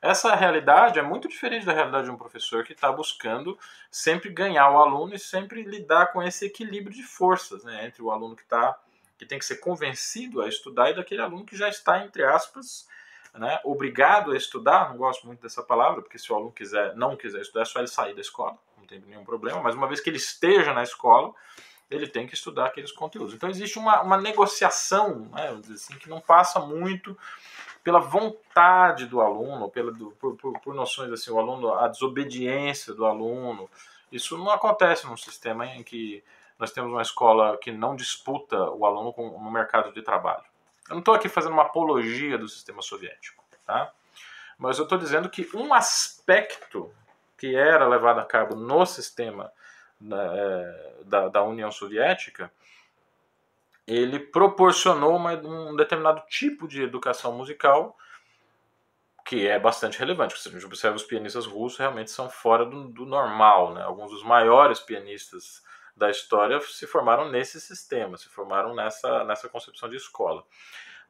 Essa 0.04 0.36
realidade 0.36 1.00
é 1.00 1.02
muito 1.02 1.30
diferente 1.30 1.66
da 1.66 1.72
realidade 1.72 2.04
de 2.04 2.12
um 2.12 2.18
professor 2.18 2.62
que 2.66 2.74
está 2.74 2.92
buscando 2.92 3.58
sempre 3.90 4.30
ganhar 4.30 4.70
o 4.70 4.78
aluno 4.78 5.16
e 5.16 5.20
sempre 5.20 5.64
lidar 5.64 6.08
com 6.08 6.22
esse 6.22 6.46
equilíbrio 6.46 6.94
de 6.94 7.04
forças 7.04 7.64
né, 7.64 7.86
entre 7.86 8.04
o 8.04 8.12
aluno 8.12 8.36
que 8.36 8.42
está 8.44 8.78
que 9.18 9.26
tem 9.26 9.40
que 9.40 9.46
ser 9.46 9.58
convencido 9.58 10.42
a 10.42 10.50
estudar 10.50 10.90
e 10.90 10.96
daquele 10.96 11.22
aluno 11.22 11.46
que 11.46 11.56
já 11.56 11.70
está, 11.70 12.04
entre 12.04 12.22
aspas, 12.22 12.86
né, 13.34 13.62
obrigado 13.64 14.32
a 14.32 14.36
estudar, 14.36 14.90
não 14.90 14.98
gosto 14.98 15.26
muito 15.26 15.42
dessa 15.42 15.64
palavra, 15.64 16.02
porque 16.02 16.20
se 16.20 16.34
o 16.34 16.36
aluno 16.36 16.52
quiser, 16.52 16.94
não 16.98 17.16
quiser 17.16 17.40
estudar, 17.40 17.62
é 17.62 17.66
só 17.66 17.80
ele 17.80 17.88
sair 17.88 18.14
da 18.14 18.20
escola, 18.20 18.58
não 18.78 18.86
tem 18.86 19.00
nenhum 19.00 19.24
problema, 19.24 19.62
mas 19.62 19.74
uma 19.74 19.88
vez 19.88 20.02
que 20.02 20.10
ele 20.10 20.18
esteja 20.18 20.74
na 20.74 20.84
escola, 20.84 21.34
ele 21.90 22.08
tem 22.08 22.28
que 22.28 22.34
estudar 22.34 22.66
aqueles 22.66 22.92
conteúdos. 22.92 23.34
Então 23.34 23.50
existe 23.50 23.80
uma, 23.80 24.02
uma 24.02 24.18
negociação, 24.18 25.30
né, 25.32 25.58
assim, 25.74 25.98
que 25.98 26.10
não 26.10 26.20
passa 26.20 26.60
muito 26.60 27.18
pela 27.84 28.00
vontade 28.00 29.06
do 29.06 29.20
aluno, 29.20 29.70
pela, 29.70 29.92
do, 29.92 30.12
por, 30.12 30.36
por, 30.36 30.60
por, 30.60 30.74
noções 30.74 31.12
assim, 31.12 31.32
o 31.32 31.40
aluno, 31.40 31.74
a 31.74 31.88
desobediência 31.88 32.94
do 32.94 33.06
aluno. 33.06 33.70
Isso 34.12 34.38
não 34.38 34.52
acontece 34.52 35.06
num 35.06 35.18
sistema 35.18 35.66
em 35.66 35.84
que 35.84 36.24
nós 36.58 36.72
temos 36.72 36.92
uma 36.92 37.02
escola 37.02 37.58
que 37.58 37.72
não 37.72 37.96
disputa 37.96 38.58
o 38.72 38.86
aluno 38.86 39.12
com, 39.12 39.38
no 39.38 39.52
mercado 39.52 39.92
de 39.92 40.02
trabalho. 40.02 40.44
Eu 40.90 40.94
não 40.94 41.00
estou 41.00 41.14
aqui 41.14 41.28
fazendo 41.28 41.54
uma 41.54 41.64
apologia 41.64 42.38
do 42.38 42.48
sistema 42.48 42.82
soviético, 42.82 43.44
tá? 43.66 43.92
mas 44.58 44.78
eu 44.78 44.84
estou 44.84 44.98
dizendo 44.98 45.30
que 45.30 45.50
um 45.56 45.74
aspecto 45.74 46.94
que 47.38 47.56
era 47.56 47.88
levado 47.88 48.20
a 48.20 48.26
cabo 48.26 48.56
no 48.56 48.86
sistema 48.86 49.52
da, 50.00 50.24
é, 50.36 50.94
da, 51.06 51.28
da 51.28 51.44
União 51.44 51.72
Soviética, 51.72 52.52
ele 53.88 54.20
proporcionou 54.20 55.16
uma, 55.16 55.34
um 55.34 55.76
determinado 55.76 56.24
tipo 56.28 56.68
de 56.68 56.82
educação 56.82 57.34
musical 57.34 57.98
que 59.26 59.48
é 59.48 59.58
bastante 59.58 60.00
relevante. 60.00 60.38
Se 60.38 60.50
a 60.50 60.52
gente 60.52 60.66
observa 60.66 60.96
os 60.96 61.04
pianistas 61.04 61.46
russos, 61.46 61.80
realmente 61.80 62.12
são 62.12 62.30
fora 62.30 62.66
do, 62.66 62.90
do 62.90 63.06
normal. 63.06 63.74
Né? 63.74 63.82
Alguns 63.82 64.12
dos 64.12 64.24
maiores 64.24 64.80
pianistas 64.80 65.64
da 65.96 66.10
história 66.10 66.60
se 66.62 66.88
formaram 66.88 67.30
nesse 67.30 67.62
sistema, 67.62 68.18
se 68.18 68.28
formaram 68.28 68.74
nessa, 68.76 69.24
nessa 69.24 69.48
concepção 69.48 69.88
de 69.90 69.96
escola. 69.96 70.44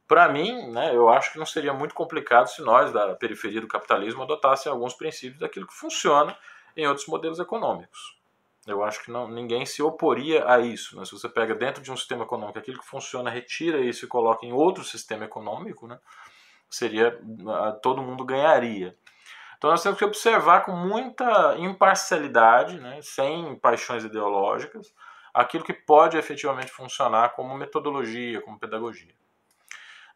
Para 0.07 0.27
mim, 0.27 0.69
né, 0.71 0.93
eu 0.93 1.09
acho 1.09 1.31
que 1.31 1.39
não 1.39 1.45
seria 1.45 1.73
muito 1.73 1.95
complicado 1.95 2.47
se 2.47 2.61
nós, 2.61 2.91
da 2.91 3.15
periferia 3.15 3.61
do 3.61 3.67
capitalismo, 3.67 4.21
adotássemos 4.21 4.75
alguns 4.75 4.93
princípios 4.93 5.39
daquilo 5.39 5.65
que 5.65 5.73
funciona 5.73 6.37
em 6.75 6.85
outros 6.85 7.07
modelos 7.07 7.39
econômicos. 7.39 8.21
Eu 8.65 8.83
acho 8.83 9.03
que 9.03 9.11
não, 9.11 9.27
ninguém 9.27 9.65
se 9.65 9.81
oporia 9.81 10.47
a 10.49 10.59
isso. 10.59 10.97
Né? 10.97 11.05
Se 11.05 11.11
você 11.11 11.27
pega 11.27 11.53
dentro 11.53 11.83
de 11.83 11.91
um 11.91 11.97
sistema 11.97 12.23
econômico 12.23 12.57
aquilo 12.57 12.79
que 12.79 12.87
funciona, 12.87 13.29
retira 13.29 13.79
isso 13.79 14.05
e 14.05 14.07
coloca 14.07 14.45
em 14.45 14.53
outro 14.53 14.83
sistema 14.83 15.25
econômico, 15.25 15.87
né? 15.87 15.99
seria 16.69 17.19
todo 17.81 18.01
mundo 18.01 18.25
ganharia. 18.25 18.97
Então 19.57 19.69
nós 19.69 19.83
temos 19.83 19.97
que 19.97 20.05
observar 20.05 20.65
com 20.65 20.73
muita 20.73 21.55
imparcialidade, 21.57 22.79
né, 22.79 22.99
sem 23.01 23.55
paixões 23.55 24.03
ideológicas, 24.03 24.93
aquilo 25.33 25.63
que 25.63 25.71
pode 25.71 26.17
efetivamente 26.17 26.71
funcionar 26.71 27.29
como 27.29 27.55
metodologia, 27.55 28.41
como 28.41 28.59
pedagogia. 28.59 29.13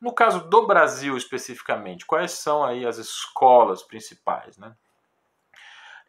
No 0.02 0.14
caso 0.14 0.50
do 0.50 0.68
Brasil 0.68 1.16
especificamente, 1.16 2.06
quais 2.06 2.32
são 2.32 2.64
aí 2.64 2.86
as 2.86 2.98
escolas 2.98 3.82
principais? 3.82 4.58
Né? 4.58 4.76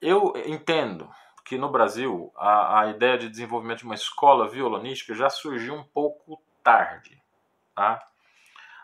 Eu 0.00 0.32
entendo 0.44 1.08
que 1.48 1.58
no 1.58 1.70
Brasil 1.70 2.30
a, 2.36 2.80
a 2.80 2.86
ideia 2.88 3.16
de 3.16 3.28
desenvolvimento 3.28 3.78
de 3.78 3.84
uma 3.84 3.94
escola 3.94 4.48
violonística 4.48 5.14
já 5.14 5.30
surgiu 5.30 5.74
um 5.74 5.84
pouco 5.84 6.40
tarde. 6.62 7.20
Tá? 7.74 8.00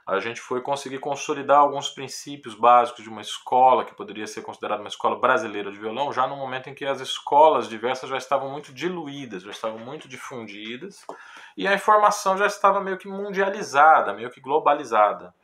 a 0.07 0.21
gente 0.21 0.41
foi 0.41 0.61
conseguir 0.61 0.99
consolidar 0.99 1.59
alguns 1.59 1.89
princípios 1.89 2.55
básicos 2.55 3.03
de 3.03 3.09
uma 3.09 3.23
escola 3.23 3.85
que 3.85 3.95
poderia 3.95 4.27
ser 4.27 4.43
considerada 4.43 4.83
uma 4.83 4.89
escola 4.89 5.19
brasileira 5.19 5.73
de 5.73 5.79
violão, 5.79 6.13
já 6.13 6.27
no 6.27 6.37
momento 6.37 6.69
em 6.69 6.75
que 6.75 6.85
as 6.85 7.01
escolas 7.01 7.69
diversas 7.69 8.11
já 8.11 8.19
estavam 8.19 8.51
muito 8.51 8.73
diluídas, 8.73 9.43
já 9.43 9.51
estavam 9.51 9.79
muito 9.79 10.07
difundidas, 10.07 11.07
e 11.57 11.67
a 11.67 11.73
informação 11.73 12.37
já 12.37 12.47
estava 12.47 12.83
meio 12.83 12.99
que 12.99 13.09
mundializada, 13.09 14.13
meio 14.13 14.31
que 14.31 14.43
globalizada. 14.43 15.35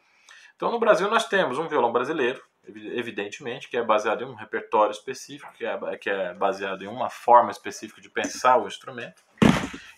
Então, 0.57 0.71
no 0.71 0.79
Brasil, 0.79 1.09
nós 1.09 1.27
temos 1.27 1.59
um 1.59 1.67
violão 1.67 1.91
brasileiro, 1.91 2.43
evidentemente, 2.67 3.69
que 3.69 3.77
é 3.77 3.83
baseado 3.83 4.23
em 4.23 4.27
um 4.27 4.35
repertório 4.35 4.93
específico, 4.93 5.53
que 5.55 5.65
é, 5.65 5.97
que 5.97 6.11
é 6.11 6.35
baseado 6.35 6.83
em 6.83 6.89
uma 6.89 7.11
forma 7.11 7.51
específica 7.51 8.01
de 8.01 8.09
pensar 8.09 8.59
o 8.59 8.67
instrumento. 8.67 9.23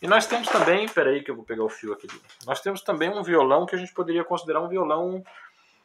E 0.01 0.07
nós 0.07 0.27
temos 0.27 0.49
também, 0.49 0.89
peraí 0.89 1.23
que 1.23 1.31
eu 1.31 1.37
vou 1.37 1.45
pegar 1.45 1.65
o 1.65 1.69
fio 1.69 1.93
aqui. 1.93 2.09
Nós 2.47 2.61
temos 2.61 2.83
também 2.83 3.09
um 3.11 3.23
violão 3.23 3.67
que 3.67 3.75
a 3.75 3.79
gente 3.79 3.93
poderia 3.93 4.25
considerar 4.25 4.61
um 4.61 4.69
violão 4.69 5.23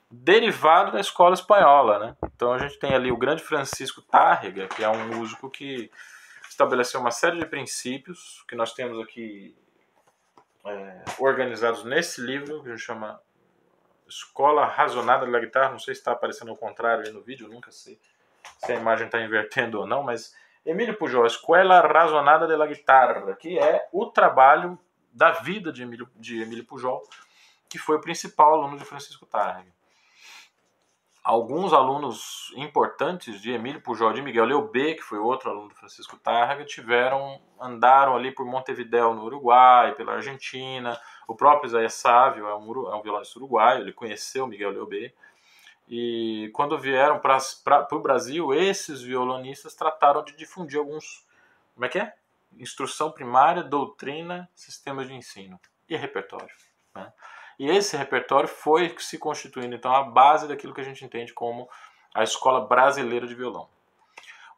derivado 0.10 0.92
da 0.92 1.00
escola 1.00 1.34
espanhola, 1.34 2.00
né? 2.00 2.18
Então 2.36 2.54
a 2.54 2.58
gente 2.58 2.80
tem 2.80 2.94
ali 2.94 3.12
o 3.12 3.18
grande 3.18 3.44
Francisco 3.44 4.02
Tárrega, 4.02 4.68
que 4.68 4.84
é 4.84 4.90
um 4.90 5.08
músico 5.08 5.50
que 5.50 5.92
estabeleceu 6.50 7.00
uma 7.00 7.12
série 7.12 7.38
de 7.38 7.46
princípios 7.46 8.44
que 8.48 8.56
nós 8.56 8.74
temos 8.74 9.00
aqui 9.00 9.56
é, 10.66 11.04
organizados 11.20 11.84
nesse 11.84 12.22
livro 12.22 12.62
que 12.64 12.70
a 12.70 12.72
gente 12.72 12.84
chama 12.84 13.20
Escola 14.08 14.66
Razonada 14.66 15.30
da 15.30 15.40
Guitarra. 15.40 15.72
Não 15.72 15.80
sei 15.80 15.94
se 15.94 16.02
está 16.02 16.12
aparecendo 16.12 16.50
ao 16.50 16.58
contrário 16.58 17.06
aí 17.06 17.12
no 17.12 17.22
vídeo, 17.22 17.48
nunca 17.48 17.72
sei 17.72 18.00
se 18.58 18.72
a 18.72 18.76
imagem 18.76 19.06
está 19.06 19.22
invertendo 19.22 19.80
ou 19.80 19.86
não, 19.86 20.04
mas 20.04 20.34
Emílio 20.66 20.98
Pujol, 20.98 21.26
Escola 21.26 21.82
Razonada 21.82 22.48
de 22.48 22.56
la 22.56 22.68
Guitarra, 22.68 23.36
que 23.36 23.58
é 23.58 23.88
o 23.92 24.06
trabalho 24.08 24.78
da 25.14 25.32
vida 25.32 25.72
de 25.72 25.84
Emílio, 25.84 26.10
de 26.16 26.42
Emílio 26.42 26.66
Pujol, 26.66 27.02
que 27.70 27.78
foi 27.78 27.98
o 27.98 28.02
principal 28.02 28.54
aluno 28.54 28.78
de 28.78 28.86
Francisco 28.86 29.26
Tarrega. 29.26 29.76
Alguns 31.24 31.74
alunos 31.74 32.54
importantes 32.56 33.42
de 33.42 33.52
Emílio 33.52 33.82
Pujol, 33.82 34.14
de 34.14 34.22
Miguel 34.22 34.46
Leobé, 34.46 34.94
que 34.94 35.02
foi 35.02 35.20
outro 35.20 35.50
aluno 35.50 35.68
de 35.70 35.76
Francisco 35.76 36.18
Tarrega, 36.18 36.64
tiveram, 36.64 37.42
andaram 37.60 38.16
ali 38.16 38.32
por 38.32 38.46
Montevideo, 38.46 39.14
no 39.14 39.24
Uruguai, 39.26 39.94
pela 39.96 40.14
Argentina. 40.14 40.98
O 41.28 41.36
próprio 41.36 41.68
Isaías 41.68 41.94
Sávio 41.94 42.48
é 42.48 42.56
um, 42.56 42.90
é 42.90 42.96
um 42.96 43.02
violonista 43.02 43.38
uruguaio, 43.38 43.82
ele 43.82 43.92
conheceu 43.92 44.48
Miguel 44.48 44.72
Leobé. 44.72 45.14
E 45.90 46.50
quando 46.54 46.78
vieram 46.78 47.20
para 47.20 47.88
o 47.92 48.00
Brasil, 48.00 48.54
esses 48.54 49.02
violonistas 49.02 49.76
trataram 49.76 50.24
de 50.24 50.36
difundir 50.36 50.80
alguns. 50.80 51.26
Como 51.74 51.86
é 51.86 51.90
que 51.90 52.00
é? 52.00 52.14
Instrução 52.58 53.12
primária, 53.12 53.62
doutrina, 53.62 54.50
sistemas 54.56 55.08
de 55.08 55.14
ensino 55.14 55.60
e 55.90 55.96
repertório. 55.96 56.56
Né? 56.96 57.12
E 57.60 57.70
esse 57.70 57.98
repertório 57.98 58.48
foi 58.48 58.96
se 59.00 59.18
constituindo, 59.18 59.76
então, 59.76 59.94
a 59.94 60.04
base 60.04 60.48
daquilo 60.48 60.74
que 60.74 60.82
a 60.82 60.84
gente 60.84 61.04
entende 61.04 61.34
como 61.34 61.70
a 62.14 62.24
escola 62.24 62.66
brasileira 62.66 63.28
de 63.28 63.36
violão. 63.36 63.70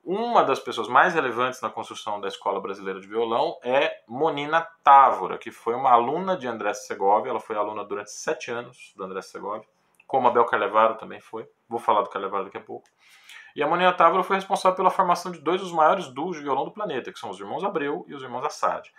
Uma 0.04 0.44
das 0.44 0.60
pessoas 0.60 0.88
mais 0.88 1.14
relevantes 1.14 1.62
na 1.62 1.70
construção 1.70 2.20
da 2.20 2.28
escola 2.28 2.60
brasileira 2.60 3.00
de 3.00 3.08
violão 3.08 3.58
é 3.64 4.02
Monina 4.08 4.68
Távora, 4.84 5.38
que 5.38 5.52
foi 5.52 5.76
uma 5.76 5.92
aluna 5.92 6.38
de 6.38 6.48
André 6.48 6.74
Segovia. 6.74 7.30
Ela 7.30 7.40
foi 7.40 7.56
aluna 7.56 7.84
durante 7.84 8.12
sete 8.12 8.50
anos 8.50 8.94
do 8.96 9.04
André 9.04 9.22
Segovia 9.22 9.68
como 10.10 10.28
Abel 10.28 10.44
Carlevaro 10.46 10.96
também 10.96 11.20
foi. 11.20 11.48
Vou 11.70 11.80
falar 11.80 12.02
do 12.02 12.10
Carlevaro 12.10 12.46
daqui 12.46 12.58
a 12.58 12.62
pouco. 12.62 12.90
E 13.56 13.62
a 13.62 13.68
Moninha 13.68 13.94
Távora 13.94 14.24
foi 14.24 14.38
responsável 14.38 14.76
pela 14.76 14.90
formação 14.90 15.32
de 15.32 15.40
dois 15.40 15.62
dos 15.62 15.72
maiores 15.72 16.08
duos 16.08 16.36
de 16.36 16.42
violão 16.42 16.66
do 16.66 16.72
planeta, 16.72 17.14
que 17.14 17.20
são 17.20 17.30
os 17.30 17.40
irmãos 17.40 17.64
Abreu 17.64 18.04
e 18.08 18.16
os 18.16 18.24
irmãos 18.24 18.44
Assad. 18.44 18.92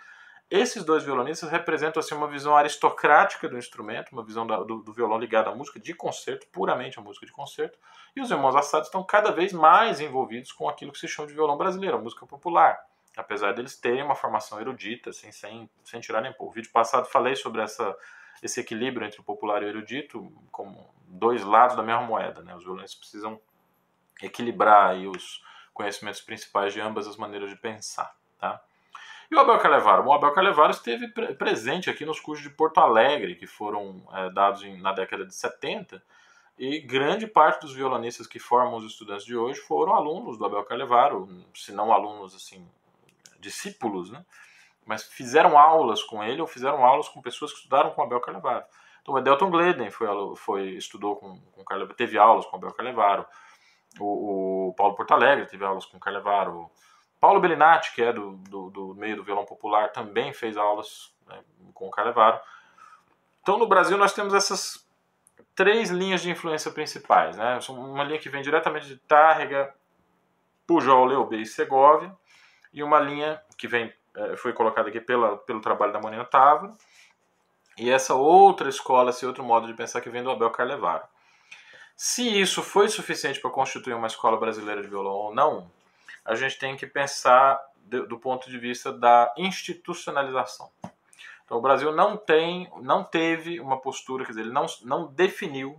Esses 0.51 0.83
dois 0.83 1.01
violonistas 1.05 1.49
representam 1.49 2.01
assim, 2.01 2.13
uma 2.13 2.27
visão 2.27 2.57
aristocrática 2.57 3.47
do 3.47 3.57
instrumento, 3.57 4.11
uma 4.11 4.21
visão 4.21 4.45
do, 4.45 4.81
do, 4.81 4.91
violão 4.91 5.17
ligada 5.17 5.49
à 5.49 5.55
música 5.55 5.79
de 5.79 5.93
concerto, 5.93 6.45
puramente 6.51 6.99
à 6.99 7.01
música 7.01 7.25
de 7.25 7.31
concerto. 7.31 7.79
E 8.13 8.19
os 8.19 8.29
irmãos 8.29 8.53
Assad 8.53 8.83
estão 8.83 9.01
cada 9.01 9.31
vez 9.31 9.53
mais 9.53 10.01
envolvidos 10.01 10.51
com 10.51 10.67
aquilo 10.67 10.91
que 10.91 10.99
se 10.99 11.07
chama 11.07 11.29
de 11.29 11.33
violão 11.33 11.55
brasileiro, 11.57 11.95
a 11.95 12.01
música 12.01 12.25
popular. 12.25 12.85
Apesar 13.15 13.53
deles 13.53 13.77
terem 13.77 14.03
uma 14.03 14.13
formação 14.13 14.59
erudita, 14.59 15.11
assim, 15.11 15.31
sem, 15.31 15.69
sem 15.85 16.01
tirar 16.01 16.19
nem 16.19 16.33
pôr. 16.33 16.49
O 16.49 16.51
vídeo 16.51 16.71
passado 16.71 17.05
falei 17.05 17.37
sobre 17.37 17.61
essa 17.61 17.95
esse 18.41 18.59
equilíbrio 18.59 19.05
entre 19.05 19.21
o 19.21 19.23
popular 19.23 19.61
e 19.61 19.65
o 19.65 19.69
erudito 19.69 20.31
como 20.51 20.93
dois 21.05 21.43
lados 21.43 21.75
da 21.75 21.83
mesma 21.83 22.01
moeda. 22.01 22.41
Né? 22.41 22.55
Os 22.55 22.63
violonistas 22.63 22.99
precisam 22.99 23.39
equilibrar 24.21 24.89
aí 24.89 25.07
os 25.07 25.43
conhecimentos 25.73 26.21
principais 26.21 26.73
de 26.73 26.81
ambas 26.81 27.07
as 27.07 27.17
maneiras 27.17 27.49
de 27.49 27.55
pensar. 27.55 28.15
Tá? 28.39 28.61
E 29.31 29.35
o 29.35 29.39
Abel 29.39 29.57
Carlevaro? 29.59 30.05
o 30.05 30.13
Abel 30.13 30.33
Carlevaro 30.33 30.71
esteve 30.71 31.07
presente 31.07 31.89
aqui 31.89 32.05
nos 32.05 32.19
cursos 32.19 32.43
de 32.43 32.53
Porto 32.53 32.79
Alegre, 32.79 33.35
que 33.35 33.47
foram 33.47 34.03
é, 34.11 34.29
dados 34.29 34.61
em, 34.61 34.81
na 34.81 34.91
década 34.91 35.25
de 35.25 35.33
70, 35.33 36.03
e 36.59 36.81
grande 36.81 37.25
parte 37.25 37.61
dos 37.61 37.73
violonistas 37.73 38.27
que 38.27 38.39
formam 38.39 38.75
os 38.75 38.83
estudantes 38.83 39.25
de 39.25 39.37
hoje 39.37 39.61
foram 39.61 39.95
alunos 39.95 40.37
do 40.37 40.45
Abel 40.45 40.65
Carlevaro, 40.65 41.29
se 41.55 41.71
não 41.71 41.93
alunos, 41.93 42.35
assim, 42.35 42.67
discípulos, 43.39 44.11
né? 44.11 44.25
Mas 44.85 45.03
fizeram 45.03 45.57
aulas 45.57 46.03
com 46.03 46.21
ele 46.21 46.41
ou 46.41 46.47
fizeram 46.47 46.85
aulas 46.85 47.07
com 47.07 47.21
pessoas 47.21 47.53
que 47.53 47.59
estudaram 47.59 47.91
com 47.91 48.01
o 48.01 48.03
Abel 48.03 48.19
Carlevaro. 48.19 48.65
Então, 49.01 49.13
o 49.13 49.17
Edelton 49.17 49.49
Gleden 49.49 49.89
foi, 49.91 50.07
foi, 50.35 50.69
estudou 50.71 51.15
com, 51.15 51.39
com 51.53 51.63
Carlevaro, 51.63 51.95
teve 51.95 52.17
aulas 52.17 52.45
com 52.45 52.57
o 52.57 52.59
Abel 52.59 52.73
Carlevaro. 52.73 53.25
O, 53.97 54.67
o 54.67 54.73
Paulo 54.73 54.93
Portalegre 54.93 55.45
teve 55.45 55.63
aulas 55.63 55.85
com 55.85 55.95
o 55.95 55.99
Carlevaro. 56.01 56.69
Paulo 57.21 57.39
Bellinati, 57.39 57.93
que 57.93 58.01
é 58.01 58.11
do, 58.11 58.31
do, 58.49 58.69
do, 58.71 58.95
meio 58.95 59.15
do 59.15 59.23
violão 59.23 59.45
popular, 59.45 59.91
também 59.91 60.33
fez 60.33 60.57
aulas 60.57 61.13
né, 61.27 61.39
com 61.71 61.87
o 61.87 61.91
Carlevaro. 61.91 62.39
Então, 63.43 63.59
no 63.59 63.67
Brasil, 63.67 63.95
nós 63.95 64.11
temos 64.11 64.33
essas 64.33 64.83
três 65.53 65.91
linhas 65.91 66.23
de 66.23 66.31
influência 66.31 66.71
principais. 66.71 67.37
Né? 67.37 67.59
Uma 67.69 68.03
linha 68.03 68.17
que 68.17 68.27
vem 68.27 68.41
diretamente 68.41 68.87
de 68.87 68.97
Tárrega, 68.97 69.71
Pujol, 70.65 71.05
Leobê 71.05 71.37
e 71.37 71.45
Segovia, 71.45 72.11
e 72.73 72.81
uma 72.81 72.99
linha 72.99 73.39
que 73.55 73.67
vem 73.67 73.93
é, 74.15 74.35
foi 74.35 74.51
colocada 74.51 74.89
aqui 74.89 74.99
pela, 74.99 75.37
pelo 75.37 75.61
trabalho 75.61 75.93
da 75.93 75.99
Monina 75.99 76.25
Távora, 76.25 76.73
e 77.77 77.91
essa 77.91 78.15
outra 78.15 78.67
escola, 78.67 79.11
esse 79.11 79.25
outro 79.27 79.43
modo 79.43 79.67
de 79.67 79.75
pensar 79.75 80.01
que 80.01 80.09
vem 80.09 80.23
do 80.23 80.31
Abel 80.31 80.49
Carlevaro. 80.49 81.03
Se 81.95 82.41
isso 82.41 82.63
foi 82.63 82.89
suficiente 82.89 83.39
para 83.39 83.51
constituir 83.51 83.93
uma 83.93 84.07
escola 84.07 84.37
brasileira 84.37 84.81
de 84.81 84.87
violão 84.87 85.13
ou 85.13 85.35
não, 85.35 85.69
a 86.23 86.35
gente 86.35 86.57
tem 86.59 86.75
que 86.75 86.87
pensar 86.87 87.59
do 88.07 88.19
ponto 88.19 88.49
de 88.49 88.57
vista 88.57 88.91
da 88.93 89.33
institucionalização. 89.37 90.71
Então, 91.43 91.57
o 91.57 91.61
Brasil 91.61 91.91
não 91.91 92.15
tem, 92.15 92.71
não 92.81 93.03
teve 93.03 93.59
uma 93.59 93.81
postura, 93.81 94.23
quer 94.23 94.31
dizer, 94.31 94.41
ele 94.41 94.53
não, 94.53 94.65
não 94.83 95.11
definiu 95.11 95.77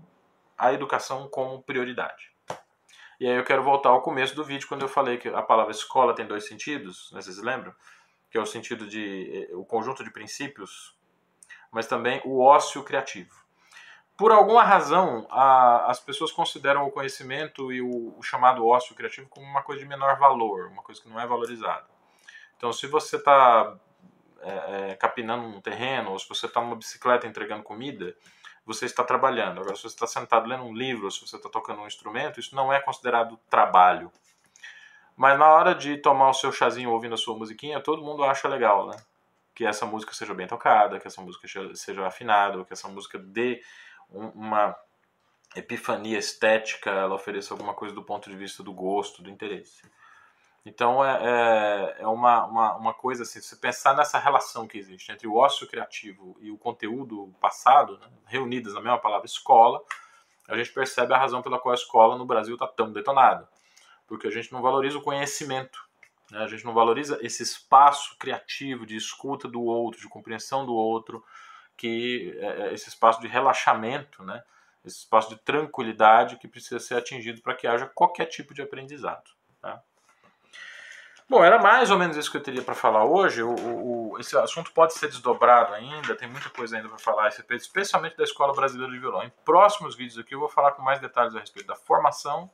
a 0.58 0.72
educação 0.72 1.26
como 1.28 1.62
prioridade. 1.62 2.30
E 3.18 3.26
aí 3.26 3.36
eu 3.36 3.44
quero 3.44 3.62
voltar 3.62 3.88
ao 3.88 4.02
começo 4.02 4.34
do 4.34 4.44
vídeo, 4.44 4.68
quando 4.68 4.82
eu 4.82 4.88
falei 4.88 5.16
que 5.16 5.28
a 5.28 5.42
palavra 5.42 5.72
escola 5.72 6.14
tem 6.14 6.26
dois 6.26 6.46
sentidos, 6.46 7.10
né, 7.12 7.22
vocês 7.22 7.38
lembram? 7.38 7.74
Que 8.30 8.36
é 8.36 8.40
o 8.40 8.46
sentido 8.46 8.86
de 8.86 9.48
eh, 9.50 9.56
o 9.56 9.64
conjunto 9.64 10.04
de 10.04 10.10
princípios, 10.10 10.96
mas 11.70 11.86
também 11.86 12.20
o 12.24 12.40
ócio 12.40 12.82
criativo. 12.82 13.41
Por 14.16 14.30
alguma 14.30 14.62
razão, 14.62 15.26
a, 15.30 15.90
as 15.90 15.98
pessoas 15.98 16.30
consideram 16.30 16.86
o 16.86 16.90
conhecimento 16.90 17.72
e 17.72 17.80
o, 17.80 18.14
o, 18.18 18.22
chamado 18.22 18.66
ócio 18.66 18.94
criativo 18.94 19.28
como 19.28 19.46
uma 19.46 19.62
coisa 19.62 19.82
de 19.82 19.88
menor 19.88 20.18
valor, 20.18 20.68
uma 20.68 20.82
coisa 20.82 21.00
que 21.00 21.08
não 21.08 21.18
é 21.18 21.26
valorizada. 21.26 21.86
Então, 22.56 22.72
se 22.72 22.86
você 22.86 23.16
está 23.16 23.74
é, 24.42 24.90
é, 24.90 24.94
capinando 24.96 25.44
um 25.44 25.60
terreno, 25.60 26.12
ou 26.12 26.18
se 26.18 26.28
você 26.28 26.46
está 26.46 26.60
numa 26.60 26.76
bicicleta 26.76 27.26
entregando 27.26 27.62
comida, 27.62 28.14
você 28.64 28.86
está 28.86 29.02
trabalhando. 29.02 29.60
Agora, 29.60 29.74
se 29.74 29.82
você 29.82 29.88
está 29.88 30.06
sentado 30.06 30.48
lendo 30.48 30.64
um 30.64 30.74
livro, 30.74 31.06
ou 31.06 31.10
se 31.10 31.20
você 31.20 31.36
está 31.36 31.48
tocando 31.48 31.80
um 31.80 31.86
instrumento, 31.86 32.38
isso 32.38 32.54
não 32.54 32.72
é 32.72 32.80
considerado 32.80 33.38
trabalho. 33.50 34.12
Mas 35.16 35.38
na 35.38 35.46
hora 35.46 35.74
de 35.74 35.96
tomar 35.96 36.30
o 36.30 36.34
seu 36.34 36.52
chazinho 36.52 36.90
ouvindo 36.90 37.14
a 37.14 37.18
sua 37.18 37.36
musiquinha, 37.36 37.80
todo 37.80 38.02
mundo 38.02 38.24
acha 38.24 38.48
legal, 38.48 38.86
né? 38.86 38.96
Que 39.54 39.64
essa 39.66 39.84
música 39.84 40.14
seja 40.14 40.32
bem 40.34 40.46
tocada, 40.46 40.98
que 40.98 41.06
essa 41.06 41.20
música 41.20 41.46
seja 41.74 42.06
afinada, 42.06 42.64
que 42.64 42.72
essa 42.72 42.88
música 42.88 43.18
dê 43.18 43.62
uma 44.12 44.76
epifania 45.54 46.18
estética, 46.18 46.90
ela 46.90 47.14
ofereça 47.14 47.52
alguma 47.52 47.74
coisa 47.74 47.94
do 47.94 48.02
ponto 48.02 48.30
de 48.30 48.36
vista 48.36 48.62
do 48.62 48.72
gosto, 48.72 49.22
do 49.22 49.30
interesse. 49.30 49.82
Então 50.64 51.04
é, 51.04 51.18
é, 51.22 52.02
é 52.02 52.06
uma, 52.06 52.46
uma, 52.46 52.76
uma, 52.76 52.94
coisa 52.94 53.24
assim, 53.24 53.40
se 53.40 53.56
pensar 53.56 53.96
nessa 53.96 54.18
relação 54.18 54.66
que 54.66 54.78
existe 54.78 55.10
entre 55.10 55.26
o 55.26 55.34
ócio 55.34 55.66
criativo 55.66 56.36
e 56.40 56.50
o 56.50 56.58
conteúdo 56.58 57.34
passado, 57.40 57.98
né, 57.98 58.06
reunidas 58.26 58.74
na 58.74 58.80
mesma 58.80 58.98
palavra 58.98 59.26
escola, 59.26 59.82
a 60.48 60.56
gente 60.56 60.72
percebe 60.72 61.12
a 61.12 61.18
razão 61.18 61.42
pela 61.42 61.58
qual 61.58 61.72
a 61.72 61.76
escola 61.76 62.16
no 62.16 62.24
Brasil 62.24 62.54
está 62.54 62.66
tão 62.66 62.92
detonada. 62.92 63.48
Porque 64.06 64.26
a 64.28 64.30
gente 64.30 64.52
não 64.52 64.62
valoriza 64.62 64.98
o 64.98 65.02
conhecimento, 65.02 65.84
né, 66.30 66.38
a 66.38 66.46
gente 66.46 66.64
não 66.64 66.72
valoriza 66.72 67.18
esse 67.22 67.42
espaço 67.42 68.16
criativo 68.16 68.86
de 68.86 68.96
escuta 68.96 69.48
do 69.48 69.62
outro, 69.62 70.00
de 70.00 70.08
compreensão 70.08 70.64
do 70.64 70.74
outro, 70.74 71.24
que 71.76 72.36
é, 72.38 72.68
é 72.68 72.74
esse 72.74 72.88
espaço 72.88 73.20
de 73.20 73.28
relaxamento, 73.28 74.22
né, 74.22 74.42
esse 74.84 74.98
espaço 74.98 75.30
de 75.30 75.36
tranquilidade 75.36 76.36
que 76.36 76.48
precisa 76.48 76.80
ser 76.80 76.96
atingido 76.96 77.40
para 77.40 77.54
que 77.54 77.66
haja 77.66 77.86
qualquer 77.86 78.26
tipo 78.26 78.52
de 78.52 78.62
aprendizado. 78.62 79.30
Tá? 79.60 79.80
Bom, 81.28 81.42
era 81.42 81.58
mais 81.58 81.90
ou 81.90 81.98
menos 81.98 82.16
isso 82.16 82.30
que 82.30 82.36
eu 82.36 82.42
teria 82.42 82.62
para 82.62 82.74
falar 82.74 83.04
hoje. 83.04 83.42
O, 83.42 83.54
o, 83.54 84.18
esse 84.18 84.36
assunto 84.36 84.72
pode 84.72 84.92
ser 84.94 85.08
desdobrado 85.08 85.72
ainda, 85.72 86.14
tem 86.14 86.28
muita 86.28 86.50
coisa 86.50 86.76
ainda 86.76 86.88
para 86.88 86.98
falar 86.98 87.22
a 87.22 87.24
respeito, 87.30 87.62
especialmente 87.62 88.16
da 88.16 88.24
Escola 88.24 88.52
Brasileira 88.52 88.92
de 88.92 88.98
Violão. 88.98 89.22
Em 89.22 89.32
próximos 89.44 89.94
vídeos 89.94 90.18
aqui 90.18 90.34
eu 90.34 90.40
vou 90.40 90.48
falar 90.48 90.72
com 90.72 90.82
mais 90.82 91.00
detalhes 91.00 91.34
a 91.34 91.40
respeito 91.40 91.66
da 91.66 91.76
formação 91.76 92.50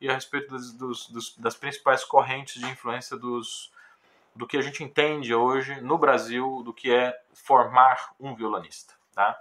e 0.00 0.08
a 0.08 0.14
respeito 0.14 0.48
dos, 0.48 1.08
dos, 1.08 1.36
das 1.36 1.54
principais 1.54 2.04
correntes 2.04 2.60
de 2.60 2.70
influência 2.70 3.16
dos, 3.16 3.70
do 4.34 4.46
que 4.46 4.56
a 4.56 4.62
gente 4.62 4.82
entende 4.82 5.34
hoje 5.34 5.80
no 5.80 5.98
Brasil 5.98 6.62
do 6.64 6.72
que 6.72 6.92
é 6.92 7.18
formar 7.32 8.12
um 8.18 8.34
violonista. 8.34 8.94
Tá? 9.14 9.38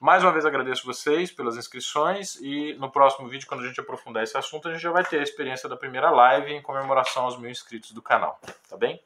Mais 0.00 0.22
uma 0.24 0.32
vez 0.32 0.46
agradeço 0.46 0.86
vocês 0.86 1.30
pelas 1.30 1.56
inscrições 1.56 2.36
e 2.40 2.72
no 2.74 2.90
próximo 2.90 3.28
vídeo, 3.28 3.46
quando 3.46 3.62
a 3.62 3.66
gente 3.66 3.80
aprofundar 3.80 4.22
esse 4.22 4.36
assunto, 4.36 4.68
a 4.68 4.72
gente 4.72 4.82
já 4.82 4.90
vai 4.90 5.04
ter 5.04 5.20
a 5.20 5.22
experiência 5.22 5.68
da 5.68 5.76
primeira 5.76 6.10
live 6.10 6.52
em 6.52 6.62
comemoração 6.62 7.24
aos 7.24 7.38
mil 7.38 7.50
inscritos 7.50 7.92
do 7.92 8.00
canal, 8.00 8.40
tá 8.68 8.76
bem? 8.76 9.02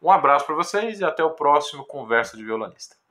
Um 0.00 0.10
abraço 0.10 0.46
para 0.46 0.54
vocês 0.54 1.00
e 1.00 1.04
até 1.04 1.22
o 1.22 1.30
próximo 1.30 1.84
Conversa 1.84 2.36
de 2.36 2.44
Violonista. 2.44 3.01